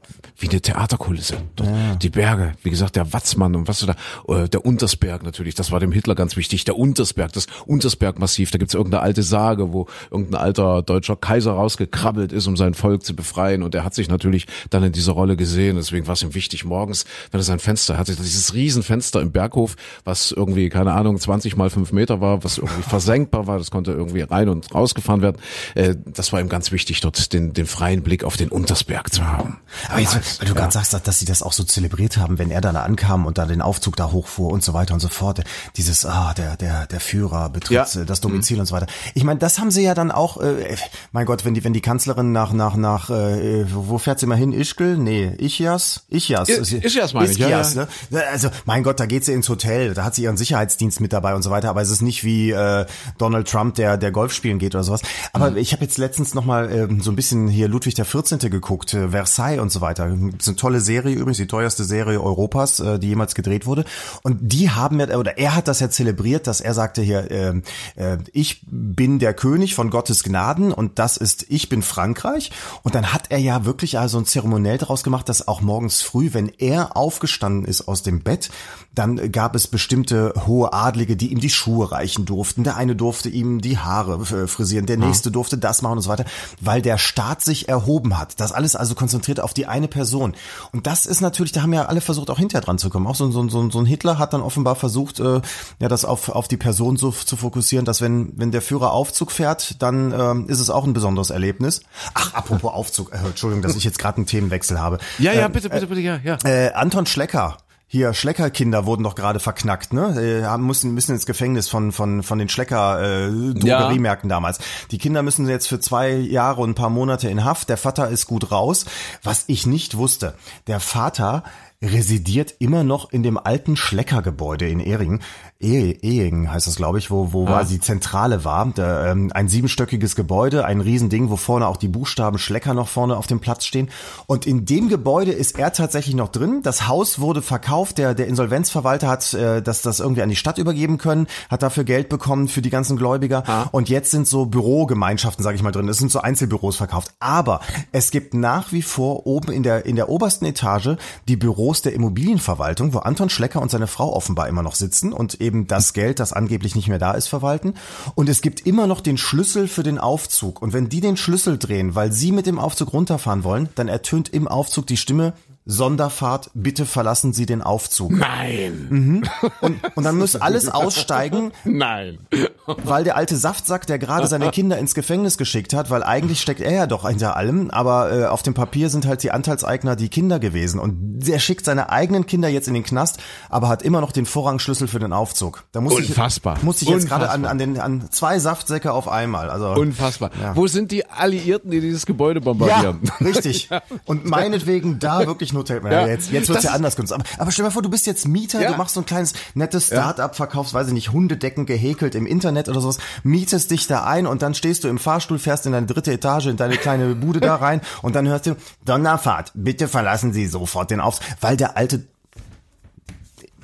wie 0.41 0.49
eine 0.49 0.61
Theaterkulisse. 0.61 1.37
Ja. 1.59 1.95
Die 1.95 2.09
Berge, 2.09 2.53
wie 2.63 2.69
gesagt, 2.69 2.95
der 2.95 3.13
Watzmann 3.13 3.55
und 3.55 3.67
was 3.67 3.79
du 3.79 3.85
da, 3.85 3.95
äh, 4.27 4.49
der 4.49 4.65
Untersberg 4.65 5.23
natürlich, 5.23 5.55
das 5.55 5.71
war 5.71 5.79
dem 5.79 5.91
Hitler 5.91 6.15
ganz 6.15 6.35
wichtig. 6.37 6.65
Der 6.65 6.77
Untersberg, 6.77 7.31
das 7.33 7.47
Untersbergmassiv, 7.65 8.49
da 8.51 8.57
gibt's 8.57 8.73
irgendeine 8.73 9.03
alte 9.03 9.23
Sage, 9.23 9.71
wo 9.73 9.87
irgendein 10.09 10.41
alter 10.41 10.81
deutscher 10.81 11.15
Kaiser 11.15 11.51
rausgekrabbelt 11.53 12.31
ist, 12.31 12.47
um 12.47 12.57
sein 12.57 12.73
Volk 12.73 13.03
zu 13.03 13.15
befreien. 13.15 13.61
Und 13.61 13.75
er 13.75 13.83
hat 13.83 13.93
sich 13.93 14.09
natürlich 14.09 14.47
dann 14.69 14.83
in 14.83 14.91
dieser 14.91 15.11
Rolle 15.11 15.35
gesehen. 15.35 15.75
Deswegen 15.75 16.07
war 16.07 16.13
es 16.13 16.23
ihm 16.23 16.33
wichtig, 16.33 16.65
morgens, 16.65 17.05
wenn 17.29 17.39
er 17.39 17.43
sein 17.43 17.59
Fenster 17.59 17.97
hatte, 17.97 18.15
dieses 18.15 18.53
Riesenfenster 18.53 19.21
im 19.21 19.31
Berghof, 19.31 19.75
was 20.03 20.31
irgendwie, 20.31 20.69
keine 20.69 20.93
Ahnung, 20.93 21.19
20 21.19 21.55
mal 21.55 21.69
5 21.69 21.91
Meter 21.91 22.21
war, 22.21 22.43
was 22.43 22.57
irgendwie 22.57 22.81
versetzt 22.81 23.11
senkbar 23.11 23.45
war, 23.47 23.57
das 23.57 23.71
konnte 23.71 23.91
irgendwie 23.91 24.21
rein 24.21 24.47
und 24.47 24.73
rausgefahren 24.73 25.21
werden. 25.21 25.37
Äh, 25.75 25.95
das 26.05 26.31
war 26.31 26.39
ihm 26.39 26.47
ganz 26.47 26.71
wichtig, 26.71 27.01
dort 27.01 27.33
den, 27.33 27.53
den 27.53 27.65
freien 27.65 28.03
Blick 28.03 28.23
auf 28.23 28.37
den 28.37 28.49
Untersberg 28.49 29.11
zu 29.11 29.27
haben. 29.27 29.59
Aber 29.89 29.99
jetzt, 29.99 30.30
weil 30.39 30.47
du 30.47 30.53
ja. 30.53 30.59
gerade 30.59 30.73
sagst, 30.73 30.95
dass 31.03 31.19
sie 31.19 31.25
das 31.25 31.43
auch 31.43 31.53
so 31.53 31.63
zelebriert 31.63 32.17
haben, 32.17 32.37
wenn 32.37 32.51
er 32.51 32.61
dann 32.61 32.75
ankam 32.75 33.25
und 33.25 33.37
da 33.37 33.45
den 33.45 33.61
Aufzug 33.61 33.95
da 33.95 34.11
hochfuhr 34.11 34.51
und 34.51 34.63
so 34.63 34.73
weiter 34.73 34.93
und 34.93 34.99
so 34.99 35.09
fort. 35.09 35.41
Dieses, 35.77 36.05
ah, 36.05 36.33
der, 36.35 36.57
der, 36.57 36.87
der 36.87 36.99
Führer 36.99 37.49
betritt 37.49 37.95
ja. 37.95 38.03
Das 38.05 38.21
Domizil 38.21 38.57
mhm. 38.57 38.61
und 38.61 38.65
so 38.67 38.75
weiter. 38.75 38.87
Ich 39.13 39.23
meine, 39.23 39.39
das 39.39 39.59
haben 39.59 39.71
sie 39.71 39.83
ja 39.83 39.93
dann 39.93 40.11
auch, 40.11 40.37
äh, 40.41 40.75
mein 41.11 41.25
Gott, 41.25 41.45
wenn 41.45 41.53
die, 41.53 41.63
wenn 41.63 41.73
die 41.73 41.81
Kanzlerin 41.81 42.31
nach, 42.31 42.53
nach, 42.53 42.75
nach, 42.75 43.09
äh, 43.09 43.65
wo 43.71 43.97
fährt 43.97 44.19
sie 44.19 44.25
mal 44.25 44.37
hin? 44.37 44.53
Ischgl? 44.53 44.97
Nee, 44.97 45.35
Ichias? 45.37 46.05
Ichias. 46.09 46.49
Ichias 46.49 47.13
meine 47.13 47.31
ich, 47.31 47.37
ja, 47.37 47.49
ja. 47.49 47.61
Ne? 47.73 47.87
Also, 48.31 48.49
mein 48.65 48.83
Gott, 48.83 48.99
da 48.99 49.05
geht 49.05 49.25
sie 49.25 49.33
ins 49.33 49.49
Hotel, 49.49 49.93
da 49.93 50.03
hat 50.03 50.15
sie 50.15 50.23
ihren 50.23 50.37
Sicherheitsdienst 50.37 50.99
mit 50.99 51.13
dabei 51.13 51.35
und 51.35 51.43
so 51.43 51.51
weiter, 51.51 51.69
aber 51.69 51.81
es 51.81 51.89
ist 51.89 52.01
nicht 52.01 52.23
wie 52.23 52.51
äh, 52.51 52.85
Donald 53.17 53.49
Trump, 53.49 53.75
der 53.75 53.97
der 53.97 54.11
Golf 54.11 54.33
spielen 54.33 54.59
geht 54.59 54.75
oder 54.75 54.83
sowas. 54.83 55.01
Aber 55.33 55.51
mhm. 55.51 55.57
ich 55.57 55.71
habe 55.73 55.83
jetzt 55.83 55.97
letztens 55.97 56.33
noch 56.33 56.45
mal 56.45 56.69
äh, 56.69 56.87
so 57.01 57.11
ein 57.11 57.15
bisschen 57.15 57.47
hier 57.47 57.67
Ludwig 57.67 57.95
der 57.95 58.05
14. 58.05 58.39
geguckt, 58.39 58.93
äh, 58.93 59.09
Versailles 59.09 59.61
und 59.61 59.71
so 59.71 59.81
weiter. 59.81 60.05
Ist 60.37 60.47
eine 60.47 60.57
tolle 60.57 60.81
Serie 60.81 61.15
übrigens, 61.15 61.37
die 61.37 61.47
teuerste 61.47 61.83
Serie 61.83 62.21
Europas, 62.21 62.79
äh, 62.79 62.99
die 62.99 63.09
jemals 63.09 63.35
gedreht 63.35 63.65
wurde. 63.65 63.85
Und 64.23 64.39
die 64.41 64.69
haben 64.69 64.99
ja, 64.99 65.17
oder 65.17 65.37
er 65.37 65.55
hat 65.55 65.67
das 65.67 65.79
ja 65.79 65.89
zelebriert, 65.89 66.47
dass 66.47 66.61
er 66.61 66.73
sagte 66.73 67.01
hier, 67.01 67.31
äh, 67.31 67.61
äh, 67.95 68.17
ich 68.33 68.61
bin 68.69 69.19
der 69.19 69.33
König 69.33 69.75
von 69.75 69.89
Gottes 69.89 70.23
Gnaden 70.23 70.71
und 70.71 70.99
das 70.99 71.17
ist, 71.17 71.45
ich 71.49 71.69
bin 71.69 71.81
Frankreich. 71.81 72.51
Und 72.83 72.95
dann 72.95 73.13
hat 73.13 73.25
er 73.29 73.39
ja 73.39 73.65
wirklich 73.65 73.99
also 73.99 74.17
ein 74.17 74.25
Zeremoniell 74.25 74.77
daraus 74.77 75.03
gemacht, 75.03 75.29
dass 75.29 75.47
auch 75.47 75.61
morgens 75.61 76.01
früh, 76.01 76.29
wenn 76.33 76.49
er 76.49 76.95
aufgestanden 76.95 77.65
ist 77.65 77.87
aus 77.87 78.03
dem 78.03 78.21
Bett, 78.21 78.49
dann 78.93 79.31
gab 79.31 79.55
es 79.55 79.67
bestimmte 79.67 80.33
hohe 80.45 80.73
Adlige, 80.73 81.15
die 81.15 81.31
ihm 81.31 81.39
die 81.39 81.49
Schuhe 81.49 81.91
reichen 81.91 82.25
durften. 82.25 82.63
Der 82.63 82.75
eine 82.75 82.95
durfte 82.95 83.29
ihm 83.29 83.61
die 83.61 83.77
Haare 83.77 84.21
äh, 84.21 84.47
frisieren, 84.47 84.85
der 84.85 84.97
nächste 84.97 85.29
ja. 85.29 85.33
durfte 85.33 85.57
das 85.57 85.81
machen 85.81 85.97
und 85.97 86.01
so 86.01 86.09
weiter, 86.09 86.25
weil 86.59 86.81
der 86.81 86.97
Staat 86.97 87.41
sich 87.41 87.69
erhoben 87.69 88.17
hat. 88.17 88.39
Das 88.39 88.51
alles 88.51 88.75
also 88.75 88.95
konzentriert 88.95 89.39
auf 89.39 89.53
die 89.53 89.65
eine 89.65 89.87
Person. 89.87 90.35
Und 90.73 90.87
das 90.87 91.05
ist 91.05 91.21
natürlich, 91.21 91.53
da 91.53 91.61
haben 91.61 91.73
ja 91.73 91.85
alle 91.85 92.01
versucht, 92.01 92.29
auch 92.29 92.37
hinterher 92.37 92.61
dran 92.61 92.77
zu 92.77 92.89
kommen. 92.89 93.07
Auch 93.07 93.15
so, 93.15 93.31
so, 93.31 93.47
so, 93.47 93.69
so 93.69 93.79
ein 93.79 93.85
Hitler 93.85 94.19
hat 94.19 94.33
dann 94.33 94.41
offenbar 94.41 94.75
versucht, 94.75 95.19
äh, 95.19 95.41
ja, 95.79 95.87
das 95.87 96.03
auf, 96.03 96.29
auf 96.29 96.49
die 96.49 96.57
Person 96.57 96.97
so 96.97 97.11
zu 97.11 97.37
fokussieren, 97.37 97.85
dass 97.85 98.01
wenn, 98.01 98.33
wenn 98.35 98.51
der 98.51 98.61
Führer 98.61 98.91
Aufzug 98.91 99.31
fährt, 99.31 99.81
dann 99.81 100.11
ähm, 100.11 100.49
ist 100.49 100.59
es 100.59 100.69
auch 100.69 100.85
ein 100.85 100.93
besonderes 100.93 101.29
Erlebnis. 101.29 101.81
Ach, 102.13 102.33
apropos 102.33 102.73
Aufzug, 102.73 103.13
äh, 103.13 103.17
Entschuldigung, 103.17 103.61
dass 103.61 103.75
ich 103.75 103.85
jetzt 103.85 103.99
gerade 103.99 104.17
einen 104.17 104.25
Themenwechsel 104.25 104.79
habe. 104.79 104.97
Ja, 105.17 105.31
ja, 105.31 105.45
ähm, 105.45 105.53
bitte, 105.53 105.69
bitte, 105.69 105.87
bitte, 105.87 106.01
ja, 106.01 106.19
ja. 106.23 106.37
Äh, 106.43 106.73
Anton 106.73 107.05
Schlecker 107.05 107.57
hier 107.91 108.13
Schleckerkinder 108.13 108.85
wurden 108.85 109.03
doch 109.03 109.15
gerade 109.15 109.41
verknackt, 109.41 109.91
ne? 109.91 110.45
Äh, 110.47 110.57
müssen 110.57 110.93
müssen 110.93 111.11
ins 111.11 111.25
Gefängnis 111.25 111.67
von 111.67 111.91
von 111.91 112.23
von 112.23 112.39
den 112.39 112.47
Schlecker 112.47 113.01
äh, 113.01 113.53
Drogeriemärkten 113.53 114.29
ja. 114.29 114.35
damals. 114.37 114.59
Die 114.91 114.97
Kinder 114.97 115.23
müssen 115.23 115.45
jetzt 115.49 115.67
für 115.67 115.81
zwei 115.81 116.11
Jahre 116.11 116.61
und 116.61 116.69
ein 116.69 116.75
paar 116.75 116.89
Monate 116.89 117.29
in 117.29 117.43
Haft. 117.43 117.67
Der 117.67 117.75
Vater 117.75 118.07
ist 118.07 118.27
gut 118.27 118.49
raus. 118.49 118.85
Was 119.23 119.43
ich 119.47 119.65
nicht 119.65 119.97
wusste, 119.97 120.35
der 120.67 120.79
Vater 120.79 121.43
residiert 121.81 122.55
immer 122.59 122.85
noch 122.85 123.11
in 123.11 123.23
dem 123.23 123.37
alten 123.37 123.75
Schleckergebäude 123.75 124.69
in 124.69 124.79
Ehringen. 124.79 125.21
Ehingen 125.61 126.51
heißt 126.51 126.67
das, 126.67 126.75
glaube 126.75 126.97
ich, 126.97 127.11
wo, 127.11 127.33
wo 127.33 127.45
ah. 127.47 127.51
war 127.51 127.63
die 127.65 127.79
Zentrale 127.79 128.43
war. 128.43 128.65
Da, 128.73 129.11
ähm, 129.11 129.31
ein 129.33 129.47
siebenstöckiges 129.47 130.15
Gebäude, 130.15 130.65
ein 130.65 130.81
Riesending, 130.81 131.29
wo 131.29 131.35
vorne 131.35 131.67
auch 131.67 131.77
die 131.77 131.87
Buchstaben 131.87 132.37
Schlecker 132.37 132.73
noch 132.73 132.87
vorne 132.87 133.17
auf 133.17 133.27
dem 133.27 133.39
Platz 133.39 133.65
stehen. 133.65 133.89
Und 134.27 134.45
in 134.45 134.65
dem 134.65 134.89
Gebäude 134.89 135.31
ist 135.31 135.57
er 135.57 135.73
tatsächlich 135.73 136.15
noch 136.15 136.29
drin. 136.29 136.61
Das 136.63 136.87
Haus 136.87 137.19
wurde 137.19 137.41
verkauft. 137.41 137.97
Der, 137.97 138.13
der 138.13 138.27
Insolvenzverwalter 138.27 139.07
hat 139.07 139.33
äh, 139.33 139.61
das, 139.61 139.81
das 139.81 139.99
irgendwie 139.99 140.21
an 140.21 140.29
die 140.29 140.35
Stadt 140.35 140.57
übergeben 140.57 140.97
können, 140.97 141.27
hat 141.49 141.63
dafür 141.63 141.83
Geld 141.83 142.09
bekommen 142.09 142.47
für 142.47 142.61
die 142.61 142.69
ganzen 142.69 142.97
Gläubiger. 142.97 143.43
Ah. 143.47 143.67
Und 143.71 143.89
jetzt 143.89 144.11
sind 144.11 144.27
so 144.27 144.45
Bürogemeinschaften, 144.45 145.43
sage 145.43 145.55
ich 145.55 145.63
mal, 145.63 145.71
drin. 145.71 145.87
Es 145.89 145.97
sind 145.97 146.11
so 146.11 146.21
Einzelbüros 146.21 146.75
verkauft. 146.75 147.13
Aber 147.19 147.61
es 147.91 148.11
gibt 148.11 148.33
nach 148.33 148.71
wie 148.71 148.81
vor 148.81 149.27
oben 149.27 149.51
in 149.51 149.63
der, 149.63 149.85
in 149.85 149.95
der 149.95 150.09
obersten 150.09 150.45
Etage 150.45 150.97
die 151.27 151.35
Büros 151.35 151.81
der 151.81 151.93
Immobilienverwaltung, 151.93 152.93
wo 152.93 152.99
Anton 152.99 153.29
Schlecker 153.29 153.61
und 153.61 153.69
seine 153.71 153.87
Frau 153.87 154.13
offenbar 154.13 154.47
immer 154.47 154.63
noch 154.63 154.75
sitzen 154.75 155.13
und 155.13 155.41
eben 155.41 155.50
eben 155.51 155.67
das 155.67 155.93
Geld, 155.93 156.19
das 156.19 156.31
angeblich 156.31 156.75
nicht 156.75 156.87
mehr 156.87 156.99
da 156.99 157.11
ist, 157.11 157.27
verwalten. 157.27 157.73
Und 158.15 158.29
es 158.29 158.41
gibt 158.41 158.65
immer 158.65 158.87
noch 158.87 159.01
den 159.01 159.17
Schlüssel 159.17 159.67
für 159.67 159.83
den 159.83 159.97
Aufzug. 159.97 160.61
Und 160.61 160.71
wenn 160.71 160.87
die 160.87 161.01
den 161.01 161.17
Schlüssel 161.17 161.57
drehen, 161.57 161.93
weil 161.93 162.11
sie 162.13 162.31
mit 162.31 162.45
dem 162.45 162.57
Aufzug 162.57 162.93
runterfahren 162.93 163.43
wollen, 163.43 163.69
dann 163.75 163.89
ertönt 163.89 164.29
im 164.29 164.47
Aufzug 164.47 164.87
die 164.87 164.97
Stimme, 164.97 165.33
Sonderfahrt, 165.65 166.49
bitte 166.55 166.85
verlassen 166.85 167.33
Sie 167.33 167.45
den 167.45 167.61
Aufzug. 167.61 168.11
Nein. 168.11 168.87
Mhm. 168.89 169.23
Und, 169.61 169.79
und 169.95 170.03
dann 170.03 170.17
muss 170.17 170.35
alles 170.35 170.69
aussteigen. 170.69 171.51
Nein. 171.63 172.19
Weil 172.65 173.03
der 173.03 173.15
alte 173.15 173.37
Saftsack, 173.37 173.85
der 173.85 173.99
gerade 173.99 174.27
seine 174.27 174.49
Kinder 174.49 174.77
ins 174.79 174.95
Gefängnis 174.95 175.37
geschickt 175.37 175.73
hat, 175.73 175.89
weil 175.91 176.03
eigentlich 176.03 176.41
steckt 176.41 176.61
er 176.61 176.71
ja 176.71 176.87
doch 176.87 177.07
hinter 177.07 177.35
allem, 177.35 177.69
aber 177.69 178.11
äh, 178.11 178.25
auf 178.25 178.41
dem 178.41 178.53
Papier 178.55 178.89
sind 178.89 179.05
halt 179.05 179.21
die 179.21 179.31
Anteilseigner 179.31 179.95
die 179.95 180.09
Kinder 180.09 180.39
gewesen. 180.39 180.79
Und 180.79 181.19
der 181.19 181.37
schickt 181.37 181.65
seine 181.65 181.89
eigenen 181.89 182.25
Kinder 182.25 182.49
jetzt 182.49 182.67
in 182.67 182.73
den 182.73 182.83
Knast, 182.83 183.19
aber 183.49 183.69
hat 183.69 183.83
immer 183.83 184.01
noch 184.01 184.11
den 184.11 184.25
Vorrangschlüssel 184.25 184.87
für 184.87 184.99
den 184.99 185.13
Aufzug. 185.13 185.63
Da 185.71 185.81
muss 185.81 185.93
Unfassbar. 185.93 186.57
Ich, 186.57 186.63
muss 186.63 186.81
ich 186.81 186.89
jetzt 186.89 187.07
gerade 187.07 187.29
an, 187.29 187.45
an, 187.45 187.59
den, 187.59 187.79
an 187.79 188.09
zwei 188.09 188.39
Saftsäcke 188.39 188.91
auf 188.91 189.07
einmal. 189.07 189.51
Also, 189.51 189.69
Unfassbar. 189.79 190.31
Ja. 190.41 190.55
Wo 190.55 190.65
sind 190.65 190.91
die 190.91 191.05
Alliierten, 191.05 191.69
die 191.69 191.81
dieses 191.81 192.07
Gebäude 192.07 192.41
bombardieren? 192.41 193.01
Ja, 193.03 193.25
richtig. 193.25 193.69
Und 194.05 194.25
meinetwegen 194.25 194.97
da 194.97 195.27
wirklich 195.27 195.50
wirklich 195.53 195.77
ein 195.77 195.83
Hotel. 195.83 195.91
Ja, 195.91 196.07
jetzt 196.07 196.31
jetzt 196.31 196.49
wird's 196.49 196.63
ja 196.63 196.71
anders 196.71 196.95
genutzt. 196.95 197.13
Aber, 197.13 197.23
aber 197.37 197.51
stell 197.51 197.65
dir 197.65 197.71
vor, 197.71 197.81
du 197.81 197.89
bist 197.89 198.05
jetzt 198.05 198.27
Mieter, 198.27 198.61
ja. 198.61 198.71
du 198.71 198.77
machst 198.77 198.95
so 198.95 199.01
ein 199.01 199.05
kleines 199.05 199.33
nettes 199.53 199.87
Start-up, 199.87 200.35
verkaufst, 200.35 200.73
weiß 200.73 200.87
ich 200.87 200.93
nicht, 200.93 201.11
Hundedecken 201.11 201.65
gehäkelt 201.65 202.15
im 202.15 202.25
Internet 202.25 202.69
oder 202.69 202.81
sowas, 202.81 202.99
mietest 203.23 203.71
dich 203.71 203.87
da 203.87 204.03
ein 204.03 204.27
und 204.27 204.41
dann 204.41 204.53
stehst 204.53 204.83
du 204.83 204.87
im 204.87 204.99
Fahrstuhl, 204.99 205.39
fährst 205.39 205.65
in 205.65 205.71
deine 205.71 205.87
dritte 205.87 206.11
Etage, 206.11 206.47
in 206.47 206.57
deine 206.57 206.77
kleine 206.77 207.15
Bude 207.21 207.39
da 207.39 207.55
rein 207.55 207.81
und 208.01 208.15
dann 208.15 208.27
hörst 208.27 208.45
du, 208.45 208.55
Donnerfahrt, 208.85 209.51
bitte 209.53 209.87
verlassen 209.87 210.33
Sie 210.33 210.47
sofort 210.47 210.91
den 210.91 210.99
Aufs, 210.99 211.19
weil 211.39 211.57
der 211.57 211.77
alte 211.77 212.03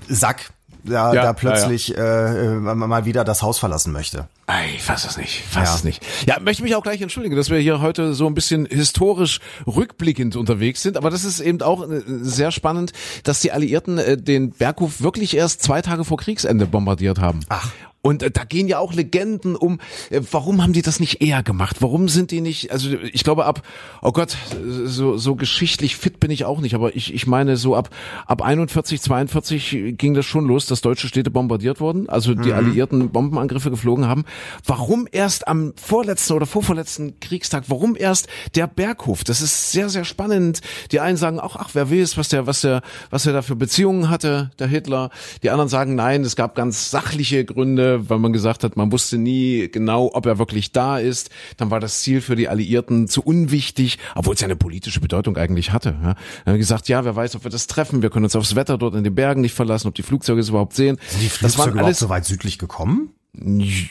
Sack 0.08 0.52
da, 0.88 1.14
Ja, 1.14 1.24
da 1.24 1.34
plötzlich 1.34 1.90
ja, 1.90 1.98
Äh, 1.98 2.56
äh, 2.56 2.60
mal 2.60 3.06
wieder 3.06 3.24
das 3.24 3.42
Haus 3.42 3.60
verlassen 3.60 3.92
möchte. 3.94 4.28
Ich 4.74 4.82
fass 4.84 5.06
es 5.06 5.18
nicht, 5.18 5.44
fass 5.50 5.70
Ja. 5.70 5.76
es 5.76 5.84
nicht. 5.84 6.06
Ja, 6.26 6.40
möchte 6.40 6.64
mich 6.64 6.76
auch 6.76 6.84
gleich 6.84 7.02
entschuldigen, 7.02 7.36
dass 7.36 7.50
wir 7.50 7.60
hier 7.60 7.82
heute 7.82 8.14
so 8.14 8.28
ein 8.28 8.34
bisschen 8.34 8.66
historisch 8.66 9.40
rückblickend 9.66 10.36
unterwegs 10.36 10.82
sind, 10.82 10.98
aber 10.98 11.10
das 11.10 11.24
ist 11.26 11.40
eben 11.42 11.62
auch 11.62 11.84
äh, 11.90 12.02
sehr 12.22 12.52
spannend, 12.52 12.94
dass 13.24 13.42
die 13.42 13.52
Alliierten 13.52 13.98
äh, 13.98 14.18
den 14.18 14.52
Berghof 14.52 15.02
wirklich 15.02 15.36
erst 15.36 15.62
zwei 15.64 15.82
Tage 15.82 16.06
vor 16.06 16.18
Kriegsende 16.18 16.66
bombardiert 16.66 17.20
haben. 17.20 17.42
Ach. 17.50 17.72
Und 18.08 18.24
äh, 18.24 18.32
da 18.32 18.46
gehen 18.46 18.70
ja 18.70 18.80
auch 18.80 18.94
Legenden 18.94 19.58
um, 19.58 19.80
äh, 20.10 20.22
warum 20.32 20.64
haben 20.64 20.72
die 20.72 20.82
das 20.82 21.02
nicht 21.02 21.22
eher 21.22 21.44
gemacht? 21.44 21.82
Warum 21.82 22.08
sind 22.08 22.32
die 22.32 22.40
nicht, 22.40 22.72
also 22.72 22.90
ich 23.12 23.26
glaube 23.26 23.44
ab, 23.44 23.64
oh 24.02 24.14
Gott, 24.14 24.38
so, 24.86 25.18
so 25.18 25.36
geschichtlich 25.36 25.98
fit 25.98 26.22
bin 26.22 26.32
ich 26.32 26.46
auch 26.46 26.62
nicht, 26.62 26.74
aber 26.74 26.96
ich, 26.96 27.14
ich 27.14 27.28
meine 27.28 27.58
so 27.58 27.76
ab, 27.76 27.90
ab 28.26 28.42
41, 28.42 29.02
42 29.02 29.96
ging 29.98 30.14
das 30.14 30.26
schon 30.26 30.48
los, 30.48 30.68
dass 30.68 30.80
deutsche 30.80 31.10
Städte 31.10 31.32
bombardiert 31.32 31.82
wurden, 31.82 32.08
also 32.08 32.34
die 32.34 32.54
Alliierten 32.54 33.10
Bombenangriffe 33.10 33.72
geflogen 33.72 34.08
haben. 34.08 34.24
Warum 34.66 35.06
erst 35.12 35.50
am 35.50 35.74
vorletzten 35.76 36.32
oder 36.32 36.46
vorvorletzten 36.46 37.20
Kriegstag, 37.20 37.66
warum 37.68 37.98
erst 37.98 38.28
der 38.56 38.68
Berghof? 38.68 39.26
Das 39.26 39.42
ist 39.42 39.74
sehr, 39.74 39.90
sehr 39.90 40.06
spannend. 40.06 40.62
Die 40.94 41.02
einen 41.02 41.18
sagen 41.18 41.42
auch, 41.42 41.58
ach, 41.58 41.72
wer 41.74 41.92
weiß, 41.92 42.16
was 42.16 42.30
der, 42.30 42.48
was 42.48 42.62
der, 42.62 42.84
was 43.10 43.26
er 43.26 43.34
da 43.34 43.42
für 43.42 43.58
Beziehungen 43.58 44.10
hatte, 44.10 44.52
der 44.60 44.68
Hitler. 44.68 45.10
Die 45.44 45.50
anderen 45.50 45.68
sagen, 45.68 45.96
nein, 45.96 46.22
es 46.22 46.38
gab 46.38 46.56
ganz 46.56 46.90
sachliche 46.90 47.44
Gründe, 47.44 47.97
weil 48.10 48.20
man 48.20 48.34
gesagt 48.34 48.64
hat, 48.64 48.78
man 48.78 48.92
wusste 48.92 49.18
nie 49.18 49.70
genau, 49.72 50.12
ob 50.14 50.26
er 50.26 50.40
wirklich 50.40 50.72
da 50.72 50.98
ist. 50.98 51.30
Dann 51.58 51.72
war 51.72 51.80
das 51.80 52.02
Ziel 52.02 52.22
für 52.22 52.36
die 52.36 52.48
Alliierten 52.48 53.08
zu 53.08 53.22
unwichtig, 53.22 53.98
obwohl 54.16 54.36
es 54.36 54.42
ja 54.42 54.46
eine 54.46 54.56
politische 54.56 55.00
Bedeutung 55.00 55.38
eigentlich 55.38 55.72
hatte. 55.72 55.90
Ja. 55.90 56.16
Dann 56.46 56.54
haben 56.54 56.58
gesagt, 56.58 56.88
ja, 56.90 57.06
wer 57.06 57.16
weiß, 57.16 57.36
ob 57.36 57.44
wir 57.44 57.52
das 57.52 57.68
treffen. 57.68 58.02
Wir 58.02 58.10
können 58.10 58.26
uns 58.26 58.36
aufs 58.36 58.56
Wetter 58.56 58.78
dort 58.78 58.96
in 58.96 59.04
den 59.04 59.16
Bergen 59.16 59.42
nicht 59.42 59.54
verlassen, 59.54 59.88
ob 59.88 59.96
die 59.96 60.04
Flugzeuge 60.04 60.42
es 60.42 60.50
überhaupt 60.50 60.74
sehen. 60.74 60.98
Sind 61.08 61.22
die 61.22 61.28
das 61.28 61.38
Flugzeuge 61.38 61.60
waren 61.60 61.70
überhaupt 61.72 61.86
alles, 61.86 62.00
so 62.00 62.10
weit 62.10 62.26
südlich 62.26 62.58
gekommen? 62.58 63.12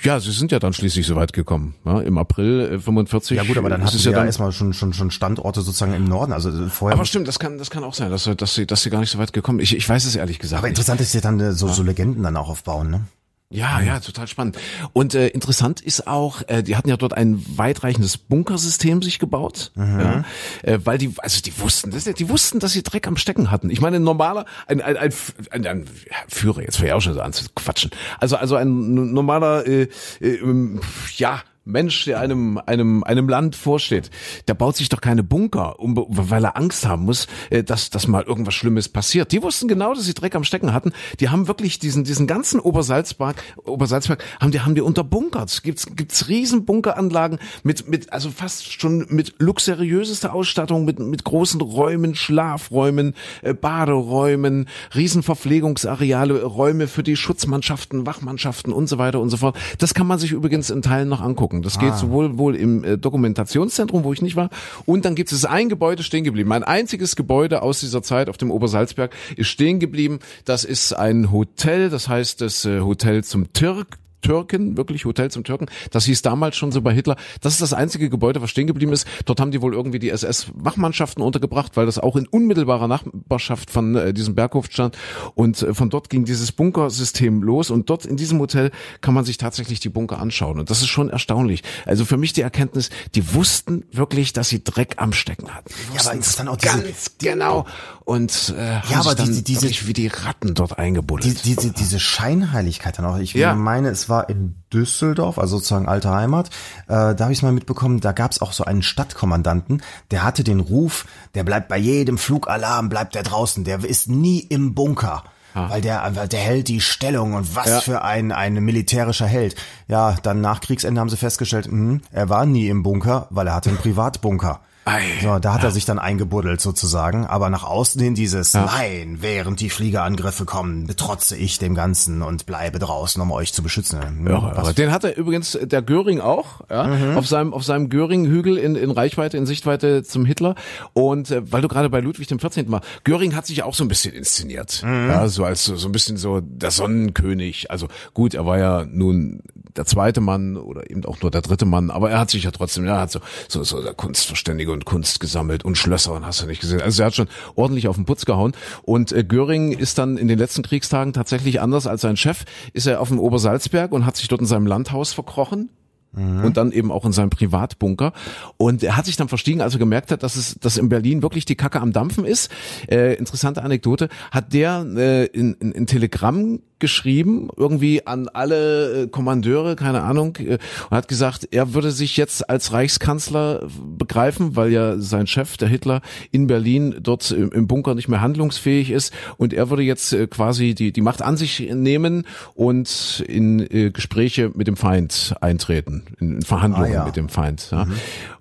ja, 0.03 0.19
sie 0.19 0.33
sind 0.33 0.51
ja 0.51 0.59
dann 0.59 0.73
schließlich 0.73 1.07
so 1.07 1.15
weit 1.15 1.33
gekommen. 1.33 1.75
Ja, 1.85 2.01
Im 2.01 2.19
April 2.19 2.73
äh, 2.75 2.79
45. 2.79 3.37
Ja 3.37 3.45
gut, 3.45 3.57
aber 3.57 3.69
dann 3.69 3.85
hatten 3.85 3.97
sie 3.97 4.05
ja 4.05 4.11
ja 4.11 4.19
dann 4.19 4.27
erstmal 4.27 4.51
schon, 4.53 4.73
schon, 4.73 4.93
schon 4.93 5.11
Standorte 5.11 5.61
sozusagen 5.61 5.95
im 5.95 6.05
Norden. 6.05 6.33
Also 6.33 6.51
äh, 6.51 6.69
vorher. 6.69 6.97
aber 6.97 7.05
stimmt, 7.05 7.29
das 7.29 7.39
kann, 7.39 7.59
das 7.59 7.71
kann 7.71 7.85
auch 7.85 7.95
sein, 7.95 8.11
dass, 8.11 8.29
dass 8.37 8.55
sie, 8.55 8.67
dass 8.67 8.83
sie 8.83 8.91
gar 8.91 9.01
nicht 9.01 9.11
so 9.11 9.19
weit 9.19 9.33
gekommen. 9.33 9.61
Ich, 9.61 9.77
ich 9.77 9.89
weiß 9.89 10.05
es 10.05 10.17
ehrlich 10.17 10.39
gesagt 10.39 10.59
aber 10.59 10.69
nicht. 10.69 10.79
interessant 10.79 11.01
ist 11.01 11.15
ja 11.15 11.21
dann 11.21 11.39
äh, 11.39 11.53
so, 11.53 11.69
so 11.69 11.83
Legenden 11.83 12.23
dann 12.25 12.37
auch 12.37 12.49
aufbauen, 12.49 12.91
ne? 12.91 13.05
Ja, 13.49 13.81
ja, 13.81 14.01
total 14.01 14.27
spannend. 14.27 14.59
Und 14.93 15.15
äh, 15.15 15.29
interessant 15.29 15.81
ist 15.81 16.09
auch, 16.09 16.43
äh, 16.49 16.65
die 16.65 16.75
hatten 16.75 16.89
ja 16.89 16.97
dort 16.97 17.15
ein 17.15 17.45
weitreichendes 17.57 18.19
Bunkersystem 18.19 19.03
sich 19.03 19.21
gebaut, 19.21 19.71
ja, 19.77 20.25
äh, 20.65 20.81
weil 20.83 20.99
die, 20.99 21.15
also 21.19 21.41
die 21.43 21.57
wussten, 21.61 21.93
das, 21.93 22.05
die 22.05 22.29
wussten, 22.29 22.59
dass 22.59 22.73
sie 22.73 22.83
Dreck 22.83 23.07
am 23.07 23.17
Stecken 23.17 23.53
hatten. 23.53 23.71
Ich 23.71 23.81
meine, 23.81 23.97
ein 23.97 24.03
normaler, 24.03 24.47
ein, 24.67 24.81
ein, 24.81 24.97
ein, 24.97 25.13
ein, 25.51 25.67
ein 25.67 25.89
Führer, 26.27 26.63
jetzt 26.63 26.81
wäre 26.81 26.89
ja 26.89 26.95
auch 26.97 27.01
schon 27.01 27.15
so 27.15 27.21
an 27.21 27.33
zu 27.33 27.45
quatschen. 27.55 27.93
Also, 28.19 28.37
also 28.37 28.57
ein 28.57 29.13
normaler, 29.13 29.65
äh, 29.65 29.89
äh, 30.21 30.35
ähm, 30.35 30.81
ja, 31.17 31.43
Mensch, 31.67 32.05
der 32.05 32.21
einem, 32.21 32.59
einem, 32.65 33.03
einem 33.03 33.29
Land 33.29 33.57
vorsteht, 33.57 34.11
der 34.47 34.55
baut 34.55 34.77
sich 34.77 34.89
doch 34.89 35.01
keine 35.01 35.25
Bunker, 35.25 35.81
um, 35.81 35.97
weil 36.09 36.45
er 36.45 36.57
Angst 36.57 36.87
haben 36.87 37.05
muss, 37.05 37.27
äh, 37.51 37.65
dass, 37.65 37.91
dass 37.91 38.07
mal 38.07 38.23
irgendwas 38.23 38.55
Schlimmes 38.55 38.89
passiert. 38.89 39.33
Die 39.33 39.43
wussten 39.43 39.67
genau, 39.67 39.93
dass 39.93 40.05
sie 40.05 40.15
Dreck 40.15 40.37
am 40.37 40.45
Stecken 40.45 40.73
hatten. 40.73 40.93
Die 41.21 41.29
haben 41.29 41.49
wirklich 41.49 41.79
diesen, 41.79 42.05
diesen 42.05 42.27
ganzen 42.27 42.61
Obersalzberg, 42.61 43.43
Obersalzberg, 43.65 44.23
haben 44.41 44.53
die, 44.53 44.61
haben 44.61 44.75
die 44.77 44.81
unterbunkert. 44.81 45.63
Gibt's, 45.65 45.87
gibt's 45.95 46.29
riesen 46.29 46.65
Bunkeranlagen 46.65 47.39
mit, 47.65 47.89
mit, 47.89 48.13
also 48.13 48.31
fast 48.31 48.73
schon 48.81 49.07
mit 49.11 49.35
luxuriösester 49.39 50.33
Ausstattung, 50.33 50.85
mit, 50.85 51.01
mit 51.01 51.25
großen 51.25 51.61
Räumen, 51.61 52.15
Schlafräumen, 52.15 53.15
äh, 53.43 53.55
Baderäumen, 53.55 54.69
riesen 54.95 55.25
Verpflegungsareale, 55.25 56.45
Räume 56.45 56.87
für 56.87 57.03
die 57.03 57.17
Schutzmannschaften, 57.17 58.07
Wachmannschaften 58.07 58.73
und 58.73 58.87
so 58.89 58.99
weiter 58.99 59.21
und 59.21 59.31
so 59.31 59.39
fort. 59.39 59.59
Das 59.79 59.95
kann 59.95 60.07
man 60.07 60.21
sich 60.21 60.31
übrigens 60.31 60.71
in 60.71 60.83
Teilen 60.83 61.09
noch 61.09 61.21
angucken. 61.21 61.56
Das 61.63 61.79
geht 61.79 61.97
sowohl 61.97 62.39
wohl 62.39 62.57
im 62.57 62.85
äh, 62.85 62.99
Dokumentationszentrum, 62.99 64.05
wo 64.05 64.13
ich 64.13 64.23
nicht 64.23 64.37
war, 64.37 64.51
und 64.85 65.05
dann 65.05 65.15
gibt 65.15 65.33
es 65.33 65.45
ein 65.45 65.69
Gebäude 65.69 66.03
stehen 66.03 66.25
geblieben. 66.25 66.53
Ein 66.53 66.65
einziges 66.65 67.17
Gebäude 67.17 67.63
aus 67.63 67.81
dieser 67.81 68.03
Zeit 68.03 68.29
auf 68.29 68.37
dem 68.37 68.51
Obersalzberg 68.51 69.15
ist 69.37 69.49
stehen 69.49 69.81
geblieben. 69.81 70.21
Das 70.45 70.65
ist 70.65 70.93
ein 70.93 71.33
Hotel, 71.33 71.91
das 71.91 72.09
heißt 72.09 72.41
das 72.41 72.65
äh, 72.65 72.81
Hotel 72.81 73.25
zum 73.25 73.53
Türk. 73.53 73.99
Türken, 74.27 74.77
wirklich 74.77 75.05
Hotel 75.05 75.31
zum 75.31 75.45
Türken. 75.45 75.67
Das 75.91 76.05
hieß 76.05 76.23
damals 76.23 76.57
schon 76.57 76.73
so 76.73 76.83
bei 76.83 76.93
Hitler. 76.93 77.17
Das 77.41 77.53
ist 77.53 77.63
das 77.63 77.73
einzige 77.73 78.11
Gebäude, 78.11 78.43
was 78.43 78.51
stehen 78.51 78.67
geblieben 78.67 78.93
ist. 78.93 79.07
Dort 79.25 79.41
haben 79.41 79.51
die 79.53 79.63
wohl 79.63 79.73
irgendwie 79.75 79.99
die 79.99 80.11
SS-Wachmannschaften 80.11 81.23
untergebracht, 81.23 81.77
weil 81.77 81.87
das 81.87 81.99
auch 81.99 82.17
in 82.17 82.27
unmittelbarer 82.27 82.89
Nachbarschaft 82.89 83.71
von 83.71 83.95
äh, 83.97 84.13
diesem 84.13 84.35
Berghof 84.35 84.67
stand. 84.71 84.97
Und 85.35 85.63
äh, 85.63 85.75
von 85.75 85.91
dort 85.91 86.11
ging 86.11 86.25
dieses 86.25 86.53
Bunkersystem 86.53 87.43
los. 87.43 87.71
Und 87.71 87.89
dort 87.91 88.05
in 88.07 88.17
diesem 88.17 88.39
Hotel 88.41 88.71
kann 89.01 89.15
man 89.15 89.25
sich 89.25 89.39
tatsächlich 89.39 89.81
die 89.81 89.89
Bunker 89.89 90.19
anschauen. 90.19 90.59
Und 90.59 90.71
das 90.71 90.81
ist 90.81 90.89
schon 90.89 91.09
erstaunlich. 91.11 91.63
Also 91.85 92.05
für 92.05 92.17
mich 92.17 92.33
die 92.33 92.41
Erkenntnis, 92.43 92.91
die 93.15 93.35
wussten 93.35 93.85
wirklich, 93.93 94.33
dass 94.33 94.49
sie 94.49 94.63
Dreck 94.65 94.95
am 94.99 95.13
Stecken 95.13 95.55
hatten. 95.55 95.71
Ja, 95.71 95.85
aber 95.87 95.95
wussten 95.95 96.17
interessant 96.17 96.49
auch 96.49 96.57
diese- 96.57 96.83
ganz 96.83 97.11
genau. 97.19 97.67
Und 98.07 98.55
äh, 98.57 98.77
haben 98.83 98.95
aber 99.01 99.03
sich 99.11 99.15
dann 99.17 99.27
diese- 99.45 99.67
diese- 99.67 99.87
wie 99.89 99.93
die 99.93 100.07
Ratten 100.07 100.55
dort 100.55 100.79
eingebuddelt. 100.79 101.45
Die, 101.45 101.55
diese, 101.57 101.73
diese 101.73 101.99
Scheinheiligkeit 101.99 102.97
dann 102.99 103.05
auch. 103.05 103.19
Ich 103.19 103.35
Ja. 103.35 103.55
meine, 103.57 103.89
es 103.89 104.09
war 104.09 104.29
in 104.31 104.55
Düsseldorf, 104.73 105.39
also 105.41 105.57
sozusagen 105.57 105.89
alte 105.89 106.11
Heimat. 106.11 106.47
Äh, 106.87 107.15
da 107.15 107.17
habe 107.19 107.33
ich 107.33 107.41
es 107.41 107.43
mal 107.43 107.51
mitbekommen, 107.51 107.99
da 108.01 108.13
gab 108.13 108.31
es 108.31 108.41
auch 108.41 108.53
so 108.53 108.65
einen 108.65 108.83
Stadtkommandanten, 108.85 109.83
der 110.13 110.23
hatte 110.23 110.45
den 110.45 110.61
Ruf, 110.61 111.05
der 111.35 111.43
bleibt 111.43 111.67
bei 111.67 111.79
jedem 111.79 112.17
Flugalarm, 112.17 112.89
bleibt 112.89 113.17
der 113.17 113.25
draußen, 113.25 113.65
der 113.65 113.85
ist 113.85 114.09
nie 114.09 114.39
im 114.39 114.75
Bunker. 114.75 115.25
Weil 115.55 115.81
der, 115.81 116.09
weil 116.15 116.29
der 116.29 116.41
hält 116.41 116.69
die 116.69 116.83
Stellung 116.83 117.33
und 117.33 117.57
was 117.57 117.67
Ja. 117.67 117.81
für 117.81 118.03
ein, 118.03 118.31
ein 118.31 118.53
militärischer 118.63 119.27
Held. 119.27 119.57
Ja, 119.89 120.15
dann 120.23 120.43
nach 120.43 120.61
Kriegsende 120.61 121.01
haben 121.01 121.09
sie 121.09 121.17
festgestellt, 121.17 121.67
mh, 121.73 122.01
er 122.13 122.29
war 122.29 122.45
nie 122.45 122.69
im 122.69 122.83
Bunker, 122.83 123.27
weil 123.31 123.47
er 123.47 123.55
hatte 123.55 123.71
einen 123.71 123.79
Privatbunker. 123.79 124.61
Ei. 124.89 125.03
So, 125.21 125.39
da 125.41 125.53
hat 125.53 125.65
er 125.65 125.73
sich 125.73 125.85
dann 125.85 125.99
eingebuddelt 125.99 126.61
sozusagen, 126.61 127.27
aber 127.27 127.51
nach 127.51 127.65
außen 127.65 128.01
hin 128.01 128.15
dieses 128.15 128.55
Nein, 128.55 129.19
während 129.21 129.59
die 129.61 129.69
Fliegerangriffe 129.69 130.45
kommen, 130.45 130.87
betrotze 130.87 131.37
ich 131.37 131.59
dem 131.59 131.75
Ganzen 131.75 132.23
und 132.23 132.47
bleibe 132.47 132.79
draußen, 132.79 133.21
um 133.21 133.33
euch 133.33 133.53
zu 133.53 133.65
beschützen. 133.65 134.01
Hm, 134.01 134.27
Ja, 134.29 134.73
den 134.73 134.93
hatte 134.93 135.09
übrigens 135.11 135.59
der 135.61 135.83
Göring 135.83 136.21
auch, 136.21 136.61
ja, 136.71 136.85
Mhm. 136.87 137.17
auf 137.19 137.27
seinem 137.27 137.53
auf 137.53 137.65
seinem 137.65 137.89
Göring-Hügel 137.91 138.57
in, 138.59 138.77
in 138.77 138.93
Reichweite, 138.93 139.37
in 139.37 139.45
Sichtweite 139.45 140.05
zum 140.05 140.25
Hitler. 140.25 140.55
Und 140.93 141.33
äh, 141.33 141.43
weil 141.53 141.63
du 141.63 141.69
gerade 141.69 141.91
bei 141.91 141.99
Ludwig 141.99 142.29
dem 142.29 142.39
14. 142.39 142.71
war, 142.71 142.81
Göring 143.03 143.35
hat 143.35 143.45
sich 143.47 143.65
auch 143.65 143.75
so 143.75 143.83
ein 143.83 143.89
bisschen 143.89 144.15
inszeniert, 144.15 144.83
Mhm. 144.85 145.09
ja, 145.09 145.27
so 145.27 145.45
als 145.45 145.65
so 145.65 145.89
ein 145.89 145.93
bisschen 145.93 146.17
so 146.17 146.41
der 146.41 146.71
Sonnenkönig. 146.71 147.73
Also 147.73 147.89
gut, 148.15 148.35
er 148.35 148.47
war 148.47 148.59
ja 148.59 148.85
nun 148.89 149.41
der 149.77 149.85
zweite 149.87 150.21
Mann 150.21 150.57
oder 150.57 150.91
eben 150.91 151.05
auch 151.05 151.21
nur 151.21 151.31
der 151.31 151.43
dritte 151.43 151.67
Mann, 151.67 151.91
aber 151.91 152.11
er 152.11 152.19
hat 152.19 152.31
sich 152.31 152.45
ja 152.45 152.51
trotzdem, 152.51 152.87
er 152.87 153.01
hat 153.01 153.11
so 153.11 153.21
so 153.49 153.65
so 153.65 153.83
der 153.83 153.95
Kunstverständige 153.95 154.73
und 154.73 154.85
Kunst 154.85 155.21
gesammelt 155.21 155.65
und 155.65 155.77
Schlösser 155.77 156.13
und 156.13 156.27
hast 156.27 156.43
du 156.43 156.47
nicht 156.47 156.61
gesehen. 156.61 156.81
Also 156.81 157.03
er 157.03 157.07
hat 157.07 157.15
schon 157.15 157.29
ordentlich 157.55 157.89
auf 157.89 157.97
den 157.97 158.05
Putz 158.05 158.25
gehauen. 158.25 158.53
Und 158.83 159.13
äh, 159.13 159.25
Göring 159.25 159.73
ist 159.73 159.99
dann 159.99 160.17
in 160.17 160.29
den 160.29 160.39
letzten 160.39 160.63
Kriegstagen 160.63 161.13
tatsächlich 161.13 161.61
anders 161.61 161.87
als 161.87 162.01
sein 162.01 162.17
Chef, 162.17 162.45
ist 162.73 162.87
er 162.87 163.01
auf 163.01 163.09
dem 163.09 163.19
Obersalzberg 163.19 163.93
und 163.93 164.07
hat 164.07 164.17
sich 164.17 164.29
dort 164.29 164.41
in 164.41 164.47
seinem 164.47 164.67
Landhaus 164.67 165.13
verkrochen 165.13 165.71
und 166.17 166.57
dann 166.57 166.73
eben 166.73 166.91
auch 166.91 167.05
in 167.05 167.13
seinem 167.13 167.31
Privatbunker. 167.31 168.13
Und 168.57 168.83
er 168.83 168.97
hat 168.97 169.07
sich 169.07 169.17
dann 169.17 169.29
verstiegen, 169.29 169.61
als 169.61 169.75
er 169.75 169.79
gemerkt 169.79 170.11
hat, 170.11 170.23
dass 170.23 170.37
es, 170.37 170.59
dass 170.59 170.77
in 170.79 170.89
Berlin 170.89 171.23
wirklich 171.23 171.45
die 171.45 171.57
Kacke 171.57 171.81
am 171.81 171.93
Dampfen 171.93 172.25
ist. 172.25 172.51
Äh, 172.91 173.15
interessante 173.15 173.63
Anekdote. 173.63 174.09
Hat 174.31 174.53
der 174.53 174.85
äh, 174.97 175.27
in, 175.27 175.55
in, 175.55 175.73
in 175.73 175.87
Telegramm 175.87 176.61
geschrieben, 176.79 177.49
irgendwie 177.57 178.07
an 178.07 178.29
alle 178.29 179.05
äh, 179.05 179.07
Kommandeure, 179.09 179.77
keine 179.77 180.03
Ahnung, 180.03 180.37
äh, 180.37 180.59
und 180.91 180.97
hat 180.97 181.09
gesagt, 181.09 181.49
er 181.51 181.75
würde 181.75 181.91
sich 181.91 182.17
jetzt 182.17 182.49
als 182.51 182.73
Reichskanzler 182.73 183.67
begreifen, 183.97 184.57
weil 184.57 184.71
ja 184.73 184.99
sein 184.99 185.27
Chef, 185.27 185.57
der 185.57 185.69
Hitler, 185.69 186.03
in 186.33 186.47
Berlin 186.47 186.97
dort 187.01 187.31
im, 187.31 187.51
im 187.51 187.67
Bunker 187.67 187.95
nicht 187.95 188.09
mehr 188.09 188.21
handlungsfähig 188.21 188.91
ist 188.91 189.13
und 189.39 189.55
er 189.55 189.71
würde 189.71 189.83
jetzt 189.83 190.13
äh, 190.13 190.27
quasi 190.27 190.75
die, 190.75 190.93
die 190.93 191.01
Macht 191.01 191.23
an 191.23 191.37
sich 191.37 191.71
nehmen 191.73 192.25
und 192.55 193.25
in 193.27 193.61
äh, 193.61 193.91
Gespräche 193.91 194.51
mit 194.55 194.67
dem 194.67 194.77
Feind 194.77 195.35
eintreten, 195.41 196.03
in 196.21 196.43
Verhandlungen 196.43 196.91
Ah, 196.93 196.95
ja. 196.95 197.05
mit 197.05 197.17
dem 197.17 197.29
Feind. 197.29 197.69
Ja. 197.71 197.87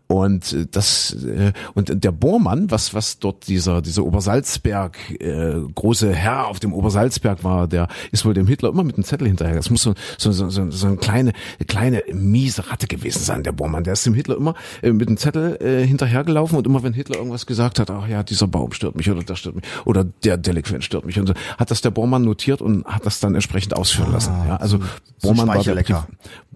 Und 0.08 0.54
äh, 0.54 0.68
das 0.70 1.14
äh, 1.24 1.52
und 1.74 2.04
der 2.04 2.12
Bohrmann, 2.12 2.70
was 2.70 2.94
was 2.94 3.20
dort 3.20 3.48
dieser 3.48 3.82
dieser 3.82 4.04
Obersalzberg 4.04 4.98
äh, 5.20 5.56
große 5.74 6.14
Herr 6.14 6.48
auf 6.48 6.60
dem 6.60 6.74
Obersalzberg 6.74 7.44
war, 7.44 7.68
der 7.68 7.88
ist 8.12 8.24
wohl 8.24 8.36
dem 8.36 8.48
Hitler 8.48 8.70
immer 8.70 8.84
mit 8.84 8.96
einem 8.96 9.04
Zettel 9.04 9.28
hinterher. 9.28 9.56
Das 9.56 9.70
muss 9.70 9.82
so 9.82 9.96
so 10.18 10.32
so, 10.32 10.50
so, 10.50 10.70
so 10.70 10.88
eine 10.88 10.98
kleine 10.98 11.34
kleine 11.68 12.04
miese 12.14 12.70
Ratte 12.70 12.86
gewesen 12.88 13.24
sein, 13.24 13.44
der 13.44 13.52
Bohrmann. 13.52 13.84
Der 13.84 13.94
ist 13.94 14.06
dem 14.06 14.14
Hitler 14.14 14.38
immer 14.38 14.54
äh, 14.84 14.92
mit 14.92 15.08
einem 15.08 15.18
Zettel 15.18 15.58
äh, 15.60 15.88
hinterhergelaufen 15.88 16.58
und 16.58 16.68
immer 16.68 16.84
wenn 16.84 16.94
Hitler 16.94 17.18
irgendwas 17.18 17.48
gesagt 17.48 17.80
hat, 17.80 17.90
ach 17.90 18.08
ja, 18.08 18.22
dieser 18.22 18.48
Baum 18.48 18.74
stört 18.74 18.96
mich 18.96 19.10
oder 19.10 19.24
das 19.24 19.40
stört 19.40 19.56
mich 19.56 19.66
oder 19.86 20.04
der 20.04 20.38
Delinquent 20.38 20.84
stört 20.84 21.06
mich 21.06 21.20
und 21.20 21.28
so, 21.28 21.34
hat 21.58 21.72
das 21.72 21.82
der 21.82 21.92
Bohrmann 21.92 22.24
notiert 22.24 22.62
und 22.62 22.86
hat 22.86 23.06
das 23.06 23.20
dann 23.20 23.34
entsprechend 23.34 23.76
ausführen 23.76 24.12
lassen. 24.12 24.34
Ja, 24.48 24.58
also 24.58 24.80
so 25.18 25.30
Bormann 25.30 25.48
war 25.48 25.64
der 25.64 25.84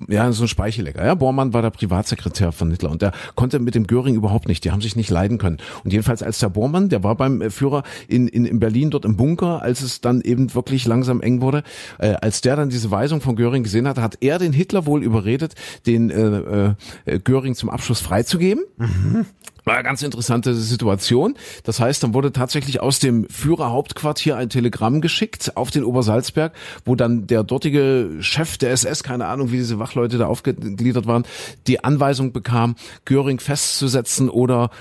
ja, 0.08 0.32
so 0.32 0.44
ein 0.44 0.48
Speichellecker. 0.48 1.06
Ja, 1.06 1.16
Bormann 1.16 1.54
war 1.54 1.62
der 1.62 1.72
Privatsekretär 1.72 2.52
von 2.52 2.72
Hitler 2.72 2.92
und 2.92 3.02
der 3.02 3.12
konnte 3.40 3.60
mit 3.60 3.74
dem 3.74 3.88
Göring 3.88 4.16
überhaupt 4.16 4.50
nicht. 4.50 4.66
Die 4.66 4.72
haben 4.72 4.82
sich 4.82 4.98
nicht 4.98 5.10
leiden 5.10 5.38
können. 5.38 5.60
Und 5.86 5.94
jedenfalls 5.94 6.22
als 6.22 6.40
der 6.40 6.50
Bormann, 6.50 6.90
der 6.90 7.06
war 7.06 7.16
beim 7.16 7.42
äh, 7.42 7.50
Führer 7.50 7.84
in, 8.10 8.28
in, 8.28 8.44
in 8.44 8.60
Berlin 8.60 8.90
dort 8.90 9.06
im 9.06 9.16
Bunker, 9.16 9.62
als 9.62 9.80
es 9.82 10.02
dann 10.02 10.20
eben 10.20 10.54
wirklich 10.54 10.86
langsam 10.86 11.22
eng 11.22 11.40
wurde, 11.40 11.64
äh, 12.00 12.16
als 12.16 12.42
der 12.42 12.58
dann 12.58 12.68
diese 12.68 12.92
Weisung 12.92 13.22
von 13.22 13.38
Göring 13.38 13.64
gesehen 13.64 13.88
hat, 13.88 13.98
hat 13.98 14.18
er 14.20 14.40
den 14.40 14.52
Hitler 14.52 14.86
wohl 14.86 15.02
überredet, 15.02 15.56
den 15.88 16.10
äh, 16.10 16.74
äh, 17.06 17.20
Göring 17.20 17.56
zum 17.56 17.70
Abschluss 17.70 18.02
freizugeben. 18.02 18.66
Mhm. 18.76 19.26
War 19.70 19.76
eine 19.76 19.84
ganz 19.84 20.02
interessante 20.02 20.56
Situation. 20.56 21.36
Das 21.64 21.80
heißt, 21.80 22.02
dann 22.02 22.16
wurde 22.16 22.32
tatsächlich 22.32 22.80
aus 22.80 22.98
dem 22.98 23.30
Führerhauptquartier 23.30 24.36
ein 24.36 24.50
Telegramm 24.50 25.00
geschickt 25.00 25.56
auf 25.58 25.70
den 25.70 25.84
Obersalzberg, 25.84 26.54
wo 26.86 26.96
dann 26.96 27.28
der 27.28 27.44
dortige 27.44 28.18
Chef 28.22 28.58
der 28.58 28.72
SS, 28.72 29.04
keine 29.04 29.28
Ahnung, 29.28 29.52
wie 29.52 29.58
diese 29.58 29.78
Wachleute 29.78 30.18
da 30.18 30.26
aufgegliedert 30.26 31.06
waren, 31.06 31.24
die 31.68 31.84
Anweisung 31.84 32.34
bekam, 32.34 32.78
Göring 33.06 33.40
festzusetzen 33.40 34.28
oder 34.28 34.72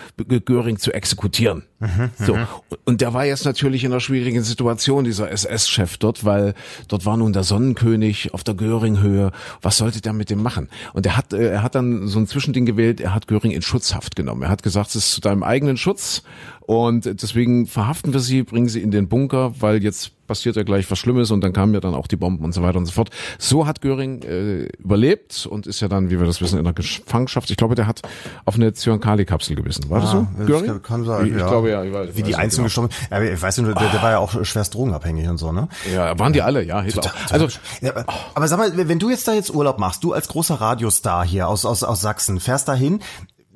Göring 0.46 0.78
zu 0.78 0.94
exekutieren. 0.94 1.64
Mhm, 1.80 2.10
so. 2.18 2.34
Mhm. 2.34 2.46
Und 2.84 3.00
der 3.00 3.14
war 3.14 3.24
jetzt 3.24 3.44
natürlich 3.44 3.84
in 3.84 3.92
einer 3.92 4.00
schwierigen 4.00 4.42
Situation, 4.42 5.04
dieser 5.04 5.30
SS-Chef 5.30 5.96
dort, 5.96 6.24
weil 6.24 6.54
dort 6.88 7.06
war 7.06 7.16
nun 7.16 7.32
der 7.32 7.44
Sonnenkönig 7.44 8.34
auf 8.34 8.42
der 8.42 8.54
Göring-Höhe. 8.54 9.30
Was 9.62 9.78
sollte 9.78 10.00
der 10.00 10.12
mit 10.12 10.30
dem 10.30 10.42
machen? 10.42 10.68
Und 10.92 11.06
er 11.06 11.16
hat, 11.16 11.32
äh, 11.32 11.50
er 11.50 11.62
hat 11.62 11.76
dann 11.76 12.08
so 12.08 12.18
ein 12.18 12.26
Zwischending 12.26 12.66
gewählt, 12.66 13.00
er 13.00 13.14
hat 13.14 13.28
Göring 13.28 13.52
in 13.52 13.62
Schutzhaft 13.62 14.16
genommen. 14.16 14.42
Er 14.42 14.48
hat 14.48 14.62
gesagt, 14.62 14.90
es 14.90 14.96
ist 14.96 15.12
zu 15.12 15.20
deinem 15.20 15.44
eigenen 15.44 15.76
Schutz 15.76 16.22
und 16.60 17.04
deswegen 17.22 17.66
verhaften 17.66 18.12
wir 18.12 18.20
sie, 18.20 18.42
bringen 18.42 18.68
sie 18.68 18.82
in 18.82 18.90
den 18.90 19.08
Bunker, 19.08 19.54
weil 19.60 19.82
jetzt 19.82 20.12
passiert 20.28 20.54
ja 20.54 20.62
gleich 20.62 20.88
was 20.90 20.98
Schlimmes 20.98 21.32
und 21.32 21.40
dann 21.40 21.52
kamen 21.52 21.74
ja 21.74 21.80
dann 21.80 21.94
auch 21.94 22.06
die 22.06 22.16
Bomben 22.16 22.44
und 22.44 22.52
so 22.52 22.62
weiter 22.62 22.78
und 22.78 22.86
so 22.86 22.92
fort. 22.92 23.10
So 23.38 23.66
hat 23.66 23.80
Göring 23.80 24.22
äh, 24.22 24.66
überlebt 24.78 25.46
und 25.50 25.66
ist 25.66 25.80
ja 25.80 25.88
dann, 25.88 26.10
wie 26.10 26.20
wir 26.20 26.26
das 26.26 26.40
wissen, 26.40 26.58
in 26.58 26.64
der 26.64 26.72
Gefangenschaft. 26.72 27.50
Ich 27.50 27.56
glaube, 27.56 27.74
der 27.74 27.88
hat 27.88 28.02
auf 28.44 28.54
eine 28.54 28.72
Zyankali-Kapsel 28.72 29.56
gebissen. 29.56 29.90
War 29.90 29.98
ah, 29.98 30.00
das 30.02 30.10
so? 30.12 30.26
Göring? 30.46 30.82
Kann 30.82 31.04
sein, 31.04 31.26
ich, 31.26 31.32
ja. 31.32 31.38
Ich 31.38 31.46
glaube 31.46 31.70
ja. 31.70 31.82
Ich 31.82 31.92
weiß, 31.92 32.10
wie 32.14 32.22
die 32.22 32.36
Einzelnen 32.36 32.68
genau. 32.68 32.86
gestorben 32.86 32.94
ja, 33.10 33.32
Ich 33.32 33.42
weiß 33.42 33.58
nicht, 33.58 33.80
der, 33.80 33.88
der 33.88 34.02
war 34.02 34.10
ja 34.12 34.18
auch 34.18 34.44
schwerst 34.44 34.74
drogenabhängig 34.74 35.28
und 35.28 35.38
so, 35.38 35.50
ne? 35.50 35.68
Ja, 35.92 36.16
waren 36.18 36.32
die 36.32 36.42
alle, 36.42 36.62
ja. 36.62 36.82
Hitler 36.82 37.02
total, 37.02 37.22
total 37.22 37.42
also, 37.42 37.58
ja, 37.80 37.90
aber, 37.90 38.04
aber 38.34 38.48
sag 38.48 38.58
mal, 38.58 38.88
wenn 38.88 38.98
du 38.98 39.10
jetzt 39.10 39.26
da 39.26 39.32
jetzt 39.32 39.52
Urlaub 39.52 39.78
machst, 39.78 40.04
du 40.04 40.12
als 40.12 40.28
großer 40.28 40.60
Radiostar 40.60 41.26
hier 41.26 41.48
aus, 41.48 41.64
aus, 41.64 41.82
aus 41.82 42.00
Sachsen, 42.00 42.38
fährst 42.38 42.68
dahin, 42.68 43.00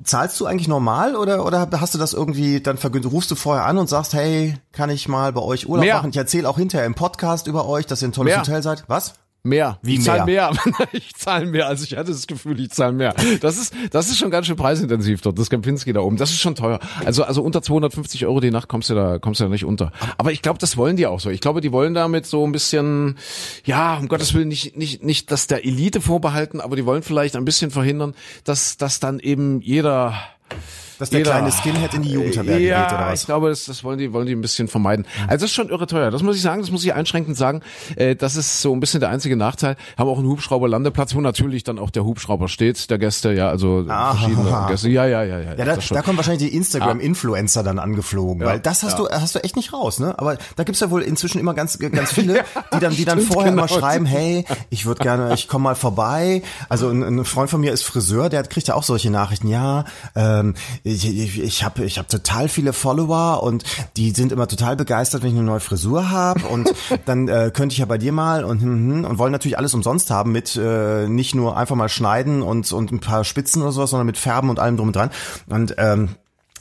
zahlst 0.03 0.39
du 0.39 0.45
eigentlich 0.45 0.67
normal 0.67 1.15
oder 1.15 1.45
oder 1.45 1.69
hast 1.79 1.93
du 1.93 1.97
das 1.97 2.13
irgendwie 2.13 2.61
dann 2.61 2.77
vergünstigt? 2.77 3.13
Rufst 3.13 3.31
du 3.31 3.35
vorher 3.35 3.65
an 3.65 3.77
und 3.77 3.87
sagst, 3.87 4.13
hey, 4.13 4.55
kann 4.71 4.89
ich 4.89 5.07
mal 5.07 5.31
bei 5.33 5.41
euch 5.41 5.67
Urlaub 5.67 5.85
Mehr. 5.85 5.95
machen? 5.95 6.09
Ich 6.09 6.17
erzähle 6.17 6.49
auch 6.49 6.57
hinterher 6.57 6.85
im 6.85 6.95
Podcast 6.95 7.47
über 7.47 7.67
euch, 7.67 7.85
dass 7.85 8.01
ihr 8.01 8.09
ein 8.09 8.11
tolles 8.11 8.31
Mehr. 8.31 8.39
Hotel 8.41 8.61
seid. 8.63 8.83
Was? 8.87 9.13
Mehr. 9.45 9.77
Wie 9.81 9.95
ich 9.95 9.99
mehr? 9.99 10.05
zahle 10.05 10.25
mehr. 10.25 10.51
ich 10.93 11.15
zahle 11.15 11.45
mehr. 11.45 11.67
Also 11.67 11.83
ich 11.83 11.97
hatte 11.97 12.11
das 12.11 12.27
Gefühl, 12.27 12.57
ich 12.61 12.69
zahle 12.69 12.93
mehr. 12.93 13.13
Das 13.41 13.57
ist, 13.57 13.73
das 13.91 14.07
ist 14.07 14.17
schon 14.17 14.31
ganz 14.31 14.47
schön 14.47 14.55
preisintensiv 14.55 15.19
dort, 15.19 15.37
das 15.37 15.49
Kempinski 15.49 15.91
da 15.91 15.99
oben. 15.99 16.15
Das 16.15 16.31
ist 16.31 16.39
schon 16.39 16.55
teuer. 16.55 16.79
Also, 17.03 17.25
also 17.25 17.43
unter 17.43 17.61
250 17.61 18.25
Euro 18.25 18.39
die 18.39 18.51
Nacht 18.51 18.69
kommst 18.69 18.89
du 18.89 18.95
da, 18.95 19.19
kommst 19.19 19.41
du 19.41 19.43
da 19.43 19.49
nicht 19.49 19.65
unter. 19.65 19.91
Aber 20.17 20.31
ich 20.31 20.41
glaube, 20.41 20.59
das 20.59 20.77
wollen 20.77 20.95
die 20.95 21.07
auch 21.07 21.19
so. 21.19 21.29
Ich 21.29 21.41
glaube, 21.41 21.59
die 21.59 21.73
wollen 21.73 21.93
damit 21.93 22.25
so 22.25 22.45
ein 22.45 22.53
bisschen, 22.53 23.17
ja, 23.65 23.97
um 23.97 24.07
Gottes 24.07 24.33
Willen 24.33 24.47
nicht, 24.47 24.77
nicht, 24.77 25.03
nicht, 25.03 25.29
dass 25.29 25.45
der 25.47 25.65
Elite 25.65 25.99
vorbehalten, 25.99 26.61
aber 26.61 26.77
die 26.77 26.85
wollen 26.85 27.03
vielleicht 27.03 27.35
ein 27.35 27.43
bisschen 27.43 27.69
verhindern, 27.69 28.15
dass, 28.45 28.77
dass 28.77 29.01
dann 29.01 29.19
eben 29.19 29.59
jeder, 29.59 30.15
dass 31.03 31.09
der 31.09 31.19
Jeder, 31.19 31.31
kleine 31.31 31.51
Skinhead 31.51 31.93
in 31.93 32.01
die 32.01 32.11
Jugendherberge 32.11 32.65
ja, 32.65 32.83
geht 32.83 32.93
oder 32.93 33.07
was? 33.07 33.19
ich 33.19 33.25
glaube, 33.25 33.49
das, 33.49 33.65
das 33.65 33.83
wollen 33.83 33.97
die 33.97 34.13
wollen 34.13 34.25
die 34.25 34.31
ein 34.31 34.39
bisschen 34.39 34.69
vermeiden. 34.69 35.05
Also 35.27 35.43
das 35.43 35.51
ist 35.51 35.53
schon 35.53 35.67
irre 35.67 35.85
teuer. 35.85 36.11
Das 36.11 36.23
muss 36.23 36.37
ich 36.37 36.41
sagen, 36.41 36.61
das 36.61 36.71
muss 36.71 36.81
ich 36.85 36.93
einschränkend 36.93 37.35
sagen. 37.35 37.59
Äh, 37.97 38.15
das 38.15 38.37
ist 38.37 38.61
so 38.61 38.71
ein 38.73 38.79
bisschen 38.79 39.01
der 39.01 39.09
einzige 39.09 39.35
Nachteil. 39.35 39.75
Haben 39.97 40.07
auch 40.07 40.17
einen 40.17 40.29
Hubschrauberlandeplatz, 40.29 41.13
wo 41.13 41.19
natürlich 41.19 41.65
dann 41.65 41.77
auch 41.77 41.89
der 41.89 42.05
Hubschrauber 42.05 42.47
steht, 42.47 42.89
der 42.89 42.99
Gäste, 42.99 43.33
ja, 43.33 43.49
also 43.49 43.83
ah, 43.89 44.15
verschiedene 44.15 44.65
Gäste. 44.69 44.89
Ja, 44.89 45.05
ja, 45.05 45.23
ja, 45.23 45.39
ja. 45.39 45.55
Ja, 45.55 45.65
da, 45.65 45.75
da 45.75 46.01
kommen 46.01 46.15
wahrscheinlich 46.15 46.49
die 46.49 46.55
Instagram-Influencer 46.55 47.63
dann 47.63 47.79
angeflogen, 47.79 48.41
ja, 48.41 48.47
weil 48.47 48.59
das 48.61 48.83
hast 48.83 48.97
ja. 48.97 49.05
du 49.05 49.09
hast 49.09 49.35
du 49.35 49.43
echt 49.43 49.57
nicht 49.57 49.73
raus, 49.73 49.99
ne? 49.99 50.17
Aber 50.17 50.37
da 50.55 50.63
gibt's 50.63 50.79
ja 50.79 50.89
wohl 50.89 51.01
inzwischen 51.01 51.39
immer 51.39 51.53
ganz 51.53 51.77
ganz 51.79 52.13
viele, 52.13 52.45
die 52.73 52.79
dann 52.79 52.95
die 52.95 53.03
dann 53.03 53.19
vorher 53.19 53.51
genau. 53.51 53.63
mal 53.63 53.67
schreiben, 53.67 54.05
hey, 54.05 54.45
ich 54.69 54.85
würde 54.85 55.03
gerne, 55.03 55.33
ich 55.33 55.49
komme 55.49 55.63
mal 55.63 55.75
vorbei. 55.75 56.43
Also 56.69 56.87
ein, 56.87 57.03
ein, 57.03 57.25
Freund 57.25 57.49
von 57.49 57.59
mir 57.59 57.73
ist 57.73 57.83
Friseur, 57.83 58.29
der 58.29 58.43
kriegt 58.43 58.69
ja 58.69 58.75
auch 58.75 58.83
solche 58.83 59.09
Nachrichten. 59.09 59.49
Ja, 59.49 59.83
ähm, 60.15 60.53
ich, 60.93 61.05
ich, 61.05 61.39
ich 61.39 61.63
habe 61.63 61.83
ich 61.83 61.97
hab 61.97 62.07
total 62.07 62.47
viele 62.47 62.73
Follower 62.73 63.43
und 63.43 63.63
die 63.97 64.11
sind 64.11 64.31
immer 64.31 64.47
total 64.47 64.75
begeistert, 64.75 65.23
wenn 65.23 65.31
ich 65.31 65.35
eine 65.35 65.45
neue 65.45 65.59
Frisur 65.59 66.09
habe 66.09 66.47
und 66.47 66.73
dann 67.05 67.27
äh, 67.27 67.51
könnte 67.53 67.73
ich 67.73 67.79
ja 67.79 67.85
bei 67.85 67.97
dir 67.97 68.11
mal 68.11 68.43
und 68.43 68.61
hm, 68.61 68.69
hm, 68.69 69.05
und 69.05 69.17
wollen 69.17 69.31
natürlich 69.31 69.57
alles 69.57 69.73
umsonst 69.73 70.09
haben 70.09 70.31
mit 70.31 70.55
äh, 70.55 71.07
nicht 71.07 71.35
nur 71.35 71.57
einfach 71.57 71.75
mal 71.75 71.89
schneiden 71.89 72.41
und 72.41 72.71
und 72.71 72.91
ein 72.91 72.99
paar 72.99 73.23
Spitzen 73.23 73.61
oder 73.61 73.71
sowas, 73.71 73.89
sondern 73.89 74.07
mit 74.07 74.17
Färben 74.17 74.49
und 74.49 74.59
allem 74.59 74.77
drum 74.77 74.87
und 74.87 74.95
dran 74.95 75.09
und 75.47 75.75
ähm, 75.77 76.09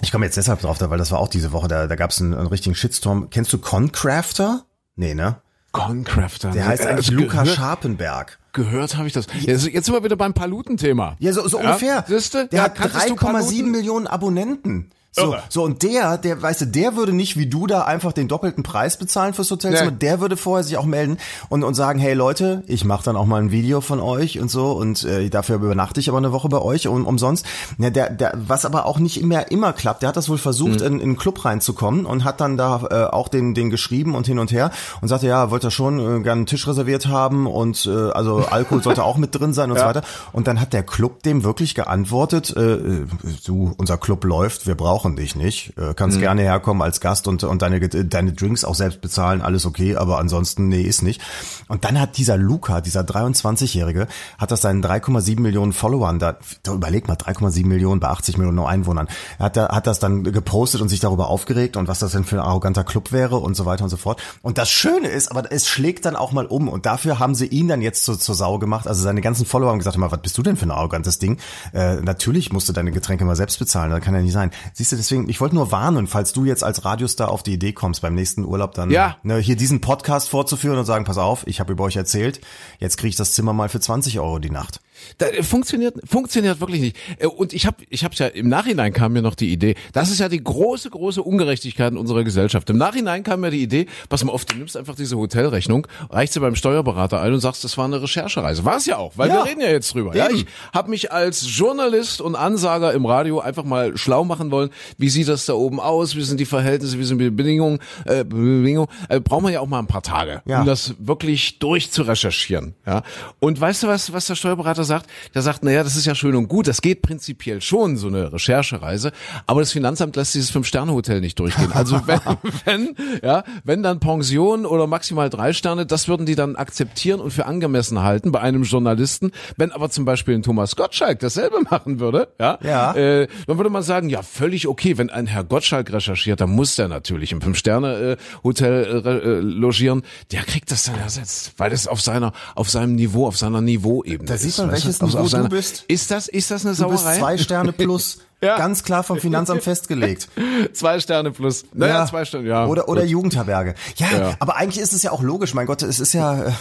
ich 0.02 0.10
komme 0.10 0.24
jetzt 0.24 0.36
deshalb 0.36 0.60
drauf, 0.60 0.78
weil 0.80 0.98
das 0.98 1.12
war 1.12 1.20
auch 1.20 1.28
diese 1.28 1.52
Woche, 1.52 1.68
da, 1.68 1.86
da 1.86 1.94
gab 1.94 2.10
es 2.10 2.20
einen, 2.20 2.34
einen 2.34 2.48
richtigen 2.48 2.74
Shitstorm. 2.74 3.30
Kennst 3.30 3.52
du 3.52 3.58
Concrafter? 3.58 4.64
Nee, 4.96 5.14
ne? 5.14 5.36
Concrafter. 5.70 6.50
Der 6.50 6.66
heißt 6.66 6.84
eigentlich 6.84 7.10
also, 7.10 7.22
Luca 7.22 7.46
Scharpenberg. 7.46 8.38
Gehört 8.52 8.96
habe 8.96 9.06
ich 9.06 9.14
das. 9.14 9.26
Jetzt, 9.40 9.66
jetzt 9.66 9.86
sind 9.86 9.94
wir 9.94 10.04
wieder 10.04 10.16
beim 10.16 10.34
Paluten-Thema. 10.34 11.16
Ja, 11.18 11.32
so, 11.32 11.48
so 11.48 11.58
ja? 11.58 11.68
ungefähr. 11.68 12.04
Siehste? 12.06 12.48
Der 12.48 12.58
ja, 12.58 12.64
hat 12.64 12.78
3,7 12.78 13.64
Millionen 13.64 14.06
Abonnenten. 14.06 14.90
So, 15.14 15.36
so 15.50 15.62
und 15.62 15.82
der, 15.82 16.16
der, 16.16 16.40
weißt 16.40 16.62
du, 16.62 16.66
der 16.66 16.96
würde 16.96 17.12
nicht 17.12 17.36
wie 17.36 17.46
du 17.46 17.66
da 17.66 17.82
einfach 17.82 18.14
den 18.14 18.28
doppelten 18.28 18.62
Preis 18.62 18.96
bezahlen 18.96 19.34
fürs 19.34 19.50
Hotelzimmer. 19.50 19.90
Ja. 19.90 19.96
Der 19.96 20.20
würde 20.20 20.38
vorher 20.38 20.64
sich 20.64 20.78
auch 20.78 20.86
melden 20.86 21.18
und, 21.50 21.64
und 21.64 21.74
sagen, 21.74 21.98
hey 21.98 22.14
Leute, 22.14 22.62
ich 22.66 22.86
mache 22.86 23.04
dann 23.04 23.16
auch 23.16 23.26
mal 23.26 23.42
ein 23.42 23.50
Video 23.50 23.82
von 23.82 24.00
euch 24.00 24.40
und 24.40 24.50
so 24.50 24.72
und 24.72 25.04
äh, 25.04 25.28
dafür 25.28 25.56
übernachte 25.56 26.00
ich 26.00 26.08
aber 26.08 26.16
eine 26.16 26.32
Woche 26.32 26.48
bei 26.48 26.62
euch 26.62 26.88
um, 26.88 27.06
umsonst. 27.06 27.44
Ja, 27.76 27.90
der, 27.90 28.08
der, 28.08 28.32
was 28.46 28.64
aber 28.64 28.86
auch 28.86 28.98
nicht 28.98 29.22
mehr 29.22 29.50
immer 29.50 29.74
klappt. 29.74 30.00
Der 30.00 30.08
hat 30.08 30.16
das 30.16 30.30
wohl 30.30 30.38
versucht, 30.38 30.80
mhm. 30.80 30.86
in, 30.86 30.94
in 30.94 31.02
einen 31.02 31.16
Club 31.18 31.44
reinzukommen 31.44 32.06
und 32.06 32.24
hat 32.24 32.40
dann 32.40 32.56
da 32.56 32.86
äh, 32.90 33.04
auch 33.12 33.28
den, 33.28 33.52
den 33.52 33.68
geschrieben 33.68 34.14
und 34.14 34.26
hin 34.26 34.38
und 34.38 34.50
her 34.50 34.70
und 35.02 35.08
sagte, 35.08 35.26
ja, 35.26 35.50
wollte 35.50 35.66
er 35.66 35.72
schon 35.72 35.98
äh, 35.98 36.22
gerne 36.22 36.30
einen 36.30 36.46
Tisch 36.46 36.66
reserviert 36.66 37.08
haben 37.08 37.46
und 37.46 37.84
äh, 37.84 38.10
also 38.12 38.46
Alkohol 38.50 38.82
sollte 38.82 39.04
auch 39.04 39.18
mit 39.18 39.38
drin 39.38 39.52
sein 39.52 39.70
und 39.70 39.76
ja. 39.76 39.82
so 39.82 39.88
weiter. 39.88 40.02
Und 40.32 40.46
dann 40.46 40.58
hat 40.58 40.72
der 40.72 40.84
Club 40.84 41.22
dem 41.22 41.44
wirklich 41.44 41.74
geantwortet, 41.74 42.54
äh, 42.56 42.76
äh 42.76 43.06
du, 43.44 43.74
unser 43.76 43.98
Club 43.98 44.24
läuft, 44.24 44.66
wir 44.66 44.74
brauchen 44.74 45.01
brauchen 45.02 45.16
dich 45.16 45.34
nicht. 45.34 45.76
Äh, 45.76 45.94
kannst 45.94 46.18
mhm. 46.18 46.22
gerne 46.22 46.42
herkommen 46.42 46.80
als 46.80 47.00
Gast 47.00 47.26
und, 47.26 47.42
und 47.42 47.60
deine, 47.62 47.80
deine 47.88 48.32
Drinks 48.32 48.64
auch 48.64 48.76
selbst 48.76 49.00
bezahlen, 49.00 49.42
alles 49.42 49.66
okay, 49.66 49.96
aber 49.96 50.18
ansonsten, 50.18 50.68
nee, 50.68 50.82
ist 50.82 51.02
nicht. 51.02 51.20
Und 51.66 51.84
dann 51.84 52.00
hat 52.00 52.18
dieser 52.18 52.36
Luca, 52.36 52.80
dieser 52.80 53.00
23-Jährige, 53.00 54.06
hat 54.38 54.52
das 54.52 54.60
seinen 54.60 54.84
3,7 54.84 55.40
Millionen 55.40 55.72
Followern, 55.72 56.20
da, 56.20 56.36
da 56.62 56.74
überleg 56.74 57.08
mal, 57.08 57.16
3,7 57.16 57.66
Millionen 57.66 57.98
bei 57.98 58.08
80 58.08 58.38
Millionen 58.38 58.60
Einwohnern, 58.60 59.08
hat, 59.40 59.56
hat 59.56 59.86
das 59.88 59.98
dann 59.98 60.22
gepostet 60.22 60.80
und 60.80 60.88
sich 60.88 61.00
darüber 61.00 61.28
aufgeregt 61.28 61.76
und 61.76 61.88
was 61.88 61.98
das 61.98 62.12
denn 62.12 62.22
für 62.22 62.36
ein 62.36 62.46
arroganter 62.46 62.84
Club 62.84 63.10
wäre 63.10 63.38
und 63.38 63.56
so 63.56 63.66
weiter 63.66 63.82
und 63.82 63.90
so 63.90 63.96
fort. 63.96 64.22
Und 64.40 64.56
das 64.58 64.70
Schöne 64.70 65.08
ist, 65.08 65.32
aber 65.32 65.50
es 65.50 65.66
schlägt 65.66 66.04
dann 66.04 66.14
auch 66.14 66.30
mal 66.30 66.46
um 66.46 66.68
und 66.68 66.86
dafür 66.86 67.18
haben 67.18 67.34
sie 67.34 67.46
ihn 67.46 67.66
dann 67.66 67.82
jetzt 67.82 68.04
zur, 68.04 68.20
zur 68.20 68.36
Sau 68.36 68.60
gemacht. 68.60 68.86
Also 68.86 69.02
seine 69.02 69.20
ganzen 69.20 69.46
Follower 69.46 69.70
haben 69.70 69.78
gesagt, 69.78 69.98
mal, 69.98 70.12
was 70.12 70.22
bist 70.22 70.38
du 70.38 70.42
denn 70.42 70.56
für 70.56 70.66
ein 70.66 70.70
arrogantes 70.70 71.18
Ding? 71.18 71.38
Äh, 71.72 71.96
natürlich 71.96 72.52
musst 72.52 72.68
du 72.68 72.72
deine 72.72 72.92
Getränke 72.92 73.24
mal 73.24 73.34
selbst 73.34 73.58
bezahlen, 73.58 73.90
das 73.90 74.00
kann 74.00 74.14
ja 74.14 74.22
nicht 74.22 74.32
sein. 74.32 74.52
Siehst 74.74 74.91
du, 74.92 74.96
deswegen, 74.96 75.28
ich 75.28 75.40
wollte 75.40 75.54
nur 75.54 75.72
warnen, 75.72 76.06
falls 76.06 76.32
du 76.32 76.44
jetzt 76.44 76.62
als 76.62 76.84
Radiostar 76.84 77.30
auf 77.30 77.42
die 77.42 77.54
Idee 77.54 77.72
kommst, 77.72 78.02
beim 78.02 78.14
nächsten 78.14 78.44
Urlaub 78.44 78.74
dann 78.74 78.90
ja. 78.90 79.16
ne, 79.22 79.38
hier 79.38 79.56
diesen 79.56 79.80
Podcast 79.80 80.28
vorzuführen 80.28 80.78
und 80.78 80.84
sagen, 80.84 81.04
pass 81.04 81.18
auf, 81.18 81.46
ich 81.46 81.60
habe 81.60 81.72
über 81.72 81.84
euch 81.84 81.96
erzählt, 81.96 82.40
jetzt 82.78 82.96
kriege 82.96 83.10
ich 83.10 83.16
das 83.16 83.32
Zimmer 83.32 83.52
mal 83.52 83.68
für 83.68 83.80
20 83.80 84.20
Euro 84.20 84.38
die 84.38 84.50
Nacht. 84.50 84.80
Da, 85.18 85.26
äh, 85.26 85.42
funktioniert 85.42 85.96
funktioniert 86.04 86.60
wirklich 86.60 86.80
nicht. 86.80 86.96
Äh, 87.18 87.26
und 87.26 87.52
ich 87.52 87.66
habe 87.66 87.76
ich 87.88 88.04
hab's 88.04 88.18
ja 88.18 88.26
im 88.26 88.48
Nachhinein 88.48 88.92
kam 88.92 89.12
mir 89.12 89.22
noch 89.22 89.34
die 89.34 89.52
Idee. 89.52 89.74
Das 89.92 90.10
ist 90.10 90.20
ja 90.20 90.28
die 90.28 90.42
große 90.42 90.90
große 90.90 91.22
Ungerechtigkeit 91.22 91.92
in 91.92 91.98
unserer 91.98 92.24
Gesellschaft. 92.24 92.68
Im 92.70 92.78
Nachhinein 92.78 93.22
kam 93.22 93.40
mir 93.40 93.50
die 93.50 93.62
Idee, 93.62 93.86
pass 94.08 94.24
mal 94.24 94.32
auf, 94.32 94.44
du 94.44 94.56
nimmst 94.56 94.76
einfach 94.76 94.94
diese 94.94 95.16
Hotelrechnung, 95.16 95.86
reichst 96.10 96.34
sie 96.34 96.40
beim 96.40 96.54
Steuerberater 96.54 97.20
ein 97.20 97.32
und 97.32 97.40
sagst, 97.40 97.64
das 97.64 97.76
war 97.78 97.84
eine 97.84 98.02
Recherchereise. 98.02 98.64
War 98.64 98.76
es 98.76 98.86
ja 98.86 98.98
auch, 98.98 99.12
weil 99.16 99.28
ja. 99.28 99.36
wir 99.36 99.50
reden 99.50 99.60
ja 99.60 99.70
jetzt 99.70 99.94
drüber. 99.94 100.14
Ja, 100.16 100.30
ich 100.30 100.46
habe 100.72 100.90
mich 100.90 101.12
als 101.12 101.44
Journalist 101.56 102.20
und 102.20 102.36
Ansager 102.36 102.92
im 102.92 103.06
Radio 103.06 103.40
einfach 103.40 103.64
mal 103.64 103.96
schlau 103.96 104.24
machen 104.24 104.50
wollen. 104.50 104.70
Wie 104.98 105.08
sieht 105.08 105.28
das 105.28 105.46
da 105.46 105.54
oben 105.54 105.80
aus? 105.80 106.16
Wie 106.16 106.22
sind 106.22 106.40
die 106.40 106.44
Verhältnisse? 106.44 106.98
Wie 106.98 107.04
sind 107.04 107.18
die 107.18 107.30
Bedingungen? 107.30 107.78
Äh, 108.04 108.24
Bedingungen? 108.24 108.88
Äh, 109.08 109.20
braucht 109.20 109.42
man 109.42 109.52
ja 109.52 109.60
auch 109.60 109.66
mal 109.66 109.78
ein 109.78 109.86
paar 109.86 110.02
Tage, 110.02 110.42
ja. 110.44 110.60
um 110.60 110.66
das 110.66 110.94
wirklich 110.98 111.58
durchzurecherchieren. 111.58 112.74
Ja. 112.86 113.02
Und 113.40 113.60
weißt 113.60 113.84
du 113.84 113.88
was, 113.88 114.12
was 114.12 114.26
der 114.26 114.34
Steuerberater 114.34 114.84
sagt? 114.84 114.91
Sagt, 114.92 115.10
der 115.34 115.40
sagt, 115.40 115.64
naja, 115.64 115.82
das 115.82 115.96
ist 115.96 116.04
ja 116.04 116.14
schön 116.14 116.34
und 116.34 116.48
gut, 116.48 116.68
das 116.68 116.82
geht 116.82 117.00
prinzipiell 117.00 117.62
schon, 117.62 117.96
so 117.96 118.08
eine 118.08 118.30
Recherchereise, 118.32 119.12
aber 119.46 119.60
das 119.60 119.72
Finanzamt 119.72 120.16
lässt 120.16 120.34
dieses 120.34 120.50
Fünf-Sterne-Hotel 120.50 121.20
nicht 121.20 121.38
durchgehen. 121.38 121.72
Also 121.72 122.06
wenn, 122.06 122.20
wenn, 122.64 122.96
ja, 123.22 123.44
wenn 123.64 123.82
dann 123.82 124.00
Pension 124.00 124.66
oder 124.66 124.86
maximal 124.86 125.30
drei 125.30 125.54
Sterne, 125.54 125.86
das 125.86 126.08
würden 126.08 126.26
die 126.26 126.34
dann 126.34 126.56
akzeptieren 126.56 127.20
und 127.20 127.30
für 127.30 127.46
angemessen 127.46 128.02
halten 128.02 128.32
bei 128.32 128.40
einem 128.40 128.64
Journalisten. 128.64 129.32
Wenn 129.56 129.72
aber 129.72 129.88
zum 129.88 130.04
Beispiel 130.04 130.34
ein 130.34 130.42
Thomas 130.42 130.76
Gottschalk 130.76 131.20
dasselbe 131.20 131.60
machen 131.70 132.00
würde, 132.00 132.28
ja, 132.38 132.58
ja. 132.62 132.92
Äh, 132.94 133.28
dann 133.46 133.56
würde 133.56 133.70
man 133.70 133.82
sagen, 133.82 134.10
ja, 134.10 134.22
völlig 134.22 134.68
okay, 134.68 134.98
wenn 134.98 135.08
ein 135.08 135.26
Herr 135.26 135.44
Gottschalk 135.44 135.90
recherchiert, 135.90 136.40
dann 136.42 136.50
muss 136.50 136.76
der 136.76 136.88
natürlich 136.88 137.32
im 137.32 137.40
Fünf-Sterne-Hotel 137.40 139.02
äh, 139.04 139.08
äh, 139.08 139.40
logieren. 139.40 140.02
Der 140.32 140.42
kriegt 140.42 140.70
das 140.70 140.84
dann 140.84 140.98
ersetzt, 140.98 141.54
weil 141.56 141.70
das 141.70 141.86
auf 141.86 142.00
seiner, 142.02 142.32
auf 142.54 142.68
seinem 142.68 142.94
Niveau, 142.94 143.26
auf 143.26 143.38
seiner 143.38 143.62
Niveauebene 143.62 144.28
da 144.28 144.34
ist. 144.34 144.42
sieht 144.42 144.58
man, 144.58 144.70
welches 144.84 145.02
Niveau 145.02 145.26
seiner, 145.28 145.44
du 145.44 145.56
bist. 145.56 145.84
Ist 145.88 146.10
das, 146.10 146.28
ist 146.28 146.50
das 146.50 146.64
eine 146.66 146.74
Sauerei? 146.74 146.96
Du 146.96 147.02
bist 147.04 147.18
zwei 147.18 147.38
Sterne 147.38 147.72
plus. 147.72 148.18
Ja. 148.44 148.58
Ganz 148.58 148.82
klar 148.82 149.04
vom 149.04 149.20
Finanzamt 149.20 149.62
festgelegt. 149.62 150.26
Zwei 150.72 150.98
Sterne 150.98 151.30
plus. 151.30 151.64
Naja, 151.74 151.98
Ja. 152.00 152.06
zwei 152.06 152.24
Sterne, 152.24 152.48
ja. 152.48 152.66
Oder, 152.66 152.88
oder 152.88 153.02
Gut. 153.02 153.10
Jugendherberge. 153.10 153.76
Ja, 153.98 154.06
Ja. 154.10 154.34
aber 154.40 154.56
eigentlich 154.56 154.82
ist 154.82 154.92
es 154.92 155.04
ja 155.04 155.12
auch 155.12 155.22
logisch. 155.22 155.54
Mein 155.54 155.68
Gott, 155.68 155.82
es 155.82 156.00
ist 156.00 156.12
ja 156.12 156.46
äh, 156.46 156.52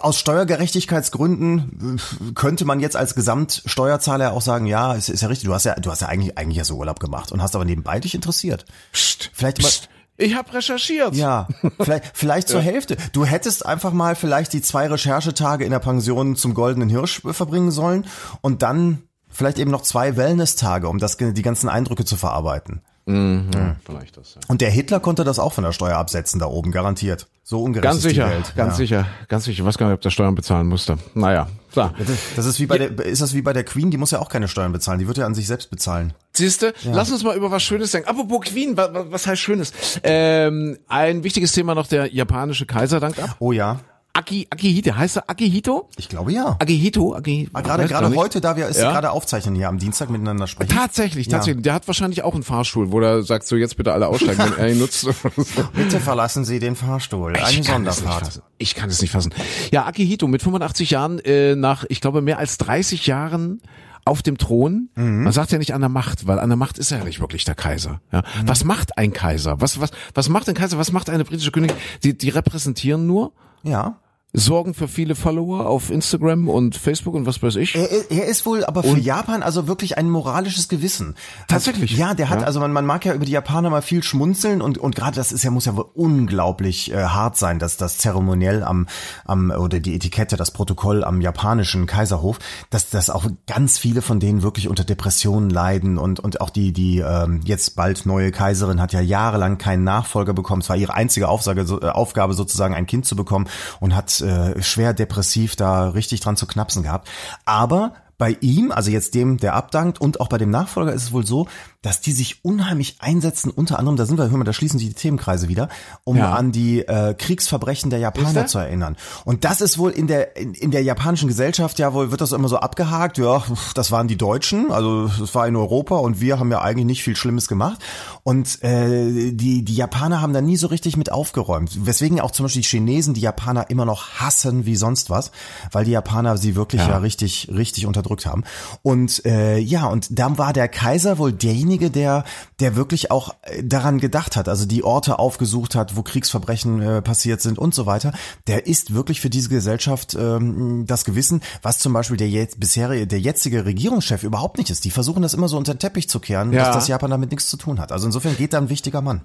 aus 0.00 0.20
Steuergerechtigkeitsgründen 0.20 1.98
äh, 1.98 2.32
könnte 2.34 2.64
man 2.64 2.78
jetzt 2.78 2.94
als 2.96 3.16
Gesamtsteuerzahler 3.16 4.32
auch 4.32 4.42
sagen, 4.42 4.66
ja, 4.66 4.94
es 4.94 5.08
ist 5.08 5.22
ja 5.22 5.28
richtig. 5.28 5.48
Du 5.48 5.54
hast 5.54 5.64
ja, 5.64 5.74
du 5.74 5.90
hast 5.90 6.02
ja 6.02 6.08
eigentlich, 6.08 6.38
eigentlich 6.38 6.58
ja 6.58 6.64
so 6.64 6.76
Urlaub 6.76 7.00
gemacht 7.00 7.32
und 7.32 7.42
hast 7.42 7.56
aber 7.56 7.64
nebenbei 7.64 7.98
dich 7.98 8.14
interessiert. 8.14 8.64
Psst, 8.92 9.30
Vielleicht 9.34 9.60
mal, 9.62 9.68
psst. 9.68 9.88
Ich 10.18 10.34
habe 10.34 10.52
recherchiert. 10.54 11.14
ja, 11.14 11.48
vielleicht, 11.78 12.04
vielleicht 12.14 12.48
zur 12.48 12.60
Hälfte. 12.60 12.96
Du 13.12 13.24
hättest 13.24 13.66
einfach 13.66 13.92
mal 13.92 14.14
vielleicht 14.14 14.52
die 14.52 14.62
zwei 14.62 14.86
Recherchetage 14.86 15.64
in 15.64 15.70
der 15.70 15.78
Pension 15.78 16.36
zum 16.36 16.54
Goldenen 16.54 16.88
Hirsch 16.88 17.20
verbringen 17.22 17.70
sollen 17.70 18.06
und 18.40 18.62
dann 18.62 19.02
vielleicht 19.28 19.58
eben 19.58 19.70
noch 19.70 19.82
zwei 19.82 20.16
Wellness-Tage, 20.16 20.88
um 20.88 20.98
das, 20.98 21.18
die 21.18 21.42
ganzen 21.42 21.68
Eindrücke 21.68 22.04
zu 22.04 22.16
verarbeiten. 22.16 22.80
Vielleicht 23.06 24.16
das, 24.16 24.34
ja. 24.34 24.40
Und 24.48 24.60
der 24.60 24.70
Hitler 24.70 24.98
konnte 24.98 25.22
das 25.22 25.38
auch 25.38 25.52
von 25.52 25.62
der 25.62 25.70
Steuer 25.70 25.96
absetzen 25.96 26.40
da 26.40 26.46
oben, 26.46 26.72
garantiert. 26.72 27.28
So 27.44 27.62
ungerecht 27.62 27.84
Ganz 27.84 27.98
ist 27.98 28.06
die 28.06 28.08
sicher, 28.08 28.28
Welt. 28.28 28.52
ganz 28.56 28.72
ja. 28.72 28.76
sicher, 28.76 29.06
ganz 29.28 29.44
sicher. 29.44 29.60
Ich 29.60 29.64
weiß 29.64 29.78
gar 29.78 29.86
nicht, 29.86 29.94
ob 29.94 30.00
der 30.00 30.10
Steuern 30.10 30.34
bezahlen 30.34 30.66
musste. 30.66 30.98
Naja, 31.14 31.46
so. 31.72 31.88
Das 32.34 32.46
ist 32.46 32.58
wie 32.58 32.66
bei 32.66 32.78
der, 32.78 32.90
ist 33.06 33.22
das 33.22 33.32
wie 33.34 33.42
bei 33.42 33.52
der 33.52 33.62
Queen, 33.62 33.92
die 33.92 33.96
muss 33.96 34.10
ja 34.10 34.18
auch 34.18 34.28
keine 34.28 34.48
Steuern 34.48 34.72
bezahlen, 34.72 34.98
die 34.98 35.06
wird 35.06 35.18
ja 35.18 35.26
an 35.26 35.36
sich 35.36 35.46
selbst 35.46 35.70
bezahlen. 35.70 36.14
Siehste, 36.32 36.74
lass 36.82 37.12
uns 37.12 37.22
mal 37.22 37.36
über 37.36 37.52
was 37.52 37.62
Schönes 37.62 37.92
denken. 37.92 38.08
Apropos 38.08 38.40
Queen, 38.46 38.76
was, 38.76 38.90
was 38.92 39.26
heißt 39.28 39.40
Schönes? 39.40 39.72
Ähm, 40.02 40.76
ein 40.88 41.22
wichtiges 41.22 41.52
Thema 41.52 41.76
noch, 41.76 41.86
der 41.86 42.12
japanische 42.12 42.66
Kaiser 42.66 42.98
dankt 42.98 43.20
ab. 43.20 43.36
Oh 43.38 43.52
ja, 43.52 43.78
Aki, 44.16 44.46
Akihito, 44.50 44.94
heißt 44.96 45.16
er 45.18 45.28
Akihito? 45.30 45.88
ich 45.96 46.08
glaube 46.08 46.32
ja. 46.32 46.56
Akihito, 46.58 47.14
Akihito. 47.14 47.50
Ah, 47.52 47.60
Gerade 47.60 47.86
gerade 47.86 48.14
heute, 48.16 48.40
da 48.40 48.56
wir 48.56 48.66
es 48.66 48.78
Ja? 48.78 48.90
gerade 48.90 49.10
aufzeichnen 49.10 49.54
hier 49.54 49.68
am 49.68 49.78
Dienstag 49.78 50.08
miteinander 50.10 50.46
sprechen. 50.46 50.70
Tatsächlich, 50.74 51.26
Ja. 51.26 51.32
tatsächlich. 51.38 51.62
Der 51.62 51.74
hat 51.74 51.86
wahrscheinlich 51.86 52.22
auch 52.22 52.32
einen 52.34 52.42
Fahrstuhl, 52.42 52.92
wo 52.92 53.00
er 53.00 53.22
sagt, 53.22 53.46
so 53.46 53.56
jetzt 53.56 53.76
bitte 53.76 53.92
alle 53.92 54.08
aussteigen, 54.08 54.38
wenn 54.38 54.58
er 54.58 54.70
ihn 54.72 54.78
nutzt. 54.78 55.06
Bitte 55.74 56.00
verlassen 56.00 56.44
Sie 56.46 56.58
den 56.58 56.76
Fahrstuhl. 56.76 57.34
Eine 57.36 57.38
Ich 57.38 57.42
kann 57.42 57.50
es 57.52 57.56
nicht 57.56 57.66
Sonderfahrt. 57.70 58.24
fassen. 58.26 58.42
Ich 58.58 58.74
kann 58.74 58.88
es 58.88 59.02
nicht 59.02 59.10
fassen. 59.10 59.34
Ja, 59.70 59.84
Akihito 59.86 60.26
mit 60.28 60.42
85 60.42 60.90
Jahren, 60.90 61.18
äh, 61.18 61.54
nach, 61.54 61.84
ich 61.88 62.00
glaube, 62.00 62.22
mehr 62.22 62.38
als 62.38 62.56
30 62.58 63.06
Jahren 63.06 63.60
auf 64.06 64.22
dem 64.22 64.38
Thron. 64.38 64.88
Mhm. 64.94 65.24
Man 65.24 65.32
sagt 65.32 65.52
ja 65.52 65.58
nicht 65.58 65.74
an 65.74 65.80
der 65.82 65.90
Macht, 65.90 66.26
weil 66.26 66.38
an 66.38 66.48
der 66.48 66.56
Macht 66.56 66.78
ist 66.78 66.90
er 66.90 66.98
ja 66.98 67.04
nicht 67.04 67.20
wirklich 67.20 67.44
der 67.44 67.54
Kaiser. 67.54 68.00
Ja. 68.12 68.20
Mhm. 68.20 68.48
Was 68.48 68.64
macht 68.64 68.96
ein 68.96 69.12
Kaiser? 69.12 69.60
Was, 69.60 69.78
was, 69.80 69.90
was 70.14 70.28
macht 70.30 70.48
ein 70.48 70.54
Kaiser? 70.54 70.78
Was 70.78 70.90
macht 70.92 71.10
eine 71.10 71.24
britische 71.24 71.50
Königin? 71.50 71.76
Die, 72.02 72.16
die 72.16 72.28
repräsentieren 72.30 73.06
nur, 73.06 73.32
Ja. 73.62 73.98
Sorgen 74.38 74.74
für 74.74 74.86
viele 74.86 75.14
Follower 75.14 75.66
auf 75.66 75.90
Instagram 75.90 76.48
und 76.50 76.76
Facebook 76.76 77.14
und 77.14 77.24
was 77.24 77.42
weiß 77.42 77.56
ich. 77.56 77.74
Er, 77.74 77.88
er 78.10 78.26
ist 78.26 78.44
wohl 78.44 78.64
aber 78.64 78.82
für 78.82 78.98
Japan 78.98 79.42
also 79.42 79.66
wirklich 79.66 79.96
ein 79.96 80.10
moralisches 80.10 80.68
Gewissen. 80.68 81.14
Tatsächlich. 81.48 81.92
Also, 81.92 82.02
ja, 82.02 82.14
der 82.14 82.28
hat, 82.28 82.40
Ja. 82.42 82.46
also 82.46 82.60
man, 82.60 82.70
man 82.70 82.84
mag 82.84 83.04
ja 83.06 83.14
über 83.14 83.24
die 83.24 83.32
Japaner 83.32 83.70
mal 83.70 83.80
viel 83.80 84.02
schmunzeln 84.02 84.60
und, 84.60 84.76
und 84.76 84.94
gerade 84.94 85.16
das 85.16 85.32
ist 85.32 85.42
ja, 85.42 85.50
muss 85.50 85.64
ja 85.64 85.74
wohl 85.74 85.86
unglaublich 85.94 86.92
äh, 86.92 86.96
hart 87.04 87.38
sein, 87.38 87.58
dass 87.58 87.78
das 87.78 87.96
zeremoniell 87.96 88.62
am, 88.62 88.86
am, 89.24 89.50
oder 89.50 89.80
die 89.80 89.94
Etikette, 89.94 90.36
das 90.36 90.50
Protokoll 90.50 91.02
am 91.02 91.22
japanischen 91.22 91.86
Kaiserhof, 91.86 92.38
dass, 92.68 92.90
dass 92.90 93.08
auch 93.08 93.26
ganz 93.46 93.78
viele 93.78 94.02
von 94.02 94.20
denen 94.20 94.42
wirklich 94.42 94.68
unter 94.68 94.84
Depressionen 94.84 95.48
leiden 95.48 95.96
und, 95.96 96.20
und 96.20 96.42
auch 96.42 96.50
die, 96.50 96.72
die 96.72 96.98
ähm, 96.98 97.40
jetzt 97.44 97.74
bald 97.74 98.04
neue 98.04 98.32
Kaiserin 98.32 98.82
hat 98.82 98.92
ja 98.92 99.00
jahrelang 99.00 99.56
keinen 99.56 99.84
Nachfolger 99.84 100.34
bekommen. 100.34 100.60
Es 100.60 100.68
war 100.68 100.76
ihre 100.76 100.92
einzige 100.92 101.28
Aufsage, 101.28 101.62
äh, 101.62 101.88
Aufgabe 101.88 102.34
sozusagen, 102.34 102.74
ein 102.74 102.86
Kind 102.86 103.06
zu 103.06 103.16
bekommen 103.16 103.48
und 103.80 103.96
hat 103.96 104.20
äh, 104.26 104.62
schwer 104.62 104.92
depressiv 104.92 105.56
da 105.56 105.88
richtig 105.90 106.20
dran 106.20 106.36
zu 106.36 106.46
knapsen 106.46 106.82
gehabt. 106.82 107.08
Aber 107.44 107.94
bei 108.18 108.36
ihm, 108.40 108.72
also 108.72 108.90
jetzt 108.90 109.14
dem, 109.14 109.36
der 109.36 109.54
abdankt 109.54 110.00
und 110.00 110.20
auch 110.20 110.28
bei 110.28 110.38
dem 110.38 110.50
Nachfolger 110.50 110.92
ist 110.92 111.04
es 111.04 111.12
wohl 111.12 111.26
so, 111.26 111.48
dass 111.86 112.00
die 112.00 112.10
sich 112.10 112.44
unheimlich 112.44 112.96
einsetzen, 112.98 113.48
unter 113.48 113.78
anderem, 113.78 113.96
da 113.96 114.06
sind 114.06 114.18
wir, 114.18 114.28
hör 114.28 114.36
mal, 114.36 114.42
da 114.42 114.52
schließen 114.52 114.80
sich 114.80 114.88
die 114.88 114.94
Themenkreise 114.94 115.46
wieder, 115.46 115.68
um 116.02 116.16
Ja. 116.16 116.32
an 116.32 116.50
die 116.50 116.80
äh, 116.80 117.14
Kriegsverbrechen 117.14 117.90
der 117.90 118.00
Japaner 118.00 118.46
zu 118.48 118.58
erinnern. 118.58 118.96
Und 119.24 119.44
das 119.44 119.60
ist 119.60 119.78
wohl 119.78 119.92
in 119.92 120.08
der 120.08 120.36
in, 120.36 120.52
in 120.54 120.72
der 120.72 120.82
japanischen 120.82 121.28
Gesellschaft 121.28 121.78
ja 121.78 121.94
wohl 121.94 122.10
wird 122.10 122.20
das 122.20 122.32
immer 122.32 122.48
so 122.48 122.56
abgehakt, 122.56 123.18
ja, 123.18 123.40
das 123.74 123.92
waren 123.92 124.08
die 124.08 124.16
Deutschen, 124.16 124.72
also 124.72 125.06
das 125.06 125.32
war 125.36 125.46
in 125.46 125.54
Europa 125.54 125.94
und 125.98 126.20
wir 126.20 126.40
haben 126.40 126.50
ja 126.50 126.60
eigentlich 126.60 126.86
nicht 126.86 127.04
viel 127.04 127.14
Schlimmes 127.14 127.46
gemacht. 127.46 127.78
Und 128.24 128.60
äh, 128.64 129.30
die 129.30 129.62
die 129.64 129.74
Japaner 129.76 130.20
haben 130.20 130.32
da 130.32 130.40
nie 130.40 130.56
so 130.56 130.66
richtig 130.66 130.96
mit 130.96 131.12
aufgeräumt, 131.12 131.86
weswegen 131.86 132.20
auch 132.20 132.32
zum 132.32 132.46
Beispiel 132.46 132.62
die 132.62 132.68
Chinesen 132.68 133.14
die 133.14 133.20
Japaner 133.20 133.70
immer 133.70 133.84
noch 133.84 134.08
hassen 134.18 134.66
wie 134.66 134.74
sonst 134.74 135.08
was, 135.08 135.30
weil 135.70 135.84
die 135.84 135.92
Japaner 135.92 136.36
sie 136.36 136.56
wirklich 136.56 136.80
ja, 136.82 136.98
richtig 136.98 137.48
richtig 137.54 137.86
unterdrückt 137.86 138.26
haben. 138.26 138.42
Und 138.82 139.24
äh, 139.24 139.58
ja, 139.58 139.86
und 139.86 140.18
dann 140.18 140.36
war 140.36 140.52
der 140.52 140.66
Kaiser 140.66 141.18
wohl 141.18 141.32
derjenige, 141.32 141.75
der 141.78 142.24
der 142.60 142.74
wirklich 142.76 143.10
auch 143.10 143.34
äh, 143.42 143.62
daran 143.62 143.98
gedacht 143.98 144.36
hat, 144.36 144.48
also 144.48 144.66
die 144.66 144.82
Orte 144.84 145.18
aufgesucht 145.18 145.74
hat, 145.74 145.96
wo 145.96 146.02
Kriegsverbrechen 146.02 146.80
äh, 146.82 147.02
passiert 147.02 147.40
sind 147.42 147.58
und 147.58 147.74
so 147.74 147.86
weiter. 147.86 148.12
Der 148.46 148.66
ist 148.66 148.94
wirklich 148.94 149.20
für 149.20 149.30
diese 149.30 149.48
Gesellschaft 149.48 150.16
ähm, 150.18 150.84
das 150.86 151.04
Gewissen, 151.04 151.42
was 151.62 151.78
zum 151.78 151.92
Beispiel 151.92 152.16
der 152.16 152.28
jetzt 152.30 152.58
bisherige, 152.60 153.06
der 153.06 153.20
jetzige 153.20 153.64
Regierungschef 153.64 154.22
überhaupt 154.22 154.58
nicht 154.58 154.70
ist. 154.70 154.84
Die 154.84 154.90
versuchen 154.90 155.22
das 155.22 155.34
immer 155.34 155.48
so 155.48 155.56
unter 155.58 155.74
den 155.74 155.78
Teppich 155.80 156.08
zu 156.08 156.18
kehren, 156.20 156.52
Ja. 156.52 156.66
dass 156.66 156.74
das 156.76 156.88
Japan 156.88 157.10
damit 157.10 157.30
nichts 157.30 157.46
zu 157.48 157.56
tun 157.56 157.78
hat. 157.80 157.92
Also 157.92 158.06
insofern 158.06 158.36
geht 158.36 158.52
da 158.52 158.58
ein 158.58 158.68
wichtiger 158.70 159.02
Mann. 159.02 159.22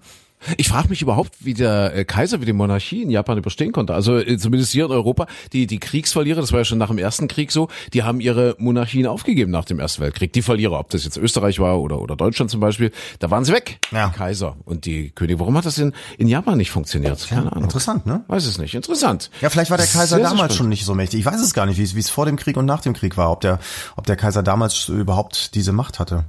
Ich 0.57 0.67
frage 0.69 0.89
mich 0.89 1.01
überhaupt, 1.01 1.33
wie 1.39 1.53
der 1.53 1.95
äh, 1.95 2.05
Kaiser, 2.05 2.41
wie 2.41 2.45
die 2.45 2.53
Monarchie 2.53 3.03
in 3.03 3.09
Japan 3.09 3.37
überstehen 3.37 3.71
konnte. 3.71 3.93
Also 3.93 4.17
äh, 4.17 4.37
zumindest 4.37 4.71
hier 4.71 4.85
in 4.85 4.91
Europa, 4.91 5.27
die 5.53 5.67
die 5.67 5.79
Kriegsverlierer, 5.79 6.41
das 6.41 6.51
war 6.51 6.59
ja 6.59 6.65
schon 6.65 6.77
nach 6.79 6.87
dem 6.89 6.97
Ersten 6.97 7.27
Krieg 7.27 7.51
so, 7.51 7.67
die 7.93 8.03
haben 8.03 8.19
ihre 8.19 8.55
Monarchien 8.57 9.05
aufgegeben 9.07 9.51
nach 9.51 9.65
dem 9.65 9.79
Ersten 9.79 10.01
Weltkrieg. 10.01 10.33
Die 10.33 10.41
Verlierer, 10.41 10.79
ob 10.79 10.89
das 10.89 11.03
jetzt 11.03 11.17
Österreich 11.17 11.59
war 11.59 11.79
oder 11.79 11.99
oder 12.01 12.15
Deutschland 12.15 12.49
zum 12.49 12.59
Beispiel, 12.59 12.91
da 13.19 13.29
waren 13.29 13.45
sie 13.45 13.53
weg. 13.53 13.79
Ja. 13.91 14.09
Die 14.09 14.17
Kaiser 14.17 14.55
und 14.65 14.85
die 14.85 15.11
Könige. 15.11 15.39
Warum 15.39 15.55
hat 15.57 15.65
das 15.65 15.77
in 15.77 15.93
in 16.17 16.27
Japan 16.27 16.57
nicht 16.57 16.71
funktioniert? 16.71 17.27
Keine 17.27 17.51
Ahnung. 17.51 17.65
Interessant, 17.65 18.05
ne? 18.05 18.23
Weiß 18.27 18.45
es 18.45 18.57
nicht. 18.57 18.73
Interessant. 18.73 19.29
Ja, 19.41 19.49
vielleicht 19.49 19.69
war 19.69 19.77
der 19.77 19.85
Kaiser 19.85 20.07
Sehr, 20.07 20.17
sehr 20.17 20.23
damals 20.23 20.37
spannend. 20.39 20.53
schon 20.53 20.69
nicht 20.69 20.85
so 20.85 20.95
mächtig. 20.95 21.19
Ich 21.19 21.25
weiß 21.25 21.39
es 21.39 21.53
gar 21.53 21.65
nicht, 21.65 21.77
wie 21.77 21.83
es, 21.83 21.95
wie 21.95 21.99
es 21.99 22.09
vor 22.09 22.25
dem 22.25 22.35
Krieg 22.37 22.57
und 22.57 22.65
nach 22.65 22.81
dem 22.81 22.93
Krieg 22.93 23.15
war, 23.17 23.31
ob 23.31 23.41
der, 23.41 23.59
ob 23.95 24.07
der 24.07 24.15
Kaiser 24.15 24.41
damals 24.43 24.89
überhaupt 24.89 25.53
diese 25.55 25.71
Macht 25.71 25.99
hatte. 25.99 26.25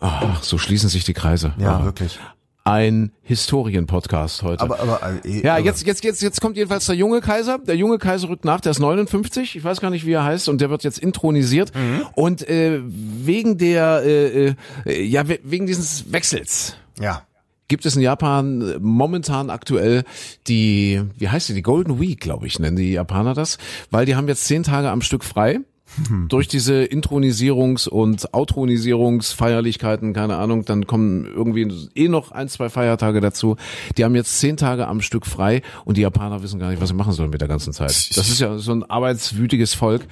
Ach, 0.00 0.42
so 0.42 0.56
schließen 0.56 0.88
sich 0.88 1.04
die 1.04 1.12
Kreise. 1.12 1.52
Ja, 1.58 1.76
Aha. 1.76 1.84
wirklich. 1.84 2.18
Ein 2.64 3.10
Historien-Podcast 3.22 4.42
heute. 4.42 4.62
Aber, 4.62 4.78
aber, 4.80 5.00
äh, 5.24 5.40
Ja, 5.42 5.54
aber- 5.56 5.64
jetzt, 5.64 5.86
jetzt, 5.86 6.04
jetzt, 6.04 6.20
jetzt 6.22 6.40
kommt 6.40 6.56
jedenfalls 6.56 6.84
der 6.86 6.94
junge 6.94 7.20
Kaiser. 7.20 7.58
Der 7.58 7.74
junge 7.76 7.98
Kaiser 7.98 8.28
rückt 8.28 8.44
nach, 8.44 8.60
der 8.60 8.70
ist 8.72 8.78
59, 8.80 9.56
ich 9.56 9.64
weiß 9.64 9.80
gar 9.80 9.90
nicht, 9.90 10.04
wie 10.04 10.12
er 10.12 10.24
heißt, 10.24 10.48
und 10.48 10.60
der 10.60 10.68
wird 10.70 10.84
jetzt 10.84 10.98
intronisiert. 10.98 11.72
Und 12.14 12.46
äh, 12.48 12.80
wegen 12.84 13.56
der, 13.56 14.02
äh, 14.04 14.54
äh, 14.84 15.02
ja, 15.02 15.26
we- 15.28 15.40
wegen 15.42 15.66
dieses 15.66 16.12
Wechsels 16.12 16.76
Ja. 17.00 17.22
gibt 17.68 17.86
es 17.86 17.96
in 17.96 18.02
Japan 18.02 18.60
äh, 18.60 18.78
momentan 18.78 19.48
aktuell 19.48 20.04
die, 20.46 21.00
wie 21.16 21.28
heißt 21.30 21.48
die, 21.48 21.54
die 21.54 21.62
Golden 21.62 21.98
Week, 21.98 22.20
glaube 22.20 22.46
ich, 22.46 22.58
nennen 22.58 22.76
die 22.76 22.92
Japaner 22.92 23.32
das, 23.32 23.56
weil 23.90 24.04
die 24.04 24.16
haben 24.16 24.28
jetzt 24.28 24.44
zehn 24.44 24.64
Tage 24.64 24.90
am 24.90 25.00
Stück 25.00 25.24
frei. 25.24 25.60
Durch 26.28 26.48
diese 26.48 26.82
Intronisierungs- 26.82 27.88
und 27.88 28.32
Outronisierungsfeierlichkeiten, 28.32 30.12
keine 30.12 30.36
Ahnung, 30.36 30.64
dann 30.64 30.86
kommen 30.86 31.26
irgendwie 31.26 31.68
eh 31.94 32.08
noch 32.08 32.32
ein, 32.32 32.48
zwei 32.48 32.68
Feiertage 32.68 33.20
dazu. 33.20 33.56
Die 33.96 34.04
haben 34.04 34.14
jetzt 34.14 34.38
zehn 34.38 34.56
Tage 34.56 34.86
am 34.86 35.00
Stück 35.00 35.26
frei 35.26 35.62
und 35.84 35.96
die 35.96 36.02
Japaner 36.02 36.42
wissen 36.42 36.60
gar 36.60 36.70
nicht, 36.70 36.80
was 36.80 36.90
sie 36.90 36.94
machen 36.94 37.12
sollen 37.12 37.30
mit 37.30 37.40
der 37.40 37.48
ganzen 37.48 37.72
Zeit. 37.72 37.90
Das 37.90 38.28
ist 38.28 38.40
ja 38.40 38.58
so 38.58 38.72
ein 38.72 38.84
arbeitswütiges 38.84 39.74
Volk. 39.74 40.02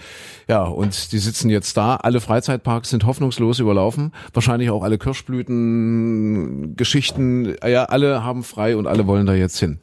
Ja, 0.49 0.65
und 0.65 1.13
die 1.13 1.19
sitzen 1.19 1.51
jetzt 1.51 1.77
da. 1.77 1.97
Alle 1.97 2.21
Freizeitparks 2.21 2.91
sind 2.91 3.05
hoffnungslos 3.05 3.59
überlaufen. 3.59 4.13
Wahrscheinlich 4.33 4.71
auch 4.71 4.83
alle 4.83 4.99
Kirschblüten, 4.99 6.75
Geschichten. 6.77 7.55
Ja, 7.67 7.85
alle 7.85 8.25
haben 8.25 8.43
frei 8.45 8.77
und 8.77 8.87
alle 8.87 9.07
wollen 9.07 9.27
da 9.27 9.35
jetzt 9.35 9.59
hin. 9.59 9.79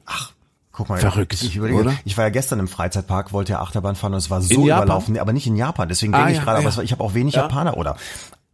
Guck 0.75 0.89
mal, 0.89 0.99
Verrückt, 0.99 1.41
ich, 1.41 1.55
überlege, 1.55 1.79
oder? 1.79 1.93
ich 2.03 2.17
war 2.17 2.25
ja 2.25 2.29
gestern 2.29 2.59
im 2.59 2.67
Freizeitpark, 2.67 3.31
wollte 3.31 3.53
ja 3.53 3.61
Achterbahn 3.61 3.95
fahren 3.95 4.11
und 4.13 4.17
es 4.17 4.29
war 4.29 4.41
so 4.41 4.65
überlaufen, 4.65 5.17
aber 5.17 5.31
nicht 5.31 5.47
in 5.47 5.55
Japan. 5.55 5.87
Deswegen 5.87 6.13
Ah, 6.13 6.17
denke 6.17 6.31
ich 6.33 6.37
ja, 6.39 6.43
gerade, 6.43 6.57
aber 6.59 6.69
ja. 6.69 6.75
war, 6.75 6.83
ich 6.83 6.91
habe 6.91 7.03
auch 7.03 7.13
wenig 7.13 7.35
Ja. 7.35 7.43
Japaner 7.43 7.77
oder 7.77 7.95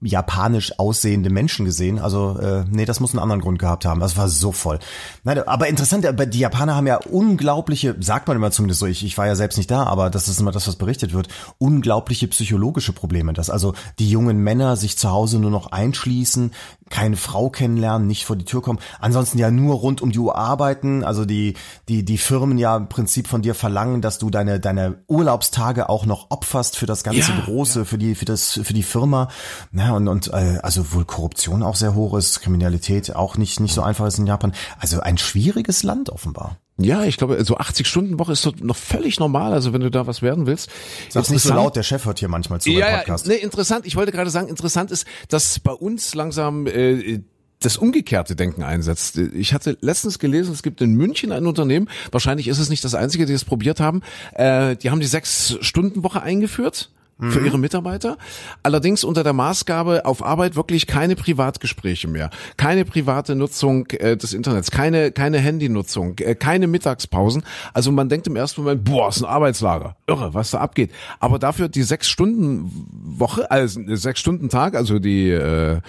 japanisch 0.02 0.78
aussehende 0.80 1.30
Menschen 1.30 1.66
gesehen. 1.66 2.00
Also 2.00 2.38
äh, 2.40 2.66
nee, 2.70 2.86
das 2.86 3.00
muss 3.00 3.12
einen 3.12 3.20
anderen 3.20 3.42
Grund 3.42 3.60
gehabt 3.60 3.86
haben. 3.86 4.00
Das 4.00 4.18
war 4.18 4.28
so 4.30 4.52
voll. 4.52 4.80
Nein, 5.24 5.40
aber 5.48 5.68
interessant, 5.68 6.06
aber 6.06 6.26
die 6.26 6.40
Japaner 6.40 6.76
haben 6.76 6.88
ja 6.88 6.98
unglaubliche, 6.98 7.96
sagt 8.00 8.28
man 8.28 8.36
immer 8.36 8.52
zumindest 8.52 8.80
so, 8.80 8.88
ich, 8.88 9.06
ich 9.06 9.18
war 9.18 9.28
ja 9.28 9.36
selbst 9.36 9.58
nicht 9.58 9.70
da, 9.70 9.84
aber 9.84 10.10
das 10.10 10.28
ist 10.28 10.40
immer 10.40 10.52
das, 10.52 10.68
was 10.68 10.76
berichtet 10.76 11.14
wird, 11.14 11.28
unglaubliche 11.60 12.28
psychologische 12.28 12.94
Probleme. 12.94 13.34
Dass 13.34 13.50
also 13.52 13.74
die 14.00 14.10
jungen 14.10 14.40
Männer 14.40 14.76
sich 14.76 14.98
zu 14.98 15.12
Hause 15.12 15.38
nur 15.38 15.52
noch 15.52 15.72
einschließen, 15.72 16.52
keine 16.92 17.18
Frau 17.18 17.50
kennenlernen, 17.50 18.08
nicht 18.08 18.26
vor 18.26 18.36
die 18.36 18.46
Tür 18.46 18.62
kommen. 18.62 18.80
Ansonsten 19.00 19.40
ja 19.40 19.50
nur 19.50 19.76
rund 19.76 20.02
um 20.02 20.12
die 20.12 20.20
Uhr 20.20 20.36
arbeiten. 20.36 21.04
Also 21.04 21.26
die, 21.26 21.56
die, 21.90 22.06
die 22.06 22.20
Firmen 22.20 22.60
ja 22.60 22.78
im 22.78 22.90
Prinzip 22.90 23.28
von 23.28 23.42
dir 23.42 23.56
verlangen, 23.56 24.02
dass 24.02 24.20
du 24.20 24.30
deine, 24.30 24.60
deine 24.60 25.00
Urlaubstage 25.08 25.90
auch 25.90 26.06
noch 26.06 26.28
opferst 26.30 26.78
für 26.78 26.86
das 26.86 27.04
ganze 27.04 27.32
Ja, 27.32 27.42
Große, 27.46 27.86
für 27.86 27.98
die, 27.98 28.14
für 28.14 28.26
das, 28.26 28.60
für 28.64 28.74
die 28.74 28.84
Firma. 28.84 29.30
Ja, 29.72 29.94
und, 29.94 30.08
und 30.08 30.28
äh, 30.28 30.60
also 30.62 30.94
wohl 30.94 31.06
Korruption 31.06 31.64
auch 31.64 31.76
sehr 31.76 31.96
hoch 31.96 32.16
ist, 32.16 32.42
Kriminalität 32.42 33.16
auch 33.16 33.38
nicht, 33.38 33.60
nicht 33.60 33.74
so 33.74 33.82
einfach 33.82 34.06
ist 34.06 34.20
in 34.20 34.28
Japan. 34.28 34.54
Also 34.78 35.00
ein 35.00 35.18
schwieriges 35.18 35.84
Land 35.84 36.10
offenbar. 36.10 36.58
Ja, 36.84 37.04
ich 37.04 37.18
glaube, 37.18 37.44
so 37.44 37.58
80 37.58 37.88
Stunden 37.88 38.20
Woche 38.20 38.32
ist 38.34 38.46
doch 38.46 38.56
noch 38.60 38.76
völlig 38.76 39.20
normal. 39.20 39.54
Also 39.54 39.74
wenn 39.74 39.82
du 39.82 39.92
da 39.92 40.08
was 40.08 40.22
werden 40.22 40.46
willst. 40.46 40.70
Sag's 41.10 41.30
nicht 41.30 41.44
so 41.44 41.54
laut, 41.54 41.76
der 41.76 41.84
Chef 41.84 42.06
hört 42.06 42.20
hier 42.20 42.28
manchmal 42.28 42.62
zu 42.62 42.70
ja, 42.70 42.98
Podcast. 42.98 43.28
Ja, 43.28 43.34
nee, 43.34 43.40
interessant. 43.40 43.86
Ich 43.86 43.96
wollte 43.96 44.12
gerade 44.12 44.30
sagen, 44.30 44.48
interessant 44.48 44.92
ist, 44.92 45.06
dass 45.30 45.60
bei 45.60 45.74
uns 45.74 46.16
langsam 46.16 46.68
äh, 46.68 47.22
das 47.62 47.78
umgekehrte 47.78 48.36
Denken 48.36 48.64
einsetzt. 48.64 49.18
Ich 49.18 49.54
hatte 49.54 49.78
letztens 49.82 50.20
gelesen, 50.20 50.54
es 50.54 50.64
gibt 50.64 50.82
in 50.82 50.94
München 50.94 51.32
ein 51.32 51.46
Unternehmen, 51.46 51.90
wahrscheinlich 52.12 52.48
ist 52.48 52.60
es 52.60 52.70
nicht 52.70 52.84
das 52.84 52.96
einzige, 52.96 53.26
die 53.26 53.34
es 53.34 53.46
probiert 53.46 53.80
haben, 53.80 54.02
äh, 54.34 54.76
die 54.76 54.90
haben 54.90 55.00
die 55.00 55.08
Sechs-Stunden-Woche 55.08 56.22
eingeführt 56.22 56.90
für 57.30 57.46
ihre 57.46 57.60
Mitarbeiter. 57.60 58.18
Allerdings 58.64 59.04
unter 59.04 59.24
der 59.24 59.34
Maßgabe 59.34 60.06
auf 60.06 60.24
Arbeit 60.24 60.56
wirklich 60.56 60.88
keine 60.88 61.16
Privatgespräche 61.16 62.08
mehr, 62.08 62.30
keine 62.58 62.86
private 62.86 63.36
Nutzung 63.36 63.88
äh, 63.92 64.18
des 64.18 64.34
Internets, 64.34 64.72
keine 64.72 65.12
keine 65.12 65.40
Handynutzung, 65.40 66.18
äh, 66.20 66.36
keine 66.36 66.68
Mittagspausen. 66.68 67.44
Also 67.74 67.92
man 67.92 68.10
denkt 68.10 68.28
im 68.28 68.36
ersten 68.36 68.62
Moment, 68.62 68.84
boah, 68.84 69.10
ist 69.10 69.22
ein 69.22 69.26
Arbeitslager, 69.26 69.96
irre, 70.08 70.34
was 70.34 70.52
da 70.52 70.60
abgeht. 70.60 70.92
Aber 71.20 71.40
dafür 71.40 71.70
die 71.70 71.84
sechs 71.84 72.10
Stunden 72.10 72.72
Woche, 73.04 73.50
also 73.52 73.82
sechs 73.96 74.20
Stunden 74.20 74.50
Tag, 74.50 74.76
also 74.76 75.00
die 75.00 75.30
äh, 75.30 75.80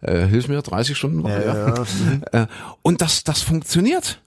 äh, 0.00 0.26
hilf 0.26 0.48
mir, 0.48 0.62
30 0.62 0.96
Stunden 0.96 1.22
Woche, 1.22 1.44
ja. 1.44 1.68
ja. 1.68 1.84
Äh, 2.44 2.46
und 2.82 3.00
das 3.00 3.24
das 3.24 3.42
funktioniert. 3.42 4.20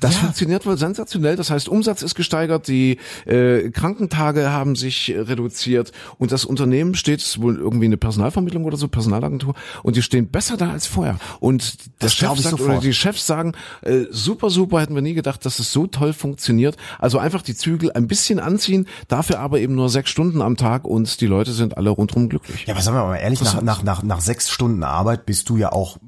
Das 0.00 0.14
ja. 0.14 0.20
funktioniert 0.20 0.66
wohl 0.66 0.78
sensationell. 0.78 1.36
Das 1.36 1.50
heißt, 1.50 1.68
Umsatz 1.68 2.02
ist 2.02 2.14
gesteigert, 2.14 2.68
die 2.68 2.98
äh, 3.26 3.70
Krankentage 3.70 4.50
haben 4.50 4.76
sich 4.76 5.14
reduziert 5.16 5.92
und 6.18 6.32
das 6.32 6.44
Unternehmen 6.44 6.94
steht, 6.94 7.20
ist 7.20 7.40
wohl 7.40 7.56
irgendwie 7.56 7.86
eine 7.86 7.96
Personalvermittlung 7.96 8.64
oder 8.64 8.76
so, 8.76 8.88
Personalagentur, 8.88 9.54
und 9.82 9.96
die 9.96 10.02
stehen 10.02 10.28
besser 10.28 10.56
da 10.56 10.70
als 10.70 10.86
vorher. 10.86 11.18
Und 11.40 11.78
der 12.00 12.08
das 12.08 12.14
Chef 12.14 12.38
sagt, 12.38 12.60
oder 12.60 12.80
die 12.80 12.94
Chefs 12.94 13.26
sagen, 13.26 13.52
äh, 13.82 14.04
super, 14.10 14.50
super, 14.50 14.80
hätten 14.80 14.94
wir 14.94 15.02
nie 15.02 15.14
gedacht, 15.14 15.44
dass 15.44 15.58
es 15.58 15.72
so 15.72 15.86
toll 15.86 16.12
funktioniert. 16.12 16.76
Also 16.98 17.18
einfach 17.18 17.42
die 17.42 17.54
Zügel 17.54 17.92
ein 17.92 18.06
bisschen 18.06 18.38
anziehen, 18.38 18.86
dafür 19.08 19.40
aber 19.40 19.60
eben 19.60 19.74
nur 19.74 19.88
sechs 19.88 20.10
Stunden 20.10 20.42
am 20.42 20.56
Tag 20.56 20.84
und 20.84 21.20
die 21.20 21.26
Leute 21.26 21.52
sind 21.52 21.76
alle 21.76 21.90
rundherum 21.90 22.28
glücklich. 22.28 22.66
Ja, 22.66 22.74
aber 22.74 22.82
sagen 22.82 22.96
wir 22.96 23.04
mal 23.04 23.16
ehrlich, 23.16 23.40
nach, 23.42 23.62
nach, 23.62 23.82
nach, 23.82 24.02
nach 24.02 24.20
sechs 24.20 24.50
Stunden 24.50 24.82
Arbeit 24.82 25.26
bist 25.26 25.48
du 25.48 25.56
ja 25.56 25.72
auch 25.72 25.98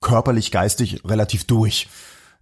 körperlich, 0.00 0.50
geistig 0.50 1.02
relativ 1.04 1.44
durch. 1.44 1.88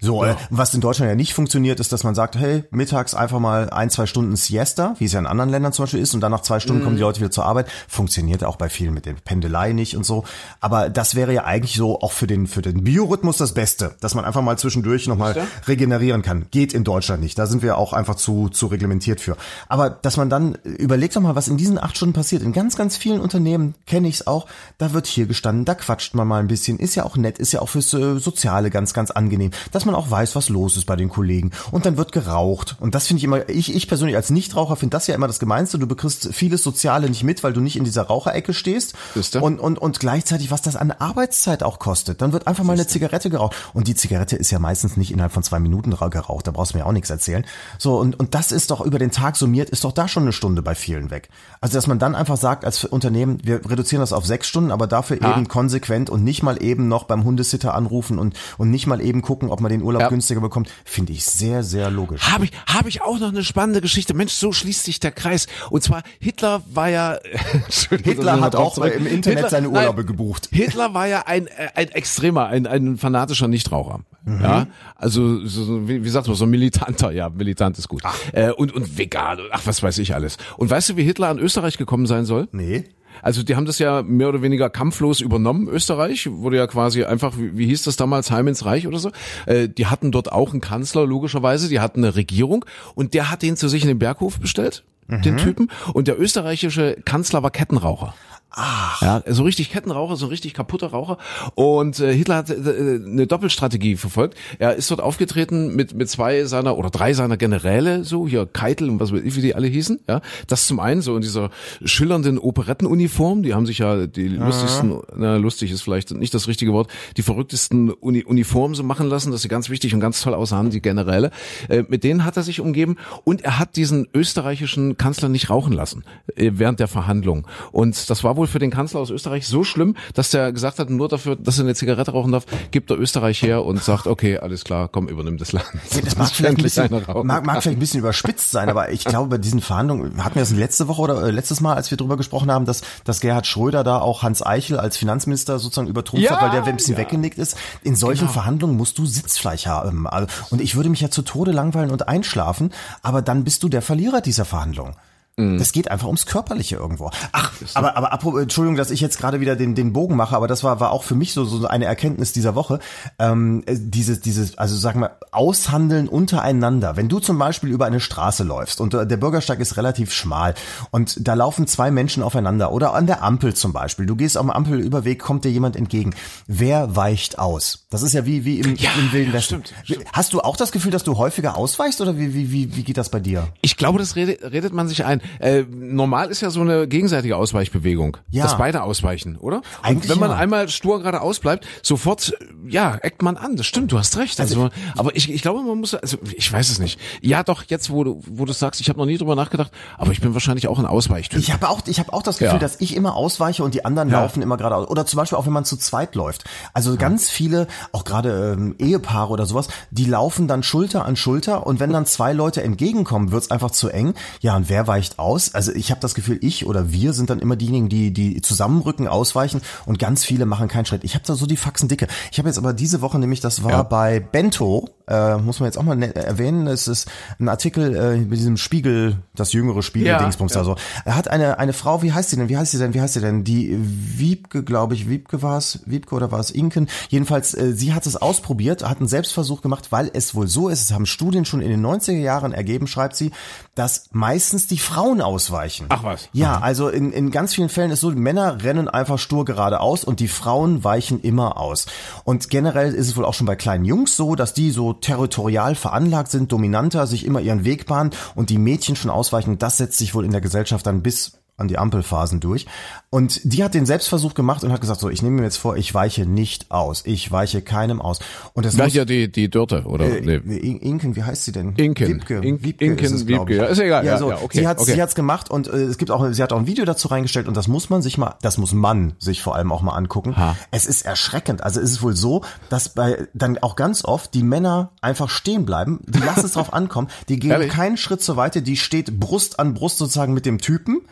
So, 0.01 0.25
ja. 0.25 0.33
äh, 0.33 0.37
was 0.51 0.75
in 0.75 0.81
Deutschland 0.81 1.09
ja 1.09 1.17
nicht 1.17 1.35
funktioniert, 1.35 1.81
ist, 1.81 1.93
dass 1.93 2.05
man 2.05 2.15
sagt, 2.15 2.37
hey, 2.37 2.65
mittags 2.71 3.15
einfach 3.15 3.39
mal 3.39 3.71
ein, 3.71 3.91
zwei 3.91 4.07
Stunden 4.07 4.37
Siesta, 4.37 4.95
wie 4.99 5.05
es 5.05 5.13
ja 5.13 5.19
in 5.19 5.27
anderen 5.27 5.51
Ländern 5.51 5.73
zum 5.73 5.85
Beispiel 5.85 6.01
ist, 6.01 6.15
und 6.15 6.21
dann 6.21 6.33
nach 6.33 6.43
zwei 6.43 6.61
Stunden 6.61 6.81
mhm. 6.81 6.85
kommen 6.85 6.97
die 6.97 7.03
Leute 7.03 7.21
wieder 7.21 7.31
zur 7.31 7.47
Arbeit. 7.47 7.69
Funktioniert 7.89 8.45
auch 8.45 8.57
bei 8.57 8.69
vielen 8.69 8.95
mit 8.95 9.07
der 9.07 9.15
Pendelei 9.15 9.73
nicht 9.73 9.97
und 9.97 10.05
so. 10.05 10.25
Aber 10.61 10.91
das 10.91 11.15
wäre 11.15 11.33
ja 11.33 11.45
eigentlich 11.45 11.77
so 11.77 12.01
auch 12.01 12.13
für 12.13 12.27
den, 12.27 12.47
für 12.47 12.63
den 12.63 12.85
Biorhythmus 12.85 13.37
das 13.37 13.55
Beste, 13.55 13.97
dass 14.01 14.15
man 14.15 14.25
einfach 14.25 14.43
mal 14.43 14.59
zwischendurch 14.59 15.07
nochmal 15.07 15.47
regenerieren 15.67 16.23
kann. 16.23 16.47
Geht 16.51 16.73
in 16.73 16.85
Deutschland 16.85 17.23
nicht. 17.23 17.39
Da 17.39 17.47
sind 17.47 17.63
wir 17.63 17.79
auch 17.79 17.93
einfach 17.93 18.17
zu, 18.17 18.49
zu 18.49 18.67
reglementiert 18.67 19.21
für. 19.21 19.37
Aber 19.69 19.91
dass 19.91 20.17
man 20.17 20.31
dann, 20.31 20.55
überlegt 20.65 21.17
doch 21.17 21.21
mal, 21.21 21.35
was 21.35 21.49
in 21.49 21.57
diesen 21.57 21.79
acht 21.79 21.97
Stunden 21.97 22.15
passiert. 22.15 22.43
In 22.43 22.53
ganz, 22.53 22.77
ganz 22.77 22.97
vielen 22.97 23.21
Unternehmen 23.21 23.75
kenne 23.87 24.09
ich 24.09 24.17
es 24.17 24.27
auch. 24.27 24.47
Da 24.79 24.93
wird 24.93 25.07
hier 25.07 25.27
gestanden, 25.27 25.65
da 25.65 25.75
quatscht 25.75 26.15
man 26.15 26.27
mal 26.27 26.41
ein 26.41 26.49
bisschen. 26.49 26.79
Ist 26.79 26.95
ja 26.95 27.05
auch 27.05 27.17
nett, 27.17 27.39
ist 27.39 27.53
ja 27.53 27.61
auch 27.61 27.69
fürs 27.69 27.93
äh, 27.95 28.19
Soziale 28.19 28.71
ganz, 28.71 28.95
ganz 28.95 29.11
angenehm. 29.11 29.51
Dass 29.85 29.93
man 29.93 29.97
auch 29.97 30.11
weiß, 30.11 30.35
was 30.35 30.49
los 30.49 30.79
ist 30.79 30.87
bei 30.87 30.97
den 30.97 31.11
Kollegen. 31.11 31.51
Und 31.71 31.85
dann 31.85 31.99
wird 31.99 32.11
geraucht. 32.11 32.77
Und 32.81 32.95
das 32.95 33.07
finde 33.07 33.19
ich 33.19 33.25
immer, 33.25 33.47
ich, 33.51 33.75
ich 33.75 33.87
persönlich 33.87 34.17
als 34.17 34.31
Nichtraucher 34.31 34.77
finde 34.77 34.97
das 34.97 35.07
ja 35.09 35.15
immer 35.15 35.27
das 35.27 35.39
Gemeinste. 35.39 35.79
Du 35.79 35.87
bekriegst 35.87 36.31
vieles 36.33 36.63
Soziale 36.63 37.11
nicht 37.11 37.23
mit, 37.23 37.45
weil 37.45 37.53
du 37.53 37.61
nicht 37.61 37.77
in 37.77 37.85
dieser 37.85 38.05
Raucherecke 38.05 38.55
stehst. 38.55 38.95
Und, 39.43 39.61
und, 39.61 39.79
und 39.79 40.01
gleichzeitig, 40.01 40.51
was 40.51 40.63
das 40.63 40.77
an 40.77 40.91
Arbeitszeit 40.91 41.63
auch 41.63 41.79
kostet. 41.79 42.23
Dann 42.23 42.33
wird 42.33 42.47
einfach 42.47 42.65
mal 42.65 42.73
eine 42.73 42.87
Zigarette 42.87 43.29
geraucht. 43.29 43.57
Und 43.75 43.87
die 43.87 43.95
Zigarette 43.95 44.37
ist 44.37 44.51
ja 44.51 44.59
meistens 44.59 44.97
nicht 44.97 45.11
innerhalb 45.11 45.33
von 45.33 45.43
zwei 45.43 45.59
Minuten 45.61 45.91
geraucht. 45.91 46.47
Da 46.47 46.51
brauchst 46.51 46.73
du 46.73 46.79
mir 46.79 46.87
auch 46.87 46.93
nichts 46.93 47.11
erzählen. 47.11 47.45
So, 47.77 47.99
und, 47.99 48.19
und 48.19 48.35
das 48.35 48.53
ist 48.53 48.71
doch 48.71 48.81
über 48.81 48.99
den 48.99 49.11
Tag 49.11 49.37
summiert, 49.37 49.69
ist 49.69 49.85
doch 49.85 49.93
da 49.93 50.09
schon 50.09 50.23
eine 50.23 50.33
Stunde 50.33 50.63
bei 50.63 50.75
vielen 50.75 51.11
weg. 51.11 51.29
Also, 51.61 51.77
dass 51.77 51.87
man 51.87 51.99
dann 51.99 52.15
einfach 52.15 52.39
sagt, 52.39 52.65
als 52.65 52.87
Unternehmen, 52.87 53.39
wir 53.43 53.69
reduzieren 53.71 54.01
das 54.01 54.15
auf 54.15 54.25
sechs 54.25 54.49
Stunden, 54.49 54.71
aber 54.71 54.87
dafür 54.87 55.21
ja. 55.21 55.33
eben 55.33 55.47
konsequent 55.47 56.09
und 56.09 56.25
nicht 56.25 56.43
mal 56.43 56.63
eben 56.63 56.89
noch 56.89 57.05
beim 57.05 57.25
Hundesitter 57.25 57.75
anrufen 57.75 58.19
und, 58.19 58.35
und 58.57 58.71
nicht 58.71 58.87
mal 58.87 59.03
eben 59.03 59.21
gucken, 59.21 59.51
ob 59.51 59.61
man 59.61 59.74
den 59.79 59.83
Urlaub 59.83 60.03
ja 60.03 60.09
günstiger 60.09 60.41
bekommt, 60.41 60.71
finde 60.85 61.13
ich 61.13 61.25
sehr, 61.25 61.63
sehr 61.63 61.91
logisch. 61.91 62.23
Habe 62.23 62.45
ich, 62.47 62.53
habe 62.67 62.89
ich 62.89 63.03
auch 63.03 63.19
noch 63.19 63.29
eine 63.29 63.45
spannende 63.45 63.81
Geschichte. 63.81 64.15
Mensch, 64.15 64.33
so 64.33 64.53
schließt 64.53 64.85
sich 64.85 65.01
der 65.01 65.13
Kreis. 65.13 65.47
Und 65.71 65.83
zwar 65.83 66.03
Hitler 66.19 66.63
war 66.73 66.89
ja, 66.89 67.19
Hitler 67.91 68.41
hat 68.41 68.57
auch 68.57 68.75
zurück. 68.75 68.95
im 68.95 69.07
Internet 69.07 69.39
Hitler, 69.39 69.51
seine 69.51 69.69
Urlaube 69.69 70.03
nein, 70.03 70.07
gebucht. 70.07 70.49
Hitler 70.53 70.95
war 70.95 71.07
ja 71.07 71.25
ein, 71.27 71.49
ein 71.75 71.89
extremer, 71.89 72.47
ein, 72.47 72.67
ein 72.67 72.97
fanatischer 72.97 73.49
Nichtraucher. 73.49 74.01
Mhm. 74.25 74.41
Ja, 74.41 74.67
also 74.97 75.45
so, 75.47 75.87
wie, 75.87 76.03
wie 76.03 76.09
sagt 76.09 76.27
man 76.29 76.37
so 76.37 76.47
militanter, 76.47 77.13
ja, 77.13 77.29
militant 77.29 77.79
ist 77.79 77.89
gut. 77.89 78.03
Ach. 78.05 78.17
Äh, 78.33 78.53
und 78.53 78.73
und 78.73 78.97
vegan 78.97 79.41
und 79.41 79.49
ach 79.51 79.63
was 79.67 79.83
weiß 79.83 79.99
ich 79.99 80.15
alles. 80.15 80.39
Und 80.57 80.71
weißt 80.71 80.91
du, 80.91 80.97
wie 80.97 81.05
Hitler 81.05 81.29
an 81.29 81.39
Österreich 81.39 81.77
gekommen 81.77 82.07
sein 82.07 82.25
soll? 82.25 82.49
Nee. 82.53 82.85
Also 83.23 83.43
die 83.43 83.57
haben 83.57 83.67
das 83.67 83.79
ja 83.79 84.03
mehr 84.03 84.29
oder 84.29 84.43
weniger 84.43 84.71
kampflos 84.71 85.21
übernommen. 85.21 85.69
Österreich 85.69 86.29
wurde 86.31 86.57
ja 86.57 86.67
quasi 86.67 87.05
einfach, 87.05 87.37
wie, 87.39 87.57
wie 87.57 87.67
hieß 87.67 87.83
das 87.83 87.97
damals, 87.97 88.31
Heim 88.31 88.49
ins 88.49 88.65
Reich 88.65 88.87
oder 88.87 88.99
so. 88.99 89.11
Äh, 89.47 89.69
die 89.69 89.87
hatten 89.87 90.13
dort 90.13 90.33
auch 90.33 90.53
einen 90.53 90.61
Kanzler, 90.61 91.07
logischerweise. 91.07 91.69
Die 91.69 91.81
hatten 91.81 92.05
eine 92.05 92.17
Regierung 92.17 92.65
und 92.95 93.15
der 93.15 93.31
hat 93.31 93.43
den 93.43 93.57
zu 93.57 93.69
sich 93.69 93.83
in 93.83 93.89
den 93.89 93.99
Berghof 93.99 94.39
bestellt, 94.39 94.85
mhm. 95.09 95.23
den 95.23 95.37
Typen. 95.37 95.71
Und 95.93 96.09
der 96.09 96.21
österreichische 96.21 96.97
Kanzler 97.05 97.43
war 97.43 97.51
Kettenraucher. 97.51 98.15
Ach. 98.57 99.03
Ja, 99.03 99.23
so 99.27 99.43
richtig 99.43 99.71
Kettenraucher, 99.71 100.17
so 100.17 100.27
richtig 100.27 100.55
kaputter 100.55 100.89
Raucher. 100.89 101.19
Und 101.55 101.99
äh, 101.99 102.15
Hitler 102.15 102.37
hat 102.37 102.51
äh, 102.51 102.55
eine 102.55 103.27
Doppelstrategie 103.27 103.97
verfolgt. 103.97 104.37
Er 104.59 104.75
ist 104.75 104.91
dort 104.91 105.01
aufgetreten 105.01 105.75
mit 105.75 105.95
mit 105.95 106.09
zwei 106.09 106.45
seiner 106.45 106.79
oder 106.79 106.91
drei 106.91 107.15
seiner 107.15 107.37
Generäle, 107.37 108.05
so 108.05 108.29
hier 108.29 108.47
Keitel 108.47 108.89
und 108.89 109.01
was 109.01 109.13
weiß 109.13 109.23
ich, 109.25 109.35
wie 109.37 109.41
die 109.41 109.55
alle 109.55 109.67
hießen. 109.67 110.01
Ja, 110.09 110.21
das 110.47 110.67
zum 110.67 110.79
einen 110.79 111.03
so 111.03 111.17
in 111.17 111.23
dieser 111.23 111.51
schillernden 111.85 112.39
Operettenuniform. 112.39 113.43
Die 113.43 113.55
haben 113.55 113.67
sich 113.67 113.79
ja 113.79 114.07
die 114.07 114.29
lustigsten, 114.29 115.01
na, 115.17 115.37
lustig 115.37 115.73
ist 115.73 115.83
vielleicht 115.83 116.13
nicht 116.13 116.35
das 116.35 116.47
richtige 116.47 116.73
Wort, 116.73 116.91
die 117.17 117.23
verrücktesten 117.23 117.91
Uni 117.91 118.25
Uniformen 118.25 118.75
so 118.75 118.83
machen 118.83 119.09
lassen, 119.09 119.33
dass 119.33 119.43
sie 119.43 119.49
ganz 119.49 119.69
wichtig 119.69 119.95
und 119.95 120.01
ganz 120.01 120.21
toll 120.23 120.35
aussahen, 120.35 120.71
die 120.71 120.81
Generäle. 120.81 121.31
Äh, 121.69 121.85
mit 121.89 122.05
denen 122.05 122.25
hat 122.25 122.37
er 122.37 122.43
sich 122.43 122.61
umgeben 122.61 122.97
und 123.25 123.43
er 123.43 123.59
hat 123.59 123.77
diesen 123.77 124.07
österreichischen 124.15 124.97
Kanzler 124.97 125.29
nicht 125.29 125.51
rauchen 125.51 125.73
lassen 125.73 126.05
äh, 126.37 126.53
während 126.55 126.81
der 126.81 126.89
Verhandlung. 126.89 127.47
Und 127.73 128.11
das 128.11 128.23
war 128.23 128.37
wohl 128.37 128.44
wohl 128.45 128.49
für 128.49 128.59
den 128.59 128.71
Kanzler 128.71 129.01
aus 129.01 129.11
Österreich 129.11 129.47
so 129.47 129.65
schlimm, 129.65 129.97
dass 130.13 130.31
der 130.31 130.53
gesagt 130.53 130.79
hat, 130.79 130.91
nur 130.91 131.09
dafür, 131.09 131.37
dass 131.37 131.59
er 131.59 131.65
eine 131.65 131.75
Zigarette 131.75 132.13
rauchen 132.13 132.33
darf, 132.33 132.45
gibt 132.71 132.91
er 132.91 132.99
Österreich 132.99 133.43
her 133.43 133.65
und 133.65 133.83
sagt, 133.83 134.07
okay, 134.07 134.39
alles 134.39 134.65
klar, 134.65 134.89
komm, 134.89 135.09
übernimm 135.09 135.39
das 135.39 135.53
Land. 135.53 135.67
Ja, 135.93 136.03
das 136.03 136.17
mag 136.17 136.31
vielleicht, 136.31 136.59
ein 136.59 136.63
bisschen, 136.63 136.91
mag, 137.25 137.47
mag 137.47 137.63
vielleicht 137.63 137.69
ein 137.69 137.79
bisschen 137.79 138.01
überspitzt 138.01 138.51
sein, 138.51 138.69
aber 138.69 138.91
ich 138.93 139.05
glaube, 139.05 139.31
bei 139.31 139.39
diesen 139.39 139.61
Verhandlungen, 139.61 140.23
hatten 140.23 140.35
wir 140.35 140.43
das 140.43 140.53
letzte 140.53 140.89
Woche 140.89 141.01
oder 141.03 141.23
äh, 141.23 141.31
letztes 141.31 141.61
Mal, 141.61 141.75
als 141.75 141.91
wir 141.91 141.97
drüber 141.97 142.17
gesprochen 142.17 142.51
haben, 142.51 142.67
dass, 142.67 142.83
dass 143.05 143.21
Gerhard 143.21 143.47
Schröder 143.47 143.83
da 143.83 143.99
auch 143.99 144.23
Hans 144.23 144.45
Eichel 144.45 144.79
als 144.79 144.97
Finanzminister 144.97 145.59
sozusagen 145.59 145.89
übertrumpft 145.89 146.25
ja, 146.25 146.33
hat, 146.33 146.43
weil 146.43 146.51
der 146.51 146.65
ein 146.65 146.77
bisschen 146.77 146.95
ja. 146.95 147.01
weggenickt 147.01 147.39
ist. 147.39 147.57
In 147.83 147.97
solchen 147.97 148.27
genau. 148.27 148.33
Verhandlungen 148.33 148.77
musst 148.77 148.99
du 148.99 149.07
Sitzfleisch 149.07 149.67
haben. 149.67 150.07
Also, 150.07 150.27
und 150.51 150.61
ich 150.61 150.77
würde 150.77 150.91
mich 150.91 151.01
ja 151.01 151.11
zu 151.11 151.23
Tode 151.23 151.53
langweilen 151.53 151.91
und 151.91 152.09
einschlafen, 152.09 152.73
aber 153.03 153.23
dann 153.23 153.45
bist 153.45 153.63
du 153.63 153.69
der 153.69 153.83
Verlierer 153.83 154.21
dieser 154.21 154.45
Verhandlung. 154.45 154.97
Mhm. 155.37 155.59
Das 155.59 155.73
geht 155.73 155.91
einfach 155.91 156.07
ums 156.07 156.27
Körperliche 156.27 156.77
irgendwo. 156.77 157.11
Ach, 157.33 157.53
aber, 157.75 157.97
aber 157.97 158.13
apropos, 158.13 158.41
Entschuldigung, 158.41 158.77
dass 158.77 158.93
ich 158.93 159.01
jetzt 159.01 159.19
gerade 159.19 159.41
wieder 159.41 159.57
den, 159.57 159.75
den 159.75 159.93
Bogen 159.93 160.15
mache, 160.15 160.37
aber 160.37 160.47
das 160.47 160.63
war, 160.63 160.79
war 160.79 160.93
auch 160.93 161.03
für 161.03 161.17
mich 161.17 161.33
so, 161.33 161.45
so 161.45 161.67
eine 161.67 161.87
Erkenntnis 161.87 162.33
dieser 162.33 162.55
Woche. 162.55 162.79
Ähm, 163.19 163.65
dieses, 163.67 164.21
dieses, 164.21 164.57
also 164.59 164.77
sagen 164.77 165.01
wir, 165.01 165.19
Aushandeln 165.33 166.09
untereinander. 166.09 166.97
Wenn 166.97 167.09
du 167.09 167.19
zum 167.19 167.37
Beispiel 167.37 167.71
über 167.71 167.87
eine 167.87 167.99
Straße 167.99 168.45
läufst 168.45 168.81
und 168.81 168.93
der 168.93 169.17
Bürgersteig 169.17 169.59
ist 169.59 169.77
relativ 169.77 170.13
schmal 170.13 170.55
und 170.93 171.27
da 171.27 171.35
laufen 171.35 171.67
zwei 171.67 171.91
Menschen 171.91 172.23
aufeinander 172.23 172.71
oder 172.71 172.95
an 172.95 173.07
der 173.07 173.23
Ampel 173.23 173.55
zum 173.55 173.73
Beispiel. 173.73 174.07
Du 174.07 174.15
gehst 174.15 174.37
am 174.37 174.51
Ampelüberweg, 174.51 175.19
kommt 175.19 175.45
dir 175.45 175.51
jemand 175.51 175.75
entgegen. 175.75 176.15
Wer 176.47 176.95
weicht 176.95 177.41
aus? 177.41 177.87
Das 177.91 178.03
ist 178.03 178.13
ja 178.13 178.25
wie, 178.25 178.45
wie 178.45 178.61
im, 178.61 178.77
ja, 178.77 178.91
im 178.99 179.11
Wilden 179.11 179.33
ja, 179.33 179.39
Westen. 179.39 179.65
Stimmt, 179.65 179.75
stimmt. 179.83 180.05
Hast 180.13 180.33
du 180.33 180.41
auch 180.43 180.57
das 180.57 180.71
Gefühl, 180.71 180.93
dass 180.93 181.03
du 181.03 181.17
häufiger 181.17 181.57
ausweichst 181.57 182.01
oder 182.01 182.17
wie, 182.19 182.35
wie, 182.35 182.53
wie, 182.53 182.77
wie 182.77 182.85
geht 182.85 182.99
das 182.99 183.09
bei 183.09 183.19
dir? 183.19 183.49
Ich 183.63 183.77
glaube, 183.77 183.99
das 183.99 184.15
redet, 184.15 184.41
redet 184.53 184.73
man 184.73 184.87
sich 184.87 185.05
ein. 185.05 185.21
Äh, 185.39 185.63
normal 185.63 186.31
ist 186.31 186.41
ja 186.41 186.51
so 186.51 186.61
eine 186.61 186.89
gegenseitige 186.89 187.37
Ausweichbewegung, 187.37 188.17
ja. 188.31 188.45
dass 188.45 188.59
beide 188.59 188.83
ausweichen, 188.83 189.37
oder? 189.37 189.63
Eigentlich 189.83 190.11
Und 190.11 190.17
wenn 190.17 190.21
man 190.21 190.31
ja. 190.31 190.37
einmal 190.37 190.69
stur 190.69 191.01
gerade 191.01 191.21
ausbleibt, 191.21 191.67
sofort, 191.83 192.35
ja, 192.67 192.97
eckt 192.97 193.23
man 193.23 193.37
an. 193.37 193.57
Das 193.57 193.67
stimmt, 193.67 193.93
du 193.93 193.99
hast 193.99 194.17
recht. 194.17 194.41
Also, 194.41 194.65
also 194.65 194.75
aber 194.97 195.17
ich, 195.17 195.31
ich 195.31 195.43
glaube, 195.43 195.63
man 195.63 195.79
muss, 195.79 195.95
also 195.95 196.19
ich 196.35 196.53
weiß 196.53 196.71
es 196.71 196.79
nicht. 196.79 196.99
Ja, 197.21 197.43
doch 197.43 197.65
jetzt, 197.69 197.91
wo 197.91 198.05
du, 198.05 198.23
wo 198.27 198.45
du 198.45 198.53
sagst, 198.53 198.81
ich 198.81 198.89
habe 198.89 198.99
noch 198.99 199.07
nie 199.07 199.19
drüber 199.19 199.35
nachgedacht, 199.35 199.73
aber 199.99 200.13
ich 200.13 200.21
bin 200.21 200.35
wahrscheinlich 200.35 200.69
auch 200.69 200.79
ein 200.79 200.87
Ausweichtyp. 200.87 201.39
Ich 201.39 201.53
habe 201.53 201.69
auch, 201.69 201.81
ich 201.87 201.99
habe 201.99 202.13
auch 202.13 202.23
das 202.23 202.39
Gefühl, 202.39 202.55
ja. 202.55 202.59
dass 202.59 202.81
ich 202.81 202.97
immer 202.97 203.15
ausweiche 203.15 203.65
und 203.65 203.75
die 203.75 203.85
anderen 203.85 204.11
laufen 204.11 204.43
immer 204.43 204.57
geradeaus. 204.57 204.89
Oder 204.89 205.07
zum 205.07 205.19
Beispiel 205.19 205.39
auch, 205.39 205.47
wenn 205.47 205.53
man 205.53 205.65
zu 205.65 205.77
zweit 205.77 206.15
läuft. 206.15 206.45
Also 206.73 206.97
ganz 206.97 207.31
viele, 207.31 207.67
auch 207.93 208.05
gerade 208.05 208.53
ähm, 208.53 208.75
Ehepaare 208.79 209.31
oder 209.31 209.47
sowas, 209.47 209.69
die 209.91 210.05
laufen 210.05 210.49
dann 210.49 210.63
Schulter 210.63 211.05
an 211.05 211.17
Schulter 211.17 211.67
und 211.67 211.81
wenn 211.81 211.93
dann 211.93 212.07
zwei 212.07 212.33
Leute 212.33 212.63
entgegenkommen, 212.63 213.33
wird's 213.33 213.51
einfach 213.51 213.71
zu 213.71 213.89
eng. 213.89 214.15
Ja, 214.41 214.57
und 214.57 214.69
wer 214.69 214.87
weicht 214.87 215.14
aus? 215.19 215.55
also 215.55 215.73
ich 215.73 215.91
habe 215.91 216.01
das 216.01 216.15
Gefühl, 216.15 216.39
ich 216.41 216.67
oder 216.67 216.93
wir 216.93 217.13
sind 217.13 217.31
dann 217.31 217.39
immer 217.39 217.57
diejenigen, 217.57 217.89
die 217.89 218.13
die 218.13 218.41
zusammenrücken, 218.43 219.09
ausweichen 219.09 219.61
und 219.87 219.99
ganz 219.99 220.25
viele 220.25 220.47
machen 220.47 220.69
keinen 220.69 220.87
Schritt. 220.87 221.05
Ich 221.05 221.15
habe 221.15 221.25
da 221.27 221.35
so 221.35 221.47
die 221.47 221.57
Faxen 221.57 221.89
dicke. 221.89 222.09
Ich 222.33 222.39
habe 222.39 222.49
jetzt 222.49 222.59
aber 222.59 222.73
diese 222.73 223.01
Woche 223.01 223.19
nämlich, 223.19 223.41
das 223.41 223.63
war 223.63 223.71
ja. 223.71 223.83
bei 223.83 224.21
Bento 224.21 224.89
äh, 225.07 225.37
muss 225.37 225.61
man 225.61 225.67
jetzt 225.67 225.77
auch 225.77 225.83
mal 225.83 225.97
ne 225.97 226.15
erwähnen, 226.15 226.67
es 226.67 226.89
ist 226.89 227.11
ein 227.39 227.49
Artikel 227.49 227.95
äh, 227.95 228.17
mit 228.17 228.39
diesem 228.39 228.57
Spiegel, 228.57 229.19
das 229.35 229.53
jüngere 229.53 229.83
Spiegel-Dingsbums 229.83 230.55
Ja, 230.55 230.61
da 230.61 230.65
so. 230.65 230.77
Er 231.05 231.17
hat 231.17 231.29
eine, 231.29 231.59
eine 231.59 231.73
Frau, 231.75 232.03
wie 232.03 232.13
heißt 232.13 232.31
sie 232.31 232.37
denn, 232.37 232.49
wie 232.49 232.57
heißt 232.57 232.73
sie 232.73 232.79
denn, 232.79 232.95
wie 232.95 233.01
heißt 233.01 233.15
sie 233.15 233.21
denn, 233.21 233.45
die 233.45 233.77
Wiebke, 233.79 234.65
glaube 234.65 234.95
ich, 234.95 235.09
Wiebke 235.09 235.43
war 235.43 235.59
es, 235.59 235.81
Wiebke 235.85 236.15
oder 236.15 236.33
war 236.33 236.41
es 236.41 236.51
Inken? 236.51 236.89
Jedenfalls, 237.11 237.55
äh, 237.55 237.73
sie 237.75 237.93
hat 237.93 238.07
es 238.07 238.17
ausprobiert, 238.17 238.89
hat 238.89 238.99
einen 238.99 239.09
Selbstversuch 239.09 239.61
gemacht, 239.61 239.93
weil 239.93 240.11
es 240.15 240.35
wohl 240.35 240.49
so 240.49 240.69
ist, 240.69 240.81
es 240.81 240.93
haben 240.93 241.07
Studien 241.07 241.45
schon 241.45 241.61
in 241.61 241.69
den 241.69 241.85
90er 241.85 242.13
Jahren 242.13 242.53
ergeben, 242.53 242.87
schreibt 242.87 243.17
sie, 243.17 243.31
dass 243.75 244.09
meistens 244.13 244.69
die 244.69 244.79
Frauen 244.79 245.21
ausweichen. 245.21 245.87
Ach 245.91 246.03
was. 246.03 246.29
Ja, 246.33 246.61
also 246.61 246.89
in, 246.89 247.13
in 247.13 247.31
ganz 247.31 247.55
vielen 247.55 247.69
Fällen 247.69 247.91
ist 247.91 248.01
so, 248.01 248.11
Männer 248.11 248.63
rennen 248.63 248.89
einfach 248.89 249.19
stur 249.19 249.45
geradeaus 249.45 250.05
und 250.05 250.21
die 250.21 250.29
Frauen 250.29 250.83
weichen 250.83 251.21
immer 251.21 251.59
aus. 251.59 251.87
Und 252.25 252.49
generell 252.49 252.95
ist 252.95 253.09
es 253.09 253.17
wohl 253.17 253.27
auch 253.27 253.35
schon 253.35 253.47
bei 253.47 253.57
kleinen 253.57 253.85
Jungs 253.85 254.17
so, 254.17 254.35
dass 254.35 254.55
die 254.55 254.71
so 254.71 254.94
territorial 255.01 255.75
veranlagt 255.75 256.31
sind, 256.31 256.53
dominanter, 256.53 257.07
sich 257.07 257.25
immer 257.25 257.41
ihren 257.41 257.65
Weg 257.65 257.87
bahnen 257.87 258.11
und 258.35 258.51
die 258.51 258.59
Mädchen 258.59 258.97
schon 258.97 259.11
ausweichen. 259.11 259.59
Das 259.59 259.77
setzt 259.77 259.99
sich 259.99 260.15
wohl 260.15 260.25
in 260.25 260.33
der 260.33 260.41
Gesellschaft 260.41 260.87
dann 260.87 261.03
bis 261.03 261.44
an 261.57 261.69
die 261.69 261.79
Ampelphasen 261.79 262.41
durch. 262.41 262.67
Und 263.11 263.41
die 263.45 263.63
hat 263.63 263.75
den 263.75 263.87
Selbstversuch 263.87 264.35
gemacht 264.35 264.65
und 264.65 264.73
hat 264.73 264.81
gesagt, 264.81 264.99
so, 265.01 265.09
ich 265.09 265.23
nehme 265.23 265.37
mir 265.37 265.45
jetzt 265.45 265.57
vor, 265.57 265.77
ich 265.77 265.95
weiche 265.95 266.27
nicht 266.27 266.71
aus. 266.73 267.03
Ich 267.07 267.31
weiche 267.31 267.63
keinem 267.63 268.01
aus. 268.01 268.19
Und 268.55 268.67
das 268.67 268.75
Gleich 268.75 268.95
ja 268.95 269.05
die, 269.05 269.31
die 269.31 269.49
Dörte, 269.49 269.85
oder? 269.85 270.05
äh, 270.05 270.21
nee. 270.21 270.57
In- 270.57 270.79
Inken, 270.81 271.15
wie 271.15 271.23
heißt 271.23 271.45
sie 271.45 271.53
denn? 271.53 271.75
Inken. 271.77 272.09
Wiebke. 272.09 272.39
In- 272.39 272.65
Wiebke 272.65 272.85
Inken, 272.85 273.05
ist 273.05 273.13
es. 273.13 273.27
Wiebke, 273.29 273.57
ja, 273.57 273.65
ist 273.67 273.79
egal, 273.79 274.05
ja, 274.05 274.19
so, 274.19 274.31
ja, 274.31 274.39
okay, 274.43 274.59
sie 274.61 274.67
hat 274.67 274.81
okay. 274.81 274.95
sie 274.95 275.03
hat's 275.03 275.15
gemacht 275.15 275.49
und 275.51 275.69
äh, 275.69 275.77
es 275.77 275.99
gibt 275.99 276.11
auch 276.11 276.27
sie 276.33 276.43
hat 276.43 276.53
auch 276.53 276.59
ein 276.59 276.67
Video 276.67 276.85
dazu 276.85 277.09
reingestellt 277.09 277.47
und 277.47 277.57
das 277.57 277.69
muss 277.69 277.89
man 277.89 278.03
sich 278.03 278.19
mal 278.19 278.35
das 278.43 278.59
muss 278.59 278.73
man 278.73 279.15
sich 279.19 279.43
vor 279.43 279.55
allem 279.55 279.71
auch 279.71 279.83
mal 279.83 279.93
angucken. 279.93 280.37
Ha. 280.37 280.57
Es 280.73 280.87
ist 280.87 281.03
erschreckend. 281.03 281.63
Also 281.63 281.81
es 281.81 281.93
ist 281.93 282.03
wohl 282.03 282.17
so, 282.17 282.43
dass 282.69 282.89
bei 282.89 283.29
dann 283.33 283.59
auch 283.59 283.77
ganz 283.77 284.05
oft 284.05 284.35
die 284.35 284.43
Männer 284.43 284.91
einfach 285.01 285.29
stehen 285.31 285.65
bleiben, 285.65 286.01
die 286.07 286.19
lassen 286.19 286.47
es 286.47 286.53
drauf 286.53 286.73
ankommen, 286.73 287.09
die 287.29 287.39
gehen 287.39 287.53
Ehrlich? 287.53 287.71
keinen 287.71 287.97
Schritt 287.97 288.23
zur 288.23 288.35
Seite, 288.35 288.61
die 288.63 288.77
steht 288.77 289.21
Brust 289.21 289.61
an 289.61 289.75
Brust 289.75 289.99
sozusagen 289.99 290.35
mit 290.35 290.47
dem 290.47 290.59
Typen. 290.59 291.03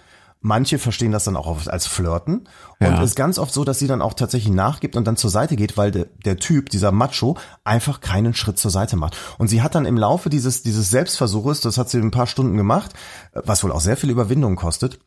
Manche 0.45 0.78
verstehen 0.78 1.12
das 1.12 1.24
dann 1.24 1.36
auch 1.36 1.66
als 1.68 1.86
Flirten. 1.86 2.49
Und 2.80 2.86
Ja. 2.86 2.99
es 3.03 3.11
ist 3.11 3.16
ganz 3.16 3.38
oft 3.38 3.55
so, 3.55 3.64
dass 3.64 3.78
sie 3.78 3.86
dann 3.86 4.03
auch 4.03 4.14
tatsächlich 4.14 4.53
nachgibt 4.53 4.97
und 4.97 5.07
dann 5.07 5.16
zur 5.16 5.30
Seite 5.30 5.55
geht, 5.55 5.76
weil 5.76 5.93
der, 5.93 6.07
der 6.24 6.36
Typ, 6.36 6.68
dieser 6.68 6.90
Macho, 6.90 7.36
einfach 7.62 8.01
keinen 8.01 8.34
Schritt 8.34 8.59
zur 8.59 8.72
Seite 8.72 8.97
macht. 8.97 9.16
Und 9.38 9.49
sie 9.49 9.62
hat 9.62 9.76
dann 9.76 9.86
im 9.86 9.97
Laufe 9.97 10.30
dieses, 10.30 10.62
dieses 10.62 10.90
Selbstversuches, 10.90 11.61
das 11.61 11.78
hat 11.78 11.88
sie 11.88 11.99
in 11.99 12.05
ein 12.07 12.11
paar 12.11 12.26
Stunden 12.26 12.57
gemacht, 12.57 12.93
was 13.32 13.62
wohl 13.62 13.72
auch 13.72 13.80
sehr 13.80 13.97
viel 13.97 14.11
Überwindung 14.11 14.57
kostet, 14.57 14.99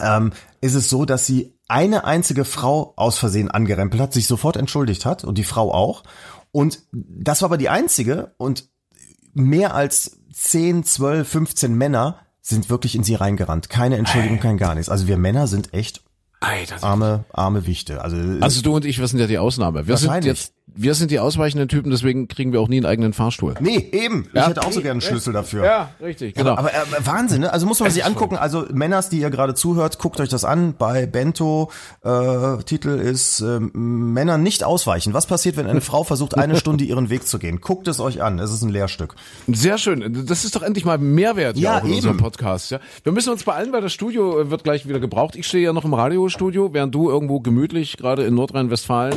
ähm, 0.00 0.32
ist 0.60 0.74
es 0.74 0.88
so, 0.88 1.04
dass 1.04 1.26
sie 1.26 1.58
eine 1.66 2.04
einzige 2.04 2.44
Frau 2.44 2.94
aus 2.96 3.18
Versehen 3.18 3.50
angerempelt 3.50 4.00
hat, 4.00 4.12
sich 4.12 4.26
sofort 4.28 4.56
entschuldigt 4.56 5.04
hat 5.04 5.24
und 5.24 5.38
die 5.38 5.44
Frau 5.44 5.74
auch. 5.74 6.04
Und 6.52 6.80
das 6.92 7.42
war 7.42 7.48
aber 7.48 7.58
die 7.58 7.68
einzige 7.68 8.32
und 8.38 8.68
mehr 9.34 9.74
als 9.74 10.18
10, 10.32 10.84
12, 10.84 11.28
15 11.28 11.74
Männer 11.74 12.20
sind 12.40 12.70
wirklich 12.70 12.94
in 12.94 13.04
sie 13.04 13.14
reingerannt. 13.14 13.68
Keine 13.68 13.96
Entschuldigung, 13.96 14.40
kein 14.40 14.56
gar 14.58 14.74
nichts. 14.74 14.88
Also 14.88 15.06
wir 15.06 15.16
Männer 15.16 15.46
sind 15.46 15.74
echt 15.74 16.02
Alter. 16.40 16.82
arme, 16.82 17.24
arme 17.32 17.66
Wichte. 17.66 18.02
Also, 18.02 18.16
Also 18.40 18.62
du 18.62 18.76
und 18.76 18.84
ich, 18.84 18.98
wir 18.98 19.08
sind 19.08 19.18
ja 19.18 19.26
die 19.26 19.38
Ausnahme. 19.38 19.86
Wir 19.86 19.96
sind 19.96 20.24
jetzt, 20.24 20.52
wir 20.80 20.94
sind 20.94 21.10
die 21.10 21.18
ausweichenden 21.18 21.68
Typen, 21.68 21.90
deswegen 21.90 22.28
kriegen 22.28 22.52
wir 22.52 22.60
auch 22.60 22.68
nie 22.68 22.76
einen 22.76 22.86
eigenen 22.86 23.12
Fahrstuhl. 23.12 23.54
nee, 23.58 23.88
eben. 23.90 24.28
Ja. 24.32 24.42
Ich 24.42 24.48
hätte 24.50 24.62
auch 24.62 24.70
so 24.70 24.80
gerne 24.80 24.92
einen 24.92 25.00
Schlüssel 25.00 25.32
dafür. 25.32 25.64
Ja, 25.64 25.90
richtig, 26.00 26.34
genau. 26.34 26.52
Aber 26.54 26.72
äh, 26.72 26.76
Wahnsinn, 27.00 27.40
ne? 27.40 27.52
Also 27.52 27.66
muss 27.66 27.80
man 27.80 27.90
sich 27.90 28.04
angucken. 28.04 28.36
Also 28.36 28.64
Männers, 28.72 29.08
die 29.08 29.18
ihr 29.18 29.30
gerade 29.30 29.54
zuhört, 29.54 29.98
guckt 29.98 30.20
euch 30.20 30.28
das 30.28 30.44
an. 30.44 30.74
Bei 30.78 31.06
Bento 31.06 31.72
äh, 32.04 32.62
Titel 32.64 32.90
ist 32.90 33.40
ähm, 33.40 34.12
Männer 34.12 34.38
nicht 34.38 34.62
ausweichen. 34.62 35.14
Was 35.14 35.26
passiert, 35.26 35.56
wenn 35.56 35.66
eine 35.66 35.80
Frau 35.80 36.04
versucht, 36.04 36.36
eine 36.36 36.54
Stunde 36.60 36.84
ihren 36.84 37.10
Weg 37.10 37.26
zu 37.26 37.40
gehen? 37.40 37.60
Guckt 37.60 37.88
es 37.88 37.98
euch 37.98 38.22
an. 38.22 38.38
Es 38.38 38.52
ist 38.52 38.62
ein 38.62 38.70
Lehrstück. 38.70 39.16
Sehr 39.48 39.78
schön. 39.78 40.26
Das 40.26 40.44
ist 40.44 40.54
doch 40.54 40.62
endlich 40.62 40.84
mal 40.84 40.98
Mehrwert 40.98 41.56
hier 41.56 41.64
Ja, 41.64 41.78
auch 41.78 41.84
in 41.84 41.94
unserem 41.94 42.16
eben. 42.16 42.22
Podcast. 42.22 42.70
Ja. 42.70 42.78
Wir 43.02 43.10
müssen 43.10 43.30
uns 43.30 43.42
beeilen, 43.42 43.72
weil 43.72 43.80
das 43.82 43.92
Studio 43.92 44.40
äh, 44.40 44.50
wird 44.52 44.62
gleich 44.62 44.86
wieder 44.88 45.00
gebraucht. 45.00 45.34
Ich 45.34 45.48
stehe 45.48 45.64
ja 45.64 45.72
noch 45.72 45.84
im 45.84 45.94
Radiostudio, 45.94 46.72
während 46.72 46.94
du 46.94 47.10
irgendwo 47.10 47.40
gemütlich 47.40 47.96
gerade 47.96 48.22
in 48.24 48.34
Nordrhein-Westfalen 48.34 49.16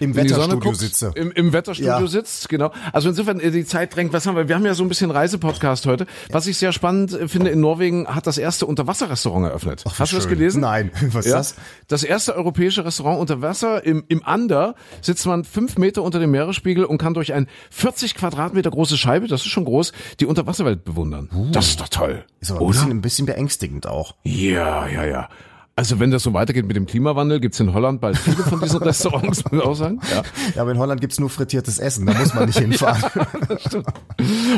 Im 0.00 0.16
Wetterstudio 0.16 0.58
guckst, 0.58 0.80
sitze. 0.80 1.12
Im, 1.14 1.30
im 1.32 1.52
Wetterstudio 1.52 2.00
Ja. 2.00 2.06
sitzt, 2.06 2.48
genau. 2.48 2.72
Also 2.92 3.08
insofern, 3.10 3.38
äh, 3.38 3.50
die 3.50 3.64
Zeit 3.64 3.94
drängt. 3.94 4.12
Was 4.12 4.26
haben 4.26 4.36
wir? 4.36 4.48
Wir 4.48 4.56
haben 4.56 4.64
ja 4.64 4.74
so 4.74 4.82
ein 4.82 4.88
bisschen 4.88 5.10
Reisepodcast 5.10 5.86
heute. 5.86 6.06
Was 6.30 6.46
ich 6.46 6.56
sehr 6.56 6.72
spannend 6.72 7.12
äh, 7.12 7.28
finde, 7.28 7.50
in 7.50 7.60
Norwegen 7.60 8.06
hat 8.08 8.26
das 8.26 8.38
erste 8.38 8.66
Unterwasserrestaurant 8.66 9.46
eröffnet. 9.46 9.84
Ach, 9.86 9.98
Hast 9.98 10.12
du 10.12 10.16
das 10.16 10.24
schön. 10.24 10.38
gelesen? 10.38 10.62
Nein. 10.62 10.90
Was 11.12 11.26
ist 11.26 11.30
ja, 11.30 11.38
das? 11.38 11.54
Das 11.88 12.02
erste 12.02 12.34
europäische 12.34 12.84
Restaurant 12.84 13.20
unter 13.20 13.42
Wasser. 13.42 13.84
Im, 13.84 14.04
Im 14.08 14.24
Ander 14.24 14.74
sitzt 15.02 15.26
man 15.26 15.44
fünf 15.44 15.76
Meter 15.78 16.02
unter 16.02 16.18
dem 16.18 16.30
Meeresspiegel 16.30 16.84
und 16.84 16.98
kann 16.98 17.14
durch 17.14 17.32
ein 17.32 17.46
40 17.70 18.14
Quadratmeter 18.14 18.70
große 18.70 18.96
Scheibe, 18.96 19.28
das 19.28 19.42
ist 19.42 19.48
schon 19.48 19.64
groß, 19.64 19.92
die 20.18 20.26
Unterwasserwelt 20.26 20.84
bewundern. 20.84 21.28
Das 21.52 21.68
ist 21.68 21.80
doch 21.80 21.88
toll. 21.88 22.24
Uh. 22.24 22.34
Ist 22.40 22.50
aber 22.50 22.60
ein 22.60 22.66
bisschen, 22.68 22.90
ein 22.90 23.00
bisschen 23.02 23.26
beängstigend 23.26 23.86
auch. 23.86 24.14
Ja, 24.24 24.86
ja, 24.88 25.04
ja. 25.04 25.28
Also 25.76 25.98
wenn 25.98 26.10
das 26.10 26.22
so 26.24 26.34
weitergeht 26.34 26.66
mit 26.66 26.76
dem 26.76 26.84
Klimawandel, 26.84 27.40
gibt's 27.40 27.58
in 27.58 27.72
Holland 27.72 28.00
bald 28.02 28.18
viele 28.18 28.36
von 28.42 28.60
diesen 28.60 28.78
Restaurants, 28.82 29.42
muss 29.44 29.52
ich 29.60 29.66
auch 29.66 29.74
sagen. 29.74 29.98
Ja. 30.10 30.22
Ja, 30.54 30.62
aber 30.62 30.72
in 30.72 30.78
Holland 30.78 31.00
gibt's 31.00 31.18
nur 31.18 31.30
frittiertes 31.30 31.78
Essen. 31.78 32.04
Da 32.04 32.12
muss 32.12 32.34
man 32.34 32.46
nicht 32.46 32.58
hinfahren. 32.58 33.02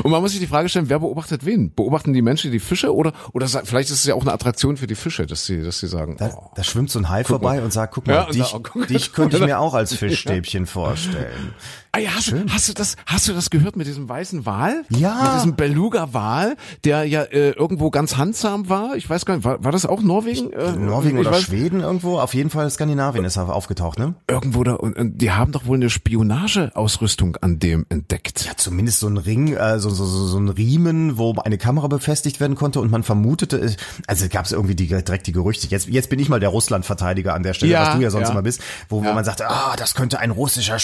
Und 0.03 0.11
man 0.11 0.21
muss 0.21 0.33
sich 0.33 0.41
die 0.41 0.47
Frage 0.49 0.69
stellen, 0.69 0.89
wer 0.89 0.99
beobachtet 0.99 1.45
wen? 1.45 1.73
Beobachten 1.73 2.13
die 2.13 2.23
Menschen 2.23 2.51
die 2.51 2.59
Fische 2.59 2.93
oder 2.95 3.13
oder 3.33 3.47
vielleicht 3.47 3.91
ist 3.91 3.99
es 4.01 4.05
ja 4.05 4.15
auch 4.15 4.23
eine 4.23 4.33
Attraktion 4.33 4.77
für 4.77 4.87
die 4.89 4.95
Fische, 4.97 5.27
dass 5.27 5.47
sie 5.47 5.63
dass 5.63 5.79
sie 5.79 5.87
sagen, 5.87 6.17
Da, 6.19 6.31
oh. 6.37 6.51
da 6.57 6.65
schwimmt 6.65 6.91
so 6.91 6.99
ein 6.99 7.09
Hai 7.09 7.23
vorbei 7.25 7.63
und 7.63 7.73
sagt, 7.73 7.95
guck 7.95 8.07
mal, 8.07 8.15
Ja, 8.15 8.25
dich, 8.27 8.51
da- 8.51 8.59
oh, 8.75 8.85
dich 8.85 9.13
könnte 9.13 9.37
ich 9.37 9.45
mir 9.45 9.59
auch 9.61 9.75
als 9.75 9.95
Fischstäbchen 10.03 10.67
vorstellen. 10.67 11.55
Ah 11.95 11.99
ja, 11.99 12.11
hast, 12.17 12.31
du, 12.31 12.43
hast 12.49 12.71
du 12.71 12.73
das 12.73 12.97
hast 13.05 13.29
du 13.29 13.35
das 13.35 13.51
gehört 13.51 13.77
mit 13.77 13.87
diesem 13.87 14.09
weißen 14.09 14.47
Wal? 14.47 14.85
Ja. 14.89 15.25
Mit 15.25 15.35
diesem 15.35 15.57
Beluga 15.57 16.15
Wal, 16.15 16.57
der 16.85 17.05
ja 17.05 17.21
äh, 17.25 17.51
irgendwo 17.51 17.91
ganz 17.91 18.17
handsam 18.17 18.71
war. 18.71 18.97
Ich 18.97 19.11
weiß 19.11 19.27
gar 19.27 19.35
nicht, 19.37 19.45
war, 19.45 19.63
war 19.63 19.73
das 19.73 19.85
auch 19.85 20.01
Norwegen? 20.01 20.55
Äh, 20.55 20.73
Norwegen 20.73 21.19
oder 21.19 21.33
weiß- 21.33 21.43
Schweden 21.43 21.81
irgendwo? 21.81 22.19
Auf 22.19 22.33
jeden 22.33 22.49
Fall 22.49 22.71
Skandinavien 22.71 23.27
ist 23.27 23.37
aufgetaucht, 23.37 23.99
ne? 23.99 24.15
Irgendwo 24.27 24.65
da 24.65 24.73
und, 24.73 24.97
und 24.97 25.19
die 25.19 25.33
haben 25.33 25.53
doch 25.53 25.67
wohl 25.67 25.77
eine 25.77 25.91
Spionageausrüstung 25.91 27.37
an 27.43 27.59
dem 27.59 27.85
entdeckt. 27.91 28.47
Ja, 28.47 28.53
zumindest 28.57 29.01
so 29.01 29.09
ein 29.09 29.19
Ring, 29.19 29.55
äh, 29.55 29.79
so, 29.79 29.91
so, 29.91 30.07
so, 30.07 30.27
so 30.27 30.39
ein 30.39 30.49
Riemen, 30.49 31.19
wo 31.19 31.35
eine 31.45 31.59
Kamera 31.59 31.89
befestigt 31.89 32.41
werden 32.41 32.57
konnte 32.57 32.81
und 32.81 32.91
man 32.91 33.03
vermutete, 33.03 33.61
äh, 33.61 33.77
also 34.07 34.27
gab 34.31 34.47
es 34.47 34.53
irgendwie 34.53 34.75
die, 34.75 34.87
direkt 34.87 35.27
die 35.27 35.33
Gerüchte. 35.33 35.67
Jetzt, 35.67 35.89
jetzt 35.89 36.09
bin 36.09 36.19
ich 36.19 36.31
mal 36.31 36.41
der 36.41 36.49
Russland-Verteidiger 36.49 37.35
an 37.35 37.43
der 37.43 37.53
Stelle, 37.53 37.73
Ja, 37.73 37.89
was 37.89 37.97
du 37.97 38.03
ja 38.03 38.09
sonst 38.11 38.29
ja. 38.29 38.33
immer 38.33 38.43
bist, 38.43 38.63
wo, 38.89 39.03
wo 39.03 39.07
Ja. 39.09 39.13
man 39.15 39.25
sagte, 39.27 39.47
ah, 39.49 39.75
das 39.77 39.95
könnte 39.95 40.19
ein 40.21 40.31
russischer 40.31 40.79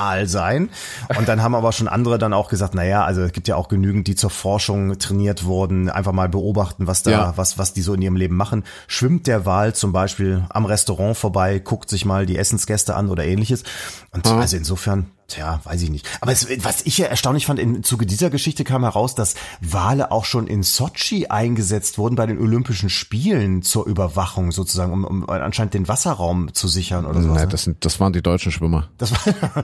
Spionagewal 0.00 0.28
sein. 0.28 0.70
Und 1.18 1.28
dann 1.28 1.42
haben 1.42 1.54
aber 1.54 1.72
schon 1.72 1.88
andere 1.88 2.18
dann 2.18 2.32
auch 2.32 2.48
gesagt, 2.48 2.74
na 2.74 2.84
ja, 2.84 3.04
also 3.04 3.22
es 3.22 3.32
gibt 3.32 3.48
ja 3.48 3.56
auch 3.56 3.68
genügend, 3.68 4.06
die 4.06 4.14
zur 4.14 4.30
Forschung 4.30 4.98
trainiert 4.98 5.44
wurden, 5.44 5.88
einfach 5.88 6.12
mal 6.12 6.28
beobachten, 6.28 6.86
was 6.86 7.02
da, 7.02 7.10
Ja. 7.10 7.32
was, 7.36 7.58
was 7.58 7.72
die 7.72 7.82
so 7.82 7.94
in 7.94 8.02
ihrem 8.02 8.16
Leben 8.16 8.36
machen. 8.36 8.64
Schwimmt 8.86 9.26
der 9.26 9.46
Wal 9.46 9.74
zum 9.74 9.92
Beispiel 9.92 10.44
am 10.50 10.64
Restaurant 10.64 11.16
vorbei, 11.16 11.58
guckt 11.58 11.88
sich 11.88 12.04
mal 12.04 12.26
die 12.26 12.38
Essensgäste 12.38 12.94
an 12.94 13.08
oder 13.08 13.24
ähnliches. 13.24 13.64
Und 14.12 14.26
also 14.26 14.56
insofern, 14.56 15.10
tja, 15.30 15.60
weiß 15.64 15.82
ich 15.82 15.90
nicht. 15.90 16.06
Aber 16.20 16.32
es, 16.32 16.46
was 16.64 16.82
ich 16.82 16.98
ja 16.98 17.06
erstaunlich 17.06 17.46
fand, 17.46 17.58
im 17.58 17.82
Zuge 17.82 18.06
dieser 18.06 18.30
Geschichte 18.30 18.64
kam 18.64 18.82
heraus, 18.82 19.14
dass 19.14 19.34
Wale 19.60 20.10
auch 20.10 20.24
schon 20.24 20.46
in 20.46 20.62
Sochi 20.62 21.26
eingesetzt 21.28 21.98
wurden 21.98 22.16
bei 22.16 22.26
den 22.26 22.38
Olympischen 22.38 22.90
Spielen 22.90 23.62
zur 23.62 23.86
Überwachung 23.86 24.52
sozusagen, 24.52 24.92
um, 24.92 25.04
um 25.04 25.28
anscheinend 25.30 25.74
den 25.74 25.88
Wasserraum 25.88 26.52
zu 26.52 26.68
sichern 26.68 27.06
oder 27.06 27.22
sowas. 27.22 27.36
Nein, 27.36 27.44
ne? 27.46 27.52
das 27.52 27.62
sind 27.64 27.84
das 27.84 28.00
waren 28.00 28.12
die 28.12 28.22
deutschen 28.22 28.52
Schwimmer. 28.52 28.88
Das 28.98 29.12
war, 29.12 29.18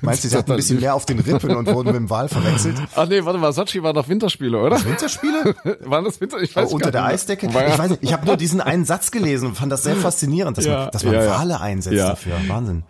meinst 0.00 0.24
du, 0.24 0.28
sie 0.28 0.36
hatten 0.36 0.50
ein 0.50 0.56
bisschen 0.56 0.80
mehr 0.80 0.94
auf 0.94 1.06
den 1.06 1.18
Rippen 1.18 1.54
und 1.56 1.66
wurden 1.66 1.88
mit 1.88 1.96
dem 1.96 2.10
Wal 2.10 2.28
verwechselt? 2.28 2.76
Ach 2.94 3.06
nee, 3.08 3.24
warte 3.24 3.38
mal, 3.38 3.52
Sochi 3.52 3.82
war 3.82 3.92
doch 3.92 4.08
Winterspiele, 4.08 4.58
oder? 4.58 4.82
Winterspiele? 4.84 5.54
Waren 5.84 6.04
das 6.04 6.20
Winter? 6.20 6.40
Ich 6.40 6.54
weiß 6.54 6.72
unter 6.72 6.90
der. 6.90 7.04
Eisdecke? 7.04 7.46
Ich 7.46 7.54
weiß 7.54 7.90
nicht, 7.90 8.02
ich 8.02 8.12
habe 8.12 8.24
nur 8.26 8.36
diesen 8.36 8.60
einen 8.60 8.84
Satz 8.84 9.10
gelesen 9.10 9.48
und 9.48 9.56
fand 9.56 9.70
das 9.70 9.82
sehr 9.82 9.96
faszinierend, 9.96 10.56
dass 10.56 10.64
Ja, 10.64 10.78
man, 10.84 10.90
dass 10.90 11.04
man 11.04 11.14
ja. 11.14 11.26
Wale 11.26 11.60
einsetzt 11.60 11.96
Ja. 11.96 12.10
dafür. 12.10 12.34
Wahnsinn. 12.48 12.82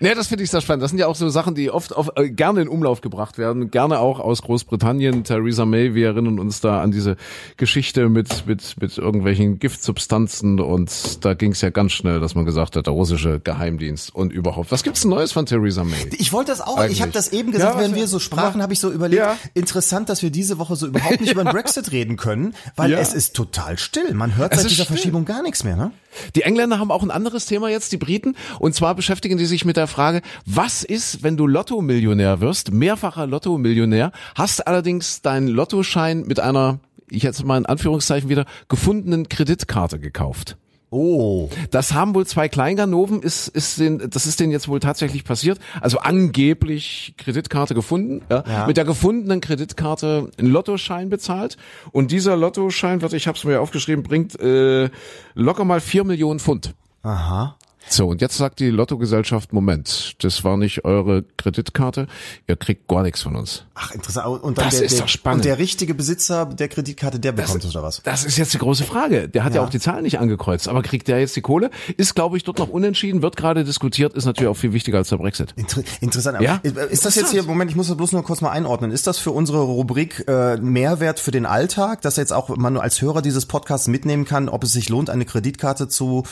Nee, 0.00 0.14
das 0.14 0.28
finde 0.28 0.44
ich 0.44 0.50
sehr 0.50 0.60
spannend. 0.62 0.82
Das 0.82 0.90
sind 0.90 0.98
ja 0.98 1.06
auch 1.06 1.14
so 1.14 1.28
Sachen, 1.28 1.54
die 1.54 1.70
oft 1.70 1.94
auf, 1.94 2.10
äh, 2.16 2.30
gerne 2.30 2.62
in 2.62 2.68
Umlauf 2.68 3.00
gebracht 3.02 3.36
werden. 3.38 3.70
Gerne 3.70 3.98
auch 3.98 4.18
aus 4.18 4.42
Großbritannien. 4.42 5.24
Theresa 5.24 5.66
May, 5.66 5.94
wir 5.94 6.08
erinnern 6.08 6.38
uns 6.38 6.60
da 6.60 6.80
an 6.80 6.90
diese 6.90 7.16
Geschichte 7.58 8.08
mit, 8.08 8.46
mit, 8.46 8.76
mit 8.80 8.96
irgendwelchen 8.98 9.58
Giftsubstanzen. 9.58 10.58
Und 10.60 11.24
da 11.24 11.34
ging 11.34 11.52
es 11.52 11.60
ja 11.60 11.70
ganz 11.70 11.92
schnell, 11.92 12.20
dass 12.20 12.34
man 12.34 12.44
gesagt 12.44 12.76
hat, 12.76 12.86
der 12.86 12.92
russische 12.94 13.40
Geheimdienst 13.40 14.14
und 14.14 14.32
überhaupt. 14.32 14.72
Was 14.72 14.82
gibt's 14.82 15.04
Neues 15.04 15.32
von 15.32 15.46
Theresa 15.46 15.84
May? 15.84 15.96
Ich 16.18 16.32
wollte 16.32 16.50
das 16.52 16.60
auch, 16.60 16.76
Eigentlich. 16.78 16.96
ich 16.98 17.02
habe 17.02 17.12
das 17.12 17.32
eben 17.32 17.52
gesagt, 17.52 17.74
Ja, 17.74 17.80
während 17.80 17.94
wir 17.94 18.06
so 18.06 18.18
sprachen, 18.18 18.62
habe 18.62 18.72
ich 18.72 18.80
so 18.80 18.90
überlegt, 18.90 19.20
Ja. 19.22 19.36
interessant, 19.54 20.08
dass 20.08 20.22
wir 20.22 20.30
diese 20.30 20.58
Woche 20.58 20.76
so 20.76 20.86
überhaupt 20.86 21.20
nicht 21.20 21.32
über 21.34 21.44
den 21.44 21.52
Brexit 21.52 21.92
reden 21.92 22.16
können, 22.16 22.54
weil 22.76 22.90
Ja. 22.90 22.98
es 22.98 23.12
ist 23.12 23.36
total 23.36 23.78
still. 23.78 24.14
Man 24.14 24.36
hört 24.36 24.52
Es 24.52 24.62
seit 24.62 24.70
dieser 24.70 24.84
still. 24.84 24.96
Verschiebung 24.96 25.24
gar 25.24 25.42
nichts 25.42 25.62
mehr, 25.64 25.76
ne? 25.76 25.92
Die 26.34 26.42
Engländer 26.42 26.78
haben 26.78 26.90
auch 26.90 27.02
ein 27.02 27.10
anderes 27.10 27.46
Thema 27.46 27.68
jetzt, 27.68 27.92
die 27.92 27.96
Briten. 27.96 28.36
Und 28.58 28.74
zwar 28.74 28.94
beschäftigen 28.94 29.38
die 29.38 29.46
sich 29.46 29.64
mit 29.64 29.76
der 29.76 29.86
Frage, 29.86 30.22
was 30.46 30.82
ist, 30.82 31.22
wenn 31.22 31.36
du 31.36 31.46
Lotto-Millionär 31.46 32.40
wirst, 32.40 32.72
mehrfacher 32.72 33.26
Lotto-Millionär, 33.26 34.12
hast 34.34 34.66
allerdings 34.66 35.22
deinen 35.22 35.48
Lottoschein 35.48 36.22
mit 36.22 36.40
einer, 36.40 36.80
ich 37.08 37.22
jetzt 37.22 37.44
mal 37.44 37.58
in 37.58 37.66
Anführungszeichen 37.66 38.28
wieder, 38.28 38.46
gefundenen 38.68 39.28
Kreditkarte 39.28 39.98
gekauft. 39.98 40.56
Oh. 40.90 41.48
Das 41.70 41.92
haben 41.94 42.14
wohl 42.16 42.26
zwei 42.26 42.48
Kleinganoven, 42.48 43.22
ist, 43.22 43.46
ist 43.48 43.78
den, 43.78 44.10
das 44.10 44.26
ist 44.26 44.40
denen 44.40 44.50
jetzt 44.50 44.66
wohl 44.66 44.80
tatsächlich 44.80 45.22
passiert. 45.24 45.60
Also 45.80 45.98
angeblich 46.00 47.14
Kreditkarte 47.16 47.74
gefunden, 47.74 48.22
ja, 48.28 48.42
Ja. 48.46 48.66
mit 48.66 48.76
der 48.76 48.84
gefundenen 48.84 49.40
Kreditkarte 49.40 50.30
einen 50.36 50.50
Lottoschein 50.50 51.08
bezahlt. 51.08 51.56
Und 51.92 52.10
dieser 52.10 52.36
Lottoschein, 52.36 53.02
warte, 53.02 53.16
ich 53.16 53.28
habe 53.28 53.38
es 53.38 53.44
mir 53.44 53.60
aufgeschrieben, 53.60 54.02
bringt 54.02 54.38
äh, 54.40 54.90
locker 55.34 55.64
mal 55.64 55.80
vier 55.80 56.02
Millionen 56.04 56.40
Pfund. 56.40 56.74
Aha. 57.02 57.56
So, 57.88 58.06
und 58.08 58.20
jetzt 58.20 58.36
sagt 58.36 58.60
die 58.60 58.70
Lottogesellschaft, 58.70 59.52
Moment, 59.52 60.14
das 60.22 60.44
war 60.44 60.56
nicht 60.56 60.84
eure 60.84 61.24
Kreditkarte, 61.38 62.06
ihr 62.46 62.56
kriegt 62.56 62.86
gar 62.88 63.02
nichts 63.02 63.22
von 63.22 63.34
uns. 63.36 63.64
Ach, 63.74 63.92
interessant. 63.92 64.42
Und 64.42 64.58
dann 64.58 64.66
Das 64.66 64.76
der, 64.76 64.84
ist 64.86 64.92
der, 64.94 65.00
doch 65.00 65.08
spannend. 65.08 65.38
Und 65.40 65.44
der 65.46 65.58
richtige 65.58 65.94
Besitzer 65.94 66.46
der 66.46 66.68
Kreditkarte, 66.68 67.18
der 67.18 67.32
bekommt 67.32 67.64
es 67.64 67.70
oder 67.74 67.82
was? 67.82 68.02
Das 68.02 68.24
ist 68.24 68.36
jetzt 68.36 68.54
die 68.54 68.58
große 68.58 68.84
Frage. 68.84 69.28
Der 69.28 69.42
hat 69.44 69.54
ja. 69.54 69.60
Ja. 69.60 69.66
auch 69.66 69.70
die 69.70 69.80
Zahlen 69.80 70.02
nicht 70.04 70.18
angekreuzt, 70.18 70.68
aber 70.68 70.82
kriegt 70.82 71.08
der 71.08 71.18
jetzt 71.20 71.34
die 71.36 71.40
Kohle? 71.40 71.70
Ist, 71.96 72.14
glaube 72.14 72.36
ich, 72.36 72.44
dort 72.44 72.58
noch 72.58 72.68
unentschieden, 72.68 73.22
wird 73.22 73.36
gerade 73.36 73.64
diskutiert, 73.64 74.14
ist 74.14 74.24
natürlich 74.24 74.50
auch 74.50 74.56
viel 74.56 74.72
wichtiger 74.72 74.98
als 74.98 75.08
der 75.08 75.16
Brexit. 75.16 75.52
Inter 75.56 75.82
interessant. 76.00 76.36
Aber 76.36 76.44
Ja? 76.44 76.56
Ist 76.56 77.06
das 77.06 77.14
jetzt 77.16 77.30
hier, 77.30 77.42
Moment, 77.42 77.70
ich 77.70 77.76
muss 77.76 77.88
das 77.88 77.96
bloß 77.96 78.12
nur 78.12 78.22
kurz 78.22 78.40
mal 78.40 78.50
einordnen. 78.50 78.90
Ist 78.90 79.06
das 79.06 79.18
für 79.18 79.30
unsere 79.32 79.62
Rubrik 79.62 80.24
äh, 80.28 80.58
Mehrwert 80.58 81.18
für 81.18 81.30
den 81.30 81.46
Alltag, 81.46 82.02
dass 82.02 82.16
jetzt 82.16 82.32
auch 82.32 82.54
man 82.56 82.76
als 82.76 83.00
Hörer 83.02 83.22
dieses 83.22 83.46
Podcasts 83.46 83.88
mitnehmen 83.88 84.24
kann, 84.26 84.48
ob 84.48 84.64
es 84.64 84.72
sich 84.72 84.88
lohnt, 84.88 85.10
eine 85.10 85.24
Kreditkarte 85.24 85.88
zu 85.88 86.24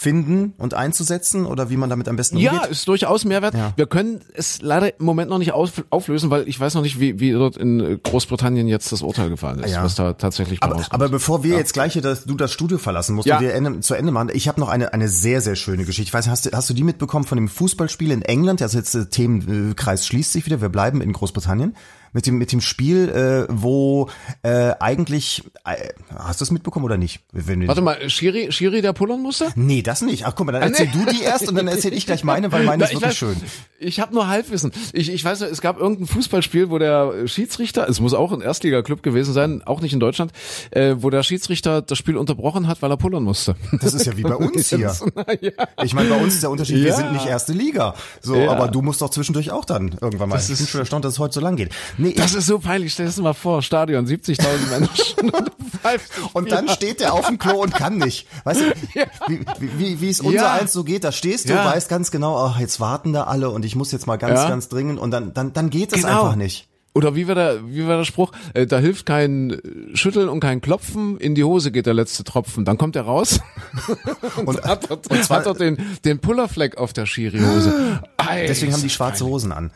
finden 0.00 0.54
und 0.56 0.72
einzusetzen 0.72 1.44
oder 1.44 1.68
wie 1.68 1.76
man 1.76 1.90
damit 1.90 2.08
am 2.08 2.16
besten 2.16 2.38
Ja, 2.38 2.52
umgeht? 2.52 2.70
ist 2.70 2.88
durchaus 2.88 3.26
Mehrwert. 3.26 3.52
Ja. 3.52 3.74
Wir 3.76 3.84
können 3.86 4.20
es 4.32 4.62
leider 4.62 4.98
im 4.98 5.04
Moment 5.04 5.28
noch 5.28 5.36
nicht 5.36 5.52
auf, 5.52 5.84
auflösen, 5.90 6.30
weil 6.30 6.48
ich 6.48 6.58
weiß 6.58 6.72
noch 6.74 6.80
nicht, 6.80 6.98
wie, 6.98 7.20
wie 7.20 7.32
dort 7.32 7.58
in 7.58 8.00
Großbritannien 8.02 8.66
jetzt 8.66 8.92
das 8.92 9.02
Urteil 9.02 9.28
gefallen 9.28 9.58
ist, 9.58 9.72
Ja. 9.72 9.84
was 9.84 9.96
da 9.96 10.14
tatsächlich 10.14 10.62
Aber, 10.62 10.76
rauskommt. 10.76 10.94
aber 10.94 11.10
bevor 11.10 11.44
wir 11.44 11.54
jetzt 11.58 11.74
gleich 11.74 11.92
hier 11.92 12.00
das, 12.00 12.24
du 12.24 12.34
das 12.34 12.50
Studio 12.50 12.78
verlassen, 12.78 13.14
musst 13.14 13.28
Ja. 13.28 13.38
du 13.40 13.44
dir 13.44 13.80
zu 13.82 13.92
Ende 13.94 14.10
machen. 14.10 14.30
Ich 14.32 14.48
habe 14.48 14.58
noch 14.58 14.70
eine, 14.70 14.94
eine 14.94 15.08
sehr, 15.08 15.42
sehr 15.42 15.54
schöne 15.54 15.84
Geschichte. 15.84 16.08
Ich 16.08 16.14
weiß, 16.14 16.28
hast 16.28 16.46
du, 16.46 16.50
hast 16.54 16.70
du 16.70 16.72
die 16.72 16.82
mitbekommen 16.82 17.26
von 17.26 17.36
dem 17.36 17.48
Fußballspiel 17.48 18.10
in 18.10 18.22
England? 18.22 18.62
Also 18.62 18.78
jetzt 18.78 18.94
der 18.94 19.10
Themenkreis 19.10 20.06
schließt 20.06 20.32
sich 20.32 20.46
wieder. 20.46 20.62
Wir 20.62 20.70
bleiben 20.70 21.02
in 21.02 21.12
Großbritannien. 21.12 21.76
Mit 22.12 22.26
dem, 22.26 22.38
mit 22.38 22.50
dem 22.52 22.60
Spiel, 22.60 23.08
äh, 23.08 23.52
wo 23.52 24.08
äh, 24.42 24.72
eigentlich, 24.80 25.44
äh, 25.64 25.76
hast 26.16 26.40
du 26.40 26.44
es 26.44 26.50
mitbekommen 26.50 26.84
oder 26.84 26.96
nicht? 26.98 27.20
Wir- 27.32 27.68
Warte 27.68 27.80
mal, 27.82 28.10
Schiri, 28.10 28.50
Schiri, 28.50 28.82
der 28.82 28.92
pullern 28.92 29.20
musste? 29.22 29.48
Nee, 29.54 29.82
das 29.82 30.02
nicht. 30.02 30.26
Ach 30.26 30.34
guck 30.34 30.46
mal, 30.46 30.52
dann 30.52 30.62
erzähl 30.62 30.86
nee. 30.94 31.04
du 31.04 31.10
die 31.12 31.22
erst 31.22 31.48
und 31.48 31.54
dann 31.54 31.68
erzähl 31.68 31.92
ich 31.92 32.06
gleich 32.06 32.24
meine, 32.24 32.50
weil 32.52 32.64
meine 32.64 32.80
Na, 32.80 32.84
ist 32.86 32.92
ich 32.92 32.96
wirklich 33.00 33.10
weiß, 33.10 33.16
schön. 33.16 33.36
Ich 33.78 34.00
habe 34.00 34.12
nur 34.12 34.26
Halbwissen. 34.28 34.72
Ich, 34.92 35.08
ich 35.10 35.24
weiß, 35.24 35.40
es 35.42 35.60
gab 35.60 35.78
irgendein 35.78 36.06
Fußballspiel, 36.06 36.68
wo 36.70 36.78
der 36.78 37.26
Schiedsrichter, 37.28 37.88
es 37.88 38.00
muss 38.00 38.12
auch 38.12 38.32
ein 38.32 38.40
Erstligaklub 38.40 39.02
gewesen 39.02 39.32
sein, 39.32 39.62
auch 39.64 39.80
nicht 39.80 39.92
in 39.92 40.00
Deutschland, 40.00 40.32
äh, 40.72 40.96
wo 40.98 41.10
der 41.10 41.22
Schiedsrichter 41.22 41.80
das 41.80 41.96
Spiel 41.96 42.16
unterbrochen 42.16 42.66
hat, 42.66 42.82
weil 42.82 42.90
er 42.90 42.96
pullern 42.96 43.22
musste. 43.22 43.54
Das 43.80 43.94
ist 43.94 44.04
ja 44.06 44.16
wie 44.16 44.22
bei 44.22 44.34
uns 44.36 44.68
hier. 44.70 44.94
Na 45.14 45.24
ja. 45.40 45.52
Ich 45.84 45.94
meine, 45.94 46.08
bei 46.10 46.16
uns 46.20 46.34
ist 46.34 46.42
der 46.42 46.50
Unterschied, 46.50 46.76
wir 46.76 46.88
Ja. 46.88 46.96
sind 46.96 47.12
nicht 47.12 47.26
erste 47.26 47.52
Liga. 47.52 47.94
So, 48.20 48.34
Ja. 48.34 48.50
aber 48.50 48.68
du 48.68 48.82
musst 48.82 49.00
doch 49.00 49.10
zwischendurch 49.10 49.50
auch 49.52 49.64
dann 49.64 49.96
irgendwann 50.00 50.28
mal. 50.28 50.36
Das 50.36 50.50
ich 50.50 50.56
bin 50.56 50.64
ist- 50.64 50.70
schon 50.70 50.80
erstaunt, 50.80 51.04
dass 51.04 51.12
es 51.14 51.18
heute 51.18 51.34
so 51.34 51.40
lang 51.40 51.56
geht. 51.56 51.70
Nee, 52.00 52.14
Das 52.14 52.34
ist 52.34 52.46
so 52.46 52.58
peinlich. 52.58 52.92
Stell 52.94 53.06
dir 53.06 53.10
das 53.10 53.18
mal 53.18 53.34
vor, 53.34 53.62
Stadion, 53.62 54.06
70.000 54.06 54.44
Menschen 54.70 55.30
und 56.32 56.50
dann 56.50 56.68
steht 56.68 57.00
der 57.00 57.12
auf 57.12 57.26
dem 57.26 57.38
Klo 57.38 57.60
und 57.62 57.74
kann 57.74 57.98
nicht. 57.98 58.26
Weißt 58.44 58.60
du, 58.60 58.64
wie, 59.28 59.40
wie, 59.58 59.78
wie, 59.78 60.00
wie 60.00 60.08
es 60.10 60.20
unser 60.20 60.34
Ja. 60.42 60.52
eins 60.54 60.72
so 60.72 60.82
geht, 60.84 61.04
da 61.04 61.12
stehst 61.12 61.48
du, 61.48 61.52
Ja. 61.52 61.64
weißt 61.66 61.88
ganz 61.88 62.10
genau, 62.10 62.38
ach, 62.38 62.58
jetzt 62.58 62.80
warten 62.80 63.12
da 63.12 63.24
alle 63.24 63.50
und 63.50 63.64
ich 63.64 63.76
muss 63.76 63.92
jetzt 63.92 64.06
mal 64.06 64.16
ganz, 64.16 64.40
Ja. 64.40 64.48
ganz 64.48 64.68
dringend 64.68 64.98
und 64.98 65.10
dann, 65.10 65.34
dann, 65.34 65.52
dann 65.52 65.68
geht 65.70 65.92
es 65.92 66.02
Genau. 66.02 66.22
einfach 66.24 66.36
nicht. 66.36 66.68
Oder 66.92 67.14
wie 67.14 67.28
war 67.28 67.36
der, 67.36 67.60
wie 67.68 67.86
war 67.86 67.98
der 67.98 68.04
Spruch? 68.04 68.32
Äh, 68.52 68.66
da 68.66 68.78
hilft 68.78 69.06
kein 69.06 69.50
äh, 69.50 69.58
Schütteln 69.96 70.28
und 70.28 70.40
kein 70.40 70.60
Klopfen, 70.60 71.18
in 71.18 71.34
die 71.36 71.44
Hose 71.44 71.70
geht 71.70 71.86
der 71.86 71.94
letzte 71.94 72.24
Tropfen. 72.24 72.64
Dann 72.64 72.78
kommt 72.78 72.96
er 72.96 73.02
raus 73.02 73.38
und, 74.36 74.48
Und- 74.48 74.62
hat, 74.64 74.90
dort, 74.90 75.06
und 75.08 75.22
zwar- 75.24 75.38
hat 75.38 75.46
dort 75.46 75.60
den, 75.60 75.78
den 76.04 76.18
Pullerfleck 76.18 76.78
auf 76.78 76.92
der 76.92 77.06
Schiri-Hose. 77.06 78.00
Deswegen 78.48 78.72
haben 78.72 78.82
die 78.82 78.90
schwarze. 78.90 79.24
Hosen 79.24 79.52
an. 79.52 79.70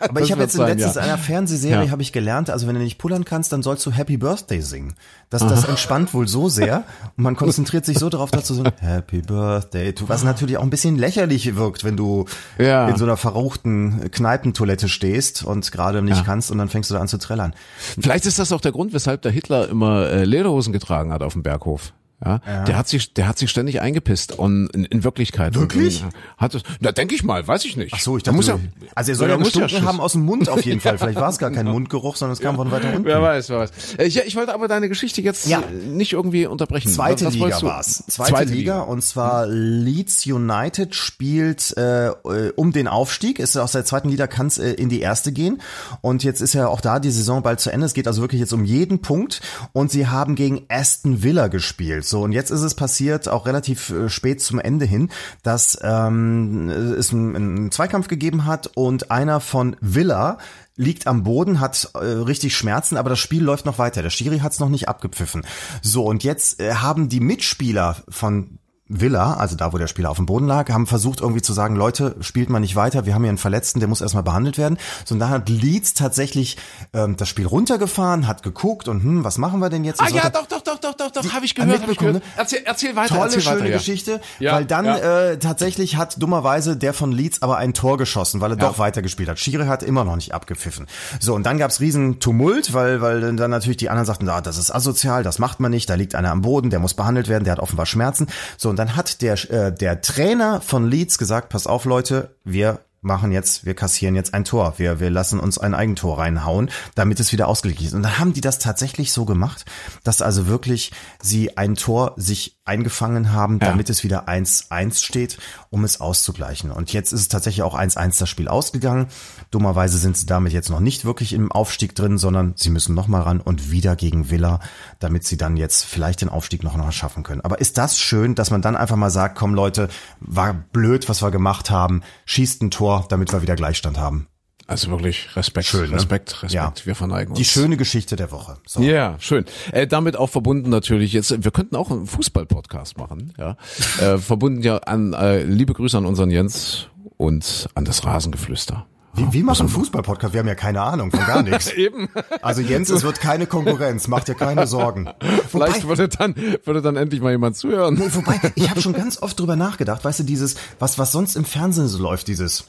Aber 0.00 0.20
ich 0.22 0.32
habe 0.32 0.42
jetzt 0.42 0.54
in 0.54 0.58
sein, 0.58 0.68
letztens 0.78 0.94
ja. 0.96 1.02
einer 1.02 1.18
Fernsehserie 1.18 1.84
Ja. 1.86 1.90
habe 1.90 2.00
ich 2.02 2.12
gelernt, 2.12 2.48
also 2.50 2.66
wenn 2.66 2.74
du 2.74 2.80
nicht 2.80 2.98
pullern 2.98 3.24
kannst, 3.24 3.52
dann 3.52 3.62
sollst 3.62 3.84
du 3.86 3.90
Happy 3.90 4.16
Birthday 4.16 4.60
singen. 4.60 4.94
Das, 5.30 5.46
das 5.46 5.64
entspannt 5.64 6.12
wohl 6.14 6.26
so 6.28 6.48
sehr 6.48 6.84
und 7.16 7.22
man 7.24 7.36
konzentriert 7.36 7.84
sich 7.86 7.98
so 7.98 8.08
darauf, 8.08 8.30
dass 8.30 8.48
du 8.48 8.54
so 8.54 8.64
ein 8.64 8.72
Happy 8.80 9.20
Birthday, 9.22 9.92
tu, 9.94 10.08
was 10.08 10.24
natürlich 10.24 10.56
auch 10.58 10.62
ein 10.62 10.70
bisschen 10.70 10.96
lächerlich 10.96 11.54
wirkt, 11.56 11.84
wenn 11.84 11.96
du 11.96 12.26
Ja. 12.58 12.88
in 12.88 12.96
so 12.96 13.04
einer 13.04 13.16
verrauchten 13.16 14.10
Kneipentoilette 14.10 14.88
stehst 14.88 15.42
und 15.44 15.70
gerade 15.72 16.02
nicht 16.02 16.24
kannst 16.24 16.41
und 16.50 16.58
dann 16.58 16.68
fängst 16.68 16.90
du 16.90 16.94
da 16.94 17.00
an 17.00 17.08
zu 17.08 17.18
trällern. 17.18 17.54
Vielleicht 18.00 18.26
ist 18.26 18.38
das 18.38 18.52
auch 18.52 18.60
der 18.60 18.72
Grund, 18.72 18.92
weshalb 18.92 19.22
der 19.22 19.32
Hitler 19.32 19.68
immer 19.68 20.08
äh, 20.08 20.24
Lederhosen 20.24 20.72
getragen 20.72 21.12
hat 21.12 21.22
auf 21.22 21.34
dem 21.34 21.42
Berghof. 21.42 21.92
Ja, 22.24 22.38
der 22.64 22.76
hat 22.76 22.88
sich, 22.88 23.14
der 23.14 23.26
hat 23.28 23.36
sich 23.38 23.50
ständig 23.50 23.80
eingepisst 23.80 24.38
und 24.38 24.68
in, 24.68 24.84
in 24.84 25.02
Wirklichkeit. 25.04 25.54
Wirklich? 25.54 26.02
Und, 26.02 26.08
und, 26.08 26.14
hat 26.38 26.54
es, 26.54 26.62
na, 26.80 26.92
denke 26.92 27.14
ich 27.14 27.24
mal, 27.24 27.46
weiß 27.46 27.64
ich 27.64 27.76
nicht. 27.76 27.92
Ach 27.94 28.00
so, 28.00 28.16
ich 28.16 28.22
Da 28.22 28.30
dachte, 28.30 28.36
muss 28.36 28.46
ja, 28.46 28.58
also 28.94 29.10
er 29.12 29.16
soll 29.16 29.28
ja 29.28 29.36
gestunken 29.36 29.68
Schiss. 29.70 29.82
haben 29.82 30.00
aus 30.00 30.12
dem 30.12 30.22
Mund 30.22 30.48
auf 30.48 30.64
jeden 30.64 30.80
Fall. 30.80 30.98
Vielleicht 30.98 31.18
war 31.18 31.28
es 31.30 31.38
gar 31.38 31.50
kein 31.50 31.66
Mundgeruch, 31.72 32.16
sondern 32.16 32.34
es 32.34 32.40
kam 32.40 32.56
von 32.56 32.70
weiter 32.70 32.90
unten. 32.90 33.04
Wer 33.04 33.20
weiß, 33.20 33.48
wer 33.50 33.58
weiß. 33.58 33.70
Äh, 33.98 34.04
Ich, 34.06 34.16
ich 34.18 34.36
wollte 34.36 34.54
aber 34.54 34.68
deine 34.68 34.88
Geschichte 34.88 35.20
jetzt 35.22 35.46
Ja. 35.48 35.60
äh, 35.60 35.72
nicht 35.88 36.12
irgendwie 36.12 36.46
unterbrechen. 36.46 36.90
Zweite 36.90 37.24
Was 37.26 37.32
Liga 37.34 37.44
wolltest 37.44 37.62
du? 37.62 37.66
war's. 37.66 38.04
Zweite, 38.08 38.44
Liga, 38.52 38.80
und 38.82 39.02
zwar 39.02 39.46
Leeds 39.46 40.24
United 40.26 40.94
spielt 40.94 41.76
äh, 41.76 42.08
äh, 42.08 42.52
um 42.56 42.72
den 42.72 42.88
Aufstieg. 42.88 43.38
Ist 43.38 43.56
aus 43.56 43.72
der 43.72 43.84
zweiten 43.84 44.08
Liga 44.08 44.26
kann 44.26 44.46
es 44.46 44.58
äh, 44.58 44.72
in 44.72 44.88
die 44.88 45.00
erste 45.00 45.32
gehen 45.32 45.60
und 46.02 46.24
jetzt 46.24 46.40
ist 46.40 46.52
ja 46.54 46.68
auch 46.68 46.80
da 46.80 47.00
die 47.00 47.10
Saison 47.10 47.42
bald 47.42 47.60
zu 47.60 47.70
Ende. 47.72 47.86
Es 47.86 47.94
geht 47.94 48.06
also 48.06 48.20
wirklich 48.22 48.40
jetzt 48.40 48.52
um 48.52 48.64
jeden 48.64 49.00
Punkt 49.02 49.40
und 49.72 49.90
sie 49.90 50.06
haben 50.06 50.34
gegen 50.34 50.62
Aston 50.68 51.22
Villa 51.22 51.48
gespielt. 51.48 52.04
So 52.12 52.20
und 52.20 52.32
jetzt 52.32 52.50
ist 52.50 52.60
es 52.60 52.74
passiert, 52.74 53.26
auch 53.26 53.46
relativ 53.46 53.88
äh, 53.88 54.10
spät 54.10 54.42
zum 54.42 54.60
Ende 54.60 54.84
hin, 54.84 55.08
dass 55.42 55.78
ähm, 55.82 56.68
es 56.68 57.10
einen, 57.10 57.72
Zweikampf 57.72 58.06
gegeben 58.06 58.44
hat 58.44 58.70
und 58.74 59.10
einer 59.10 59.40
von 59.40 59.76
Villa 59.80 60.36
liegt 60.76 61.06
am 61.06 61.22
Boden, 61.22 61.58
hat 61.58 61.90
äh, 61.94 61.98
richtig 61.98 62.54
Schmerzen, 62.54 62.98
aber 62.98 63.08
das 63.08 63.18
Spiel 63.18 63.42
läuft 63.42 63.64
noch 63.64 63.78
weiter. 63.78 64.02
Der 64.02 64.10
Schiri 64.10 64.40
hat 64.40 64.52
es 64.52 64.60
noch 64.60 64.68
nicht 64.68 64.90
abgepfiffen. 64.90 65.46
So, 65.80 66.04
und 66.04 66.22
jetzt 66.22 66.60
äh, 66.60 66.74
haben 66.74 67.08
die 67.08 67.20
Mitspieler 67.20 67.96
von 68.10 68.58
Villa, 69.00 69.34
also 69.34 69.56
da, 69.56 69.72
wo 69.72 69.78
der 69.78 69.86
Spieler 69.86 70.10
auf 70.10 70.16
dem 70.16 70.26
Boden 70.26 70.46
lag, 70.46 70.70
haben 70.70 70.86
versucht 70.86 71.20
irgendwie 71.20 71.42
zu 71.42 71.52
sagen, 71.52 71.76
Leute, 71.76 72.16
spielt 72.20 72.50
mal 72.50 72.60
nicht 72.60 72.76
weiter, 72.76 73.06
wir 73.06 73.14
haben 73.14 73.22
hier 73.22 73.30
einen 73.30 73.38
Verletzten, 73.38 73.80
der 73.80 73.88
muss 73.88 74.00
erstmal 74.00 74.22
behandelt 74.22 74.58
werden. 74.58 74.78
So, 75.04 75.14
und 75.14 75.20
da 75.20 75.28
hat 75.28 75.48
Leeds 75.48 75.94
tatsächlich 75.94 76.56
ähm, 76.92 77.16
das 77.16 77.28
Spiel 77.28 77.46
runtergefahren, 77.46 78.26
hat 78.26 78.42
geguckt 78.42 78.88
und 78.88 79.02
hm, 79.02 79.24
was 79.24 79.38
machen 79.38 79.60
wir 79.60 79.70
denn 79.70 79.84
jetzt? 79.84 80.00
Ah 80.00 80.08
ja, 80.08 80.28
doch, 80.30 80.46
doch, 80.46 80.60
doch, 80.60 80.78
doch, 80.78 80.94
doch, 80.94 81.10
doch, 81.10 81.32
habe 81.32 81.44
ich 81.44 81.54
gehört, 81.54 81.82
hab 81.82 81.88
ich 81.88 81.98
gehört. 81.98 82.22
Erzähl, 82.36 82.60
erzähl 82.64 82.96
weiter, 82.96 83.14
Tolle, 83.14 83.24
erzähl 83.24 83.40
schöne 83.40 83.56
weiter, 83.60 83.70
ja. 83.70 83.76
Geschichte, 83.76 84.20
Ja, 84.38 84.54
weil 84.54 84.64
dann 84.64 84.84
ja. 84.84 85.30
äh, 85.30 85.38
tatsächlich 85.38 85.96
hat 85.96 86.20
dummerweise 86.20 86.76
der 86.76 86.92
von 86.92 87.12
Leeds 87.12 87.42
aber 87.42 87.56
ein 87.56 87.74
Tor 87.74 87.98
geschossen, 87.98 88.40
weil 88.40 88.52
er 88.52 88.56
doch 88.56 88.78
weitergespielt 88.78 89.28
hat. 89.28 89.38
Schiri 89.38 89.66
hat 89.66 89.82
immer 89.82 90.04
noch 90.04 90.16
nicht 90.16 90.34
abgepfiffen. 90.34 90.86
So, 91.20 91.34
und 91.34 91.44
dann 91.44 91.58
gab's 91.58 91.80
riesen 91.80 92.20
Tumult, 92.20 92.72
weil, 92.72 93.00
weil 93.00 93.34
dann 93.36 93.50
natürlich 93.50 93.76
die 93.76 93.90
anderen 93.90 94.06
sagten, 94.06 94.28
ah, 94.28 94.40
das 94.40 94.58
ist 94.58 94.70
asozial, 94.70 95.22
das 95.22 95.38
macht 95.38 95.60
man 95.60 95.70
nicht, 95.70 95.88
da 95.88 95.94
liegt 95.94 96.14
einer 96.14 96.30
am 96.30 96.42
Boden, 96.42 96.70
der 96.70 96.78
muss 96.78 96.94
behandelt 96.94 97.28
werden, 97.28 97.44
der 97.44 97.52
hat 97.52 97.60
offenbar 97.60 97.86
Schmerzen. 97.86 98.26
So, 98.56 98.68
und 98.68 98.76
dann 98.82 98.96
hat 98.96 99.22
der, 99.22 99.34
äh, 99.52 99.72
der 99.72 100.00
Trainer 100.00 100.60
von 100.60 100.90
Leeds 100.90 101.16
gesagt, 101.16 101.50
pass 101.50 101.68
auf 101.68 101.84
Leute, 101.84 102.34
wir 102.42 102.80
machen 103.00 103.30
jetzt, 103.30 103.64
wir 103.64 103.74
kassieren 103.74 104.16
jetzt 104.16 104.34
ein 104.34 104.44
Tor. 104.44 104.74
Wir, 104.78 104.98
wir 104.98 105.08
lassen 105.08 105.38
uns 105.38 105.56
ein 105.56 105.74
Eigentor 105.74 106.18
reinhauen, 106.18 106.68
damit 106.96 107.20
es 107.20 107.32
wieder 107.32 107.46
ausgeglichen 107.46 107.86
ist. 107.86 107.94
Und 107.94 108.02
dann 108.02 108.18
haben 108.18 108.32
die 108.32 108.40
das 108.40 108.58
tatsächlich 108.58 109.12
so 109.12 109.24
gemacht, 109.24 109.66
dass 110.02 110.20
also 110.20 110.48
wirklich 110.48 110.90
sie 111.20 111.56
ein 111.56 111.76
Tor 111.76 112.14
sich 112.16 112.58
eingefangen 112.64 113.32
haben, 113.32 113.60
damit 113.60 113.88
es 113.88 114.02
wieder 114.02 114.28
1-1 114.28 115.04
steht, 115.04 115.38
um 115.72 115.84
es 115.84 116.00
auszugleichen. 116.00 116.70
Und 116.70 116.92
jetzt 116.92 117.12
ist 117.12 117.20
es 117.20 117.28
tatsächlich 117.28 117.62
auch 117.62 117.74
1-1 117.74 118.18
das 118.18 118.28
Spiel 118.28 118.46
ausgegangen. 118.46 119.06
Dummerweise 119.50 119.96
sind 119.96 120.18
sie 120.18 120.26
damit 120.26 120.52
jetzt 120.52 120.68
noch 120.68 120.80
nicht 120.80 121.06
wirklich 121.06 121.32
im 121.32 121.50
Aufstieg 121.50 121.94
drin, 121.94 122.18
sondern 122.18 122.52
sie 122.56 122.68
müssen 122.70 122.94
nochmal 122.94 123.22
ran 123.22 123.40
und 123.40 123.70
wieder 123.70 123.96
gegen 123.96 124.30
Villa, 124.30 124.60
damit 124.98 125.24
sie 125.24 125.38
dann 125.38 125.56
jetzt 125.56 125.84
vielleicht 125.84 126.20
den 126.20 126.28
Aufstieg 126.28 126.62
noch, 126.62 126.76
noch 126.76 126.92
schaffen 126.92 127.22
können. 127.22 127.40
Aber 127.40 127.58
ist 127.58 127.78
das 127.78 127.98
schön, 127.98 128.34
dass 128.34 128.50
man 128.50 128.60
dann 128.60 128.76
einfach 128.76 128.96
mal 128.96 129.10
sagt, 129.10 129.36
komm 129.36 129.54
Leute, 129.54 129.88
war 130.20 130.52
blöd, 130.52 131.08
was 131.08 131.22
wir 131.22 131.30
gemacht 131.30 131.70
haben, 131.70 132.02
schießt 132.26 132.62
ein 132.62 132.70
Tor, 132.70 133.06
damit 133.08 133.32
wir 133.32 133.40
wieder 133.40 133.56
Gleichstand 133.56 133.98
haben. 133.98 134.28
Also 134.66 134.90
wirklich 134.90 135.34
Respekt, 135.36 135.66
Schön, 135.66 135.90
ne? 135.90 135.96
Respekt, 135.96 136.42
Respekt. 136.42 136.52
Ja. 136.52 136.72
Wir 136.84 136.94
verneigen 136.94 137.30
uns. 137.30 137.38
Die 137.38 137.44
schöne 137.44 137.76
Geschichte 137.76 138.16
der 138.16 138.30
Woche. 138.30 138.58
So. 138.66 138.80
Ja, 138.80 139.16
schön. 139.18 139.44
Äh, 139.72 139.86
damit 139.86 140.16
auch 140.16 140.28
verbunden 140.28 140.70
natürlich 140.70 141.12
jetzt, 141.12 141.44
wir 141.44 141.50
könnten 141.50 141.76
auch 141.76 141.90
einen 141.90 142.06
Fußball-Podcast 142.06 142.96
machen, 142.96 143.34
ja. 143.38 143.56
äh, 144.00 144.18
verbunden 144.18 144.62
ja 144.62 144.78
an, 144.78 145.12
äh, 145.12 145.42
liebe 145.42 145.72
Grüße 145.74 145.98
an 145.98 146.06
unseren 146.06 146.30
Jens 146.30 146.86
und 147.16 147.68
an 147.74 147.84
das 147.84 148.04
Rasengeflüster. 148.04 148.86
Wie, 149.14 149.30
wie 149.30 149.42
macht 149.42 149.60
ein 149.60 149.68
Fußball-Podcast? 149.68 150.32
Wir 150.32 150.40
haben 150.40 150.48
ja 150.48 150.54
keine 150.54 150.80
Ahnung 150.80 151.10
von 151.10 151.20
gar 151.20 151.42
nichts. 151.42 151.70
Eben. 151.72 152.08
Also 152.40 152.62
Jens, 152.62 152.88
es 152.88 153.02
wird 153.02 153.20
keine 153.20 153.46
Konkurrenz, 153.46 154.08
macht 154.08 154.28
dir 154.28 154.34
keine 154.34 154.66
Sorgen. 154.66 155.10
Vielleicht 155.48 155.86
würde 155.86 156.08
dann, 156.08 156.34
würde 156.64 156.80
dann 156.80 156.96
endlich 156.96 157.20
mal 157.20 157.30
jemand 157.30 157.56
zuhören. 157.56 157.94
Nee, 157.94 158.08
wobei, 158.12 158.40
ich 158.54 158.70
habe 158.70 158.80
schon 158.80 158.94
ganz 158.94 159.20
oft 159.20 159.38
drüber 159.38 159.56
nachgedacht, 159.56 160.02
weißt 160.04 160.20
du, 160.20 160.24
dieses, 160.24 160.54
was, 160.78 160.98
was 160.98 161.12
sonst 161.12 161.36
im 161.36 161.44
Fernsehen 161.44 161.88
so 161.88 162.02
läuft, 162.02 162.28
dieses 162.28 162.64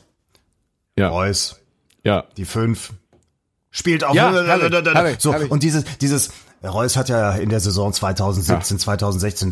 Ja, 0.98 1.08
Reus, 1.08 1.62
ja. 2.04 2.26
die 2.38 2.46
fünf, 2.46 2.94
spielt 3.72 4.04
auch 4.04 4.14
Ja, 4.14 4.32
herrlich, 4.32 4.72
herrlich, 4.72 5.16
so 5.20 5.34
herrlich. 5.34 5.52
und 5.52 5.64
dieses, 5.64 5.84
dieses 6.00 6.30
Reus 6.64 6.96
hat 6.96 7.10
ja 7.10 7.34
in 7.34 7.50
der 7.50 7.60
Saison 7.60 7.92
2017, 7.92 8.78
ja. 8.78 8.82
2016 8.82 9.52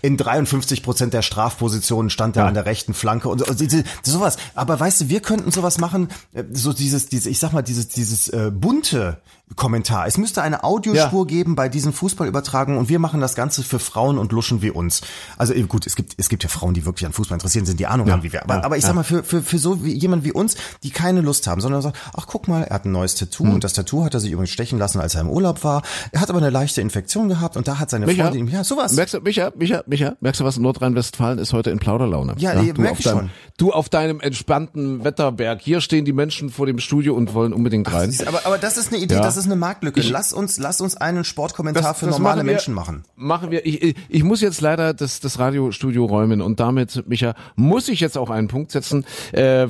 in 0.00 0.16
53 0.16 0.82
Prozent 0.82 1.12
der 1.12 1.20
Strafpositionen 1.20 2.08
stand 2.08 2.36
er 2.36 2.44
ja. 2.44 2.48
an 2.48 2.54
der 2.54 2.64
rechten 2.64 2.94
Flanke 2.94 3.28
und 3.28 3.44
sowas. 4.02 4.36
Aber 4.54 4.80
weißt 4.80 5.02
du, 5.02 5.08
wir 5.10 5.20
könnten 5.20 5.50
sowas 5.50 5.78
machen, 5.78 6.08
äh, 6.32 6.44
so 6.52 6.72
dieses, 6.72 7.08
diese, 7.08 7.28
ich 7.28 7.38
sag 7.38 7.52
mal, 7.52 7.62
dieses, 7.62 7.88
dieses 7.88 8.28
äh, 8.28 8.50
bunte 8.50 9.18
Kommentar. 9.56 10.06
Es 10.06 10.16
müsste 10.16 10.40
eine 10.42 10.64
Audiospur 10.64 11.22
ja. 11.22 11.26
geben 11.26 11.56
bei 11.56 11.68
diesen 11.68 11.92
Fußballübertragungen 11.92 12.78
und 12.78 12.88
wir 12.88 12.98
machen 12.98 13.20
das 13.20 13.34
Ganze 13.34 13.62
für 13.62 13.78
Frauen 13.78 14.18
und 14.18 14.32
Luschen 14.32 14.62
wie 14.62 14.70
uns. 14.70 15.02
Also 15.36 15.52
gut, 15.64 15.86
es 15.86 15.94
gibt 15.94 16.14
es 16.16 16.28
gibt 16.28 16.42
ja 16.42 16.48
Frauen, 16.48 16.74
die 16.74 16.86
wirklich 16.86 17.06
an 17.06 17.12
Fußball 17.12 17.36
interessiert 17.36 17.66
sind, 17.66 17.78
die 17.78 17.86
Ahnung 17.86 18.06
ja. 18.06 18.14
haben 18.14 18.22
wie 18.22 18.32
wir. 18.32 18.42
Aber, 18.42 18.54
ja. 18.54 18.64
aber 18.64 18.76
ich 18.76 18.84
sag 18.84 18.94
mal 18.94 19.04
für 19.04 19.22
für 19.22 19.42
für 19.42 19.58
so 19.58 19.84
wie 19.84 19.92
jemand 19.92 20.24
wie 20.24 20.32
uns, 20.32 20.56
die 20.82 20.90
keine 20.90 21.20
Lust 21.20 21.46
haben, 21.46 21.60
sondern 21.60 21.82
sagen, 21.82 21.96
ach 22.14 22.26
guck 22.26 22.48
mal, 22.48 22.62
er 22.62 22.74
hat 22.74 22.84
ein 22.86 22.92
neues 22.92 23.14
Tattoo 23.14 23.44
hm. 23.44 23.54
und 23.54 23.64
das 23.64 23.74
Tattoo 23.74 24.04
hat 24.04 24.14
er 24.14 24.20
sich 24.20 24.32
übrigens 24.32 24.50
stechen 24.50 24.78
lassen, 24.78 25.00
als 25.00 25.14
er 25.14 25.20
im 25.20 25.28
Urlaub 25.28 25.64
war. 25.64 25.82
Er 26.12 26.20
hat 26.20 26.30
aber 26.30 26.38
eine 26.38 26.50
leichte 26.50 26.80
Infektion 26.80 27.28
gehabt 27.28 27.56
und 27.56 27.68
da 27.68 27.78
hat 27.78 27.90
seine 27.90 28.06
Micha, 28.06 28.24
Freundin 28.24 28.46
ihm 28.46 28.52
ja 28.52 28.64
sowas. 28.64 28.94
Merkst 28.94 29.14
du, 29.14 29.20
Micha, 29.20 29.52
Micha, 29.56 29.82
Micha, 29.86 30.16
merkst 30.20 30.40
du 30.40 30.44
was? 30.44 30.58
Nordrhein-Westfalen 30.58 31.38
ist 31.38 31.52
heute 31.52 31.70
in 31.70 31.78
Plauderlaune. 31.78 32.34
Ja, 32.38 32.54
ja? 32.54 32.72
Du, 32.72 32.80
merk 32.80 32.98
ich 32.98 33.04
dein, 33.04 33.16
schon. 33.16 33.30
du 33.58 33.72
auf 33.72 33.88
deinem 33.88 34.20
entspannten 34.20 35.04
Wetterberg. 35.04 35.60
Hier 35.60 35.80
stehen 35.80 36.04
die 36.04 36.12
Menschen 36.12 36.50
vor 36.50 36.66
dem 36.66 36.78
Studio 36.78 37.14
und 37.14 37.34
wollen 37.34 37.52
unbedingt 37.52 37.92
rein. 37.92 38.14
Ach, 38.22 38.26
aber 38.26 38.46
aber 38.46 38.58
das 38.58 38.76
ist 38.76 38.92
eine 38.92 39.02
Idee, 39.02 39.16
das 39.16 39.36
ist 39.36 39.41
eine 39.46 39.56
Marktlücke. 39.56 40.00
Ich, 40.00 40.10
lass 40.10 40.32
uns, 40.32 40.58
lass 40.58 40.80
uns 40.80 40.96
einen 40.96 41.24
Sportkommentar 41.24 41.82
das, 41.82 41.98
für 41.98 42.06
das 42.06 42.18
normale 42.18 42.40
wir, 42.42 42.52
Menschen 42.52 42.74
machen. 42.74 43.04
Machen 43.16 43.50
wir. 43.50 43.66
Ich, 43.66 43.96
ich 44.08 44.24
muss 44.24 44.40
jetzt 44.40 44.60
leider 44.60 44.94
das, 44.94 45.20
das 45.20 45.38
Radiostudio 45.38 46.04
räumen 46.04 46.40
und 46.40 46.60
damit, 46.60 47.08
Micha, 47.08 47.34
muss 47.56 47.88
ich 47.88 48.00
jetzt 48.00 48.18
auch 48.18 48.30
einen 48.30 48.48
Punkt 48.48 48.70
setzen. 48.70 49.04
Äh, 49.32 49.68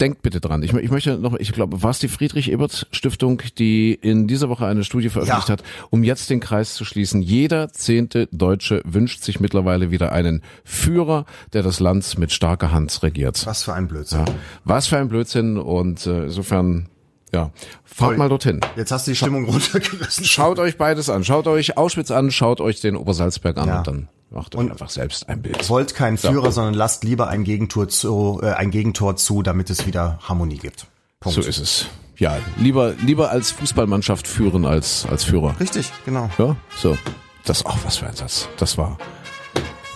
denkt 0.00 0.22
bitte 0.22 0.40
dran. 0.40 0.62
Ich, 0.62 0.72
ich 0.72 0.90
möchte 0.90 1.18
noch, 1.18 1.34
ich 1.34 1.52
glaube, 1.52 1.82
war 1.82 1.90
es 1.90 1.98
die 1.98 2.08
Friedrich-Ebert-Stiftung, 2.08 3.42
die 3.58 3.94
in 3.94 4.26
dieser 4.26 4.48
Woche 4.48 4.66
eine 4.66 4.84
Studie 4.84 5.08
veröffentlicht 5.08 5.48
ja. 5.48 5.54
hat, 5.54 5.62
um 5.90 6.04
jetzt 6.04 6.30
den 6.30 6.40
Kreis 6.40 6.74
zu 6.74 6.84
schließen. 6.84 7.22
Jeder 7.22 7.72
zehnte 7.72 8.28
Deutsche 8.32 8.82
wünscht 8.84 9.22
sich 9.22 9.40
mittlerweile 9.40 9.90
wieder 9.90 10.12
einen 10.12 10.42
Führer, 10.64 11.26
der 11.52 11.62
das 11.62 11.80
Land 11.80 12.18
mit 12.18 12.32
starker 12.32 12.72
Hand 12.72 13.02
regiert. 13.02 13.44
Was 13.46 13.62
für 13.62 13.74
ein 13.74 13.88
Blödsinn. 13.88 14.20
Ja, 14.20 14.24
was 14.64 14.86
für 14.86 14.98
ein 14.98 15.08
Blödsinn 15.08 15.56
und 15.56 16.06
äh, 16.06 16.24
insofern 16.24 16.88
ja, 17.32 17.50
fahrt 17.84 18.16
mal 18.18 18.28
dorthin. 18.28 18.60
Jetzt 18.76 18.92
hast 18.92 19.06
du 19.06 19.12
die 19.12 19.16
Stimmung 19.16 19.44
runtergerissen. 19.44 20.24
Schaut 20.24 20.58
euch 20.58 20.76
beides 20.76 21.10
an. 21.10 21.24
Schaut 21.24 21.46
euch 21.46 21.76
Auschwitz 21.76 22.10
an, 22.10 22.30
schaut 22.30 22.60
euch 22.60 22.80
den 22.80 22.96
Obersalzberg 22.96 23.58
an 23.58 23.68
ja. 23.68 23.78
und 23.78 23.86
dann 23.86 24.08
macht 24.30 24.54
euch 24.54 24.60
und 24.60 24.70
einfach 24.70 24.90
selbst 24.90 25.28
ein 25.28 25.42
Bild. 25.42 25.68
Wollt 25.68 25.94
keinen 25.94 26.18
Führer, 26.18 26.46
ja. 26.46 26.50
sondern 26.50 26.74
lasst 26.74 27.04
lieber 27.04 27.28
ein 27.28 27.44
Gegentor 27.44 27.88
zu, 27.88 28.40
äh, 28.42 28.52
ein 28.52 28.70
Gegentor 28.70 29.16
zu, 29.16 29.42
damit 29.42 29.70
es 29.70 29.86
wieder 29.86 30.18
Harmonie 30.22 30.58
gibt. 30.58 30.86
Punkt. 31.20 31.42
So 31.42 31.48
ist 31.48 31.58
es. 31.58 31.86
Ja, 32.16 32.36
lieber 32.56 32.94
lieber 33.00 33.30
als 33.30 33.52
Fußballmannschaft 33.52 34.26
führen 34.26 34.64
als 34.64 35.06
als 35.06 35.24
Führer. 35.24 35.54
Richtig, 35.60 35.92
genau. 36.04 36.30
Ja, 36.38 36.56
so. 36.76 36.96
Das 37.44 37.64
auch 37.64 37.78
was 37.84 37.98
für 37.98 38.06
ein 38.06 38.16
Satz. 38.16 38.48
Das 38.58 38.76
war 38.76 38.98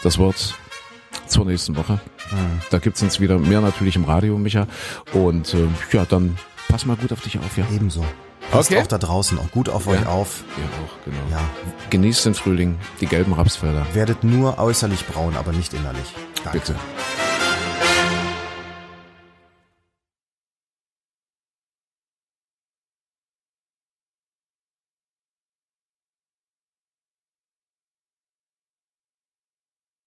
das 0.02 0.18
Wort 0.18 0.54
zur 1.26 1.44
nächsten 1.44 1.76
Woche. 1.76 2.00
Mhm. 2.30 2.60
Da 2.70 2.78
gibt's 2.78 3.02
uns 3.02 3.20
wieder 3.20 3.38
mehr 3.38 3.60
natürlich 3.60 3.96
im 3.96 4.04
Radio, 4.04 4.38
Micha. 4.38 4.66
Und 5.12 5.52
äh, 5.54 5.66
ja, 5.92 6.04
dann 6.04 6.38
pass 6.72 6.86
mal 6.86 6.96
gut 6.96 7.12
auf 7.12 7.20
dich 7.20 7.38
auf, 7.38 7.58
ja. 7.58 7.66
Ebenso. 7.70 8.02
Passt 8.50 8.70
okay. 8.70 8.80
auch 8.80 8.86
da 8.86 8.96
draußen 8.96 9.38
auch 9.38 9.50
gut 9.50 9.68
auf 9.68 9.86
ja. 9.86 9.92
euch 9.92 10.06
auf. 10.06 10.42
Ja, 10.56 10.64
auch, 10.64 11.04
genau. 11.04 11.18
Ja. 11.30 11.40
Genießt 11.90 12.24
den 12.24 12.34
Frühling, 12.34 12.78
die 13.00 13.06
gelben 13.06 13.34
Rapsfelder. 13.34 13.86
Werdet 13.92 14.24
nur 14.24 14.58
äußerlich 14.58 15.06
braun, 15.06 15.36
aber 15.36 15.52
nicht 15.52 15.74
innerlich. 15.74 16.14
Danke. 16.42 16.58
Bitte. 16.58 16.74